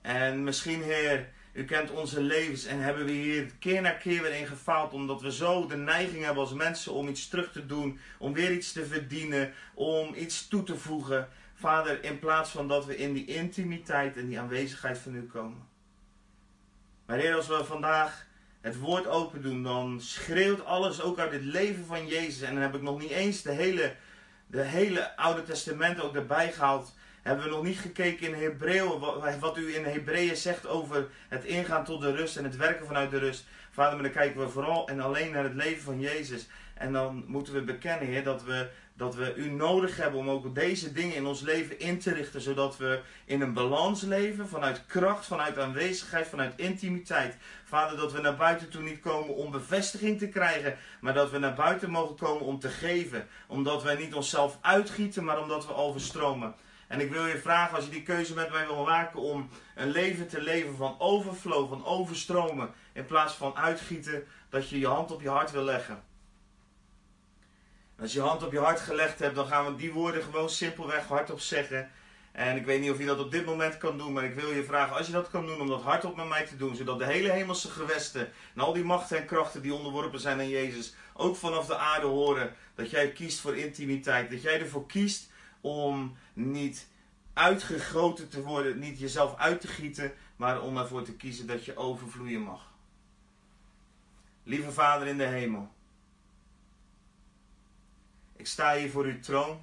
En 0.00 0.44
misschien, 0.44 0.82
Heer, 0.82 1.28
u 1.56 1.64
kent 1.64 1.90
onze 1.90 2.20
levens 2.20 2.64
en 2.64 2.78
hebben 2.78 3.04
we 3.04 3.12
hier 3.12 3.50
keer 3.58 3.80
na 3.80 3.90
keer 3.90 4.22
weer 4.22 4.34
in 4.34 4.46
gefaald. 4.46 4.92
Omdat 4.92 5.22
we 5.22 5.32
zo 5.32 5.66
de 5.66 5.76
neiging 5.76 6.24
hebben 6.24 6.42
als 6.42 6.52
mensen 6.52 6.92
om 6.92 7.08
iets 7.08 7.28
terug 7.28 7.52
te 7.52 7.66
doen. 7.66 7.98
Om 8.18 8.32
weer 8.32 8.52
iets 8.52 8.72
te 8.72 8.86
verdienen. 8.86 9.52
Om 9.74 10.14
iets 10.14 10.48
toe 10.48 10.62
te 10.62 10.76
voegen. 10.76 11.28
Vader, 11.54 12.04
in 12.04 12.18
plaats 12.18 12.50
van 12.50 12.68
dat 12.68 12.86
we 12.86 12.96
in 12.96 13.12
die 13.12 13.24
intimiteit 13.24 14.16
en 14.16 14.28
die 14.28 14.40
aanwezigheid 14.40 14.98
van 14.98 15.14
u 15.14 15.22
komen. 15.22 15.74
Maar 17.06 17.18
Heer, 17.18 17.34
als 17.34 17.46
we 17.46 17.64
vandaag 17.64 18.26
het 18.60 18.78
woord 18.78 19.06
open 19.06 19.42
doen, 19.42 19.62
dan 19.62 20.00
schreeuwt 20.00 20.64
alles 20.64 21.02
ook 21.02 21.18
uit 21.18 21.32
het 21.32 21.42
leven 21.42 21.86
van 21.86 22.06
Jezus. 22.06 22.40
En 22.40 22.52
dan 22.52 22.62
heb 22.62 22.74
ik 22.74 22.82
nog 22.82 23.00
niet 23.00 23.10
eens 23.10 23.42
de 23.42 23.52
hele, 23.52 23.94
de 24.46 24.62
hele 24.62 25.16
Oude 25.16 25.42
Testament 25.42 26.00
ook 26.00 26.14
erbij 26.14 26.52
gehaald 26.52 26.94
hebben 27.26 27.44
we 27.44 27.50
nog 27.50 27.62
niet 27.62 27.78
gekeken 27.78 28.26
in 28.26 28.42
Hebreeën, 28.42 28.98
wat 29.40 29.56
u 29.56 29.74
in 29.74 29.84
Hebreeën 29.84 30.36
zegt 30.36 30.66
over 30.66 31.08
het 31.28 31.44
ingaan 31.44 31.84
tot 31.84 32.00
de 32.00 32.14
rust 32.14 32.36
en 32.36 32.44
het 32.44 32.56
werken 32.56 32.86
vanuit 32.86 33.10
de 33.10 33.18
rust. 33.18 33.44
Vader, 33.70 33.94
maar 33.94 34.02
dan 34.02 34.12
kijken 34.12 34.40
we 34.40 34.48
vooral 34.48 34.88
en 34.88 35.00
alleen 35.00 35.30
naar 35.32 35.44
het 35.44 35.54
leven 35.54 35.82
van 35.82 36.00
Jezus. 36.00 36.46
En 36.74 36.92
dan 36.92 37.24
moeten 37.26 37.54
we 37.54 37.62
bekennen, 37.62 38.08
Heer, 38.08 38.24
dat 38.24 38.44
we, 38.44 38.68
dat 38.96 39.14
we 39.14 39.34
u 39.34 39.50
nodig 39.50 39.96
hebben 39.96 40.20
om 40.20 40.30
ook 40.30 40.54
deze 40.54 40.92
dingen 40.92 41.16
in 41.16 41.26
ons 41.26 41.40
leven 41.40 41.78
in 41.78 41.98
te 41.98 42.12
richten. 42.12 42.40
Zodat 42.40 42.76
we 42.76 43.00
in 43.24 43.40
een 43.40 43.52
balans 43.52 44.02
leven, 44.02 44.48
vanuit 44.48 44.86
kracht, 44.86 45.26
vanuit 45.26 45.58
aanwezigheid, 45.58 46.26
vanuit 46.26 46.52
intimiteit. 46.56 47.36
Vader, 47.64 47.96
dat 47.96 48.12
we 48.12 48.20
naar 48.20 48.36
buiten 48.36 48.68
toe 48.68 48.82
niet 48.82 49.00
komen 49.00 49.34
om 49.34 49.50
bevestiging 49.50 50.18
te 50.18 50.28
krijgen, 50.28 50.76
maar 51.00 51.14
dat 51.14 51.30
we 51.30 51.38
naar 51.38 51.54
buiten 51.54 51.90
mogen 51.90 52.16
komen 52.16 52.46
om 52.46 52.58
te 52.58 52.68
geven. 52.68 53.26
Omdat 53.46 53.82
wij 53.82 53.96
niet 53.96 54.14
onszelf 54.14 54.58
uitgieten, 54.60 55.24
maar 55.24 55.40
omdat 55.40 55.66
we 55.66 55.74
overstromen. 55.74 56.54
En 56.88 57.00
ik 57.00 57.10
wil 57.10 57.26
je 57.26 57.38
vragen, 57.38 57.76
als 57.76 57.84
je 57.84 57.90
die 57.90 58.02
keuze 58.02 58.34
met 58.34 58.50
mij 58.50 58.66
wil 58.66 58.84
maken 58.84 59.20
om 59.20 59.48
een 59.74 59.90
leven 59.90 60.28
te 60.28 60.40
leven 60.40 60.76
van 60.76 60.94
overflow, 60.98 61.68
van 61.68 61.84
overstromen, 61.84 62.70
in 62.92 63.06
plaats 63.06 63.34
van 63.34 63.56
uitgieten, 63.56 64.24
dat 64.48 64.68
je 64.68 64.78
je 64.78 64.86
hand 64.86 65.12
op 65.12 65.22
je 65.22 65.28
hart 65.28 65.50
wil 65.50 65.64
leggen. 65.64 66.02
Als 68.00 68.12
je 68.12 68.20
hand 68.20 68.42
op 68.44 68.52
je 68.52 68.58
hart 68.58 68.80
gelegd 68.80 69.18
hebt, 69.18 69.34
dan 69.34 69.46
gaan 69.46 69.66
we 69.66 69.76
die 69.76 69.92
woorden 69.92 70.22
gewoon 70.22 70.50
simpelweg 70.50 71.06
hardop 71.06 71.40
zeggen. 71.40 71.90
En 72.32 72.56
ik 72.56 72.64
weet 72.64 72.80
niet 72.80 72.90
of 72.90 72.98
je 72.98 73.06
dat 73.06 73.18
op 73.18 73.30
dit 73.30 73.46
moment 73.46 73.78
kan 73.78 73.98
doen, 73.98 74.12
maar 74.12 74.24
ik 74.24 74.34
wil 74.34 74.50
je 74.50 74.64
vragen, 74.64 74.96
als 74.96 75.06
je 75.06 75.12
dat 75.12 75.30
kan 75.30 75.46
doen, 75.46 75.60
om 75.60 75.68
dat 75.68 75.82
hardop 75.82 76.16
met 76.16 76.28
mij 76.28 76.46
te 76.46 76.56
doen, 76.56 76.76
zodat 76.76 76.98
de 76.98 77.06
hele 77.06 77.30
hemelse 77.30 77.70
gewesten 77.70 78.32
en 78.54 78.60
al 78.60 78.72
die 78.72 78.84
machten 78.84 79.18
en 79.18 79.26
krachten 79.26 79.62
die 79.62 79.74
onderworpen 79.74 80.20
zijn 80.20 80.38
aan 80.38 80.48
Jezus, 80.48 80.94
ook 81.14 81.36
vanaf 81.36 81.66
de 81.66 81.76
aarde 81.76 82.06
horen 82.06 82.54
dat 82.74 82.90
jij 82.90 83.12
kiest 83.12 83.40
voor 83.40 83.56
intimiteit, 83.56 84.30
dat 84.30 84.42
jij 84.42 84.60
ervoor 84.60 84.86
kiest 84.86 85.30
om 85.60 86.16
niet 86.32 86.88
uitgegoten 87.32 88.28
te 88.28 88.42
worden, 88.42 88.78
niet 88.78 88.98
jezelf 88.98 89.36
uit 89.36 89.60
te 89.60 89.68
gieten, 89.68 90.12
maar 90.36 90.60
om 90.60 90.76
ervoor 90.76 91.02
te 91.02 91.16
kiezen 91.16 91.46
dat 91.46 91.64
je 91.64 91.76
overvloeien 91.76 92.42
mag. 92.42 92.72
Lieve 94.42 94.72
Vader 94.72 95.06
in 95.06 95.18
de 95.18 95.24
hemel, 95.24 95.68
ik 98.46 98.52
sta 98.52 98.76
hier 98.76 98.90
voor 98.90 99.04
uw 99.04 99.20
troon 99.20 99.60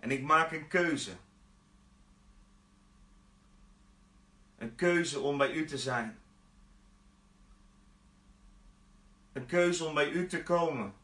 en 0.00 0.10
ik 0.10 0.22
maak 0.22 0.52
een 0.52 0.68
keuze. 0.68 1.16
Een 4.58 4.74
keuze 4.74 5.20
om 5.20 5.38
bij 5.38 5.52
u 5.52 5.66
te 5.66 5.78
zijn. 5.78 6.18
Een 9.32 9.46
keuze 9.46 9.84
om 9.84 9.94
bij 9.94 10.10
u 10.10 10.26
te 10.26 10.42
komen 10.42 10.94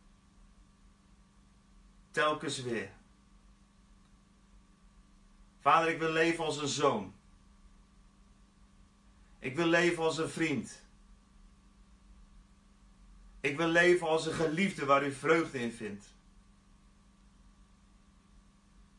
telkens 2.11 2.63
weer. 2.63 2.91
Vader, 5.61 5.89
ik 5.89 5.99
wil 5.99 6.13
leven 6.13 6.45
als 6.45 6.57
een 6.57 6.69
zoon. 6.69 7.15
Ik 9.39 9.57
wil 9.57 9.67
leven 9.67 10.03
als 10.03 10.19
een 10.19 10.31
vriend. 10.31 10.84
Ik 13.45 13.57
wil 13.57 13.68
leven 13.68 14.07
als 14.07 14.26
een 14.26 14.32
geliefde 14.32 14.84
waar 14.84 15.07
u 15.07 15.12
vreugde 15.12 15.61
in 15.61 15.72
vindt. 15.72 16.07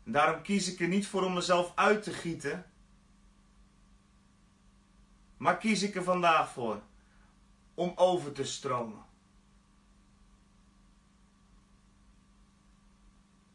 En 0.03 0.11
daarom 0.11 0.41
kies 0.41 0.71
ik 0.73 0.79
er 0.79 0.87
niet 0.87 1.07
voor 1.07 1.23
om 1.23 1.33
mezelf 1.33 1.71
uit 1.75 2.03
te 2.03 2.13
gieten, 2.13 2.65
Maar 5.37 5.57
kies 5.57 5.81
ik 5.81 5.95
er 5.95 6.03
vandaag 6.03 6.51
voor 6.51 6.81
om 7.73 7.91
over 7.95 8.31
te 8.31 8.43
stromen. 8.43 9.05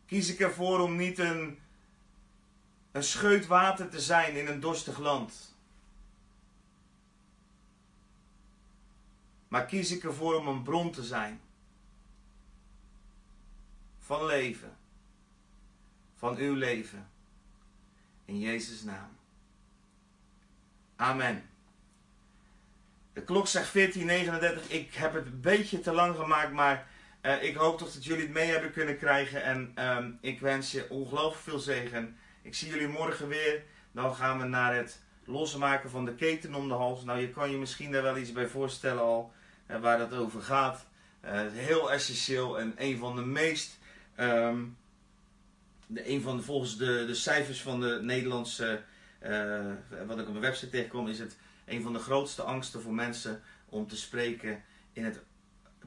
Kies 0.07 0.29
ik 0.29 0.41
ervoor 0.41 0.81
om 0.81 0.97
niet 0.97 1.19
een, 1.19 1.59
een 2.93 3.03
scheut 3.03 3.47
water 3.47 3.89
te 3.89 4.01
zijn 4.01 4.37
in 4.37 4.47
een 4.47 4.61
dorstig 4.61 4.99
land. 4.99 5.50
Maar 9.51 9.67
kies 9.67 9.91
ik 9.91 10.05
ervoor 10.05 10.35
om 10.35 10.49
een 10.49 10.63
bron 10.63 10.91
te 10.91 11.03
zijn 11.03 11.41
van 13.99 14.27
leven. 14.27 14.77
Van 16.17 16.37
uw 16.37 16.55
leven. 16.55 17.11
In 18.25 18.39
Jezus' 18.39 18.83
naam. 18.83 19.09
Amen. 20.97 21.51
De 23.13 23.23
klok 23.23 23.47
zegt 23.47 23.69
14.39. 23.69 24.67
Ik 24.69 24.95
heb 24.95 25.13
het 25.13 25.27
een 25.27 25.41
beetje 25.41 25.81
te 25.81 25.93
lang 25.93 26.17
gemaakt, 26.17 26.53
maar 26.53 26.87
uh, 27.23 27.43
ik 27.43 27.57
hoop 27.57 27.79
toch 27.79 27.93
dat 27.93 28.05
jullie 28.05 28.23
het 28.23 28.33
mee 28.33 28.51
hebben 28.51 28.73
kunnen 28.73 28.99
krijgen. 28.99 29.43
En 29.43 29.89
um, 29.89 30.19
ik 30.21 30.41
wens 30.41 30.73
je 30.73 30.91
ongelooflijk 30.91 31.43
veel 31.43 31.59
zegen. 31.59 32.19
Ik 32.43 32.55
zie 32.55 32.71
jullie 32.71 32.89
morgen 32.89 33.29
weer. 33.29 33.63
Dan 33.93 34.15
gaan 34.15 34.39
we 34.39 34.45
naar 34.45 34.75
het 34.75 35.01
losmaken 35.25 35.91
van 35.91 36.05
de 36.05 36.15
keten 36.15 36.55
om 36.55 36.69
de 36.69 36.75
hals. 36.75 37.05
Nou, 37.05 37.21
je 37.21 37.31
kan 37.31 37.51
je 37.51 37.57
misschien 37.57 37.93
daar 37.93 38.03
wel 38.03 38.17
iets 38.17 38.33
bij 38.33 38.49
voorstellen 38.49 39.03
al 39.03 39.33
waar 39.81 39.99
dat 39.99 40.13
over 40.13 40.43
gaat. 40.43 40.87
Uh, 41.25 41.31
heel 41.53 41.93
essentieel 41.93 42.59
en 42.59 42.75
een 42.77 42.99
van 42.99 43.17
de 43.17 43.25
meest 43.25 43.79
Um, 44.21 44.77
de, 45.87 46.11
een 46.11 46.23
van 46.23 46.37
de, 46.37 46.43
volgens 46.43 46.77
de, 46.77 47.05
de 47.07 47.15
cijfers 47.15 47.63
van 47.63 47.81
de 47.81 47.99
Nederlandse, 48.03 48.83
uh, 49.27 49.61
wat 50.07 50.19
ik 50.19 50.27
op 50.27 50.31
mijn 50.31 50.41
website 50.41 50.71
tegenkom, 50.71 51.09
is 51.09 51.19
het 51.19 51.37
een 51.67 51.83
van 51.83 51.93
de 51.93 51.99
grootste 51.99 52.43
angsten 52.43 52.83
voor 52.83 52.95
mensen 52.95 53.43
om 53.69 53.89
te 53.89 53.97
spreken 53.97 54.63
in 54.93 55.05
het 55.05 55.21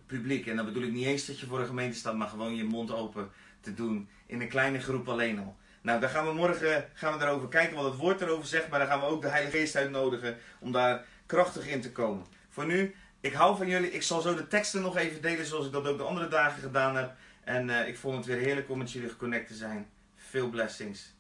publiek. 0.06 0.48
En 0.48 0.56
dan 0.56 0.66
bedoel 0.66 0.84
ik 0.84 0.92
niet 0.92 1.06
eens 1.06 1.26
dat 1.26 1.40
je 1.40 1.46
voor 1.46 1.60
een 1.60 1.66
gemeente 1.66 1.98
staat, 1.98 2.16
maar 2.16 2.28
gewoon 2.28 2.56
je 2.56 2.64
mond 2.64 2.92
open 2.92 3.30
te 3.62 3.74
doen 3.74 4.10
in 4.26 4.42
een 4.42 4.50
kleine 4.50 4.80
groep 4.80 5.10
alleen 5.10 5.40
al. 5.40 5.56
Nou, 5.82 6.00
daar 6.00 6.10
gaan 6.10 6.26
we 6.26 6.34
morgen 6.34 6.90
gaan 6.94 7.14
we 7.14 7.20
daarover 7.20 7.48
kijken 7.48 7.76
wat 7.76 7.86
het 7.86 7.96
woord 7.96 8.22
erover 8.22 8.48
zegt, 8.48 8.70
maar 8.70 8.80
dan 8.80 8.88
gaan 8.88 9.00
we 9.00 9.06
ook 9.06 9.22
de 9.22 9.28
Heilige 9.28 9.58
Geest 9.58 9.76
uitnodigen 9.76 10.38
om 10.60 10.72
daar 10.72 11.06
krachtig 11.26 11.68
in 11.68 11.82
te 11.82 11.92
komen. 11.92 12.26
Voor 12.50 12.66
nu, 12.66 12.96
ik 13.24 13.34
hou 13.34 13.58
van 13.58 13.68
jullie. 13.68 13.92
Ik 13.92 14.04
zal 14.04 14.22
zo 14.22 14.36
de 14.36 14.48
teksten 14.48 14.82
nog 14.82 14.98
even 14.98 15.22
delen 15.22 15.46
zoals 15.46 15.66
ik 15.66 15.72
dat 15.72 15.88
ook 15.88 15.98
de 15.98 16.04
andere 16.04 16.28
dagen 16.28 16.62
gedaan 16.62 16.96
heb. 16.96 17.14
En 17.44 17.70
uh, 17.70 17.88
ik 17.88 17.98
vond 17.98 18.16
het 18.16 18.26
weer 18.26 18.38
heerlijk 18.38 18.70
om 18.70 18.78
met 18.78 18.92
jullie 18.92 19.10
geconnect 19.10 19.48
te 19.48 19.54
zijn. 19.54 19.90
Veel 20.16 20.50
blessings. 20.50 21.14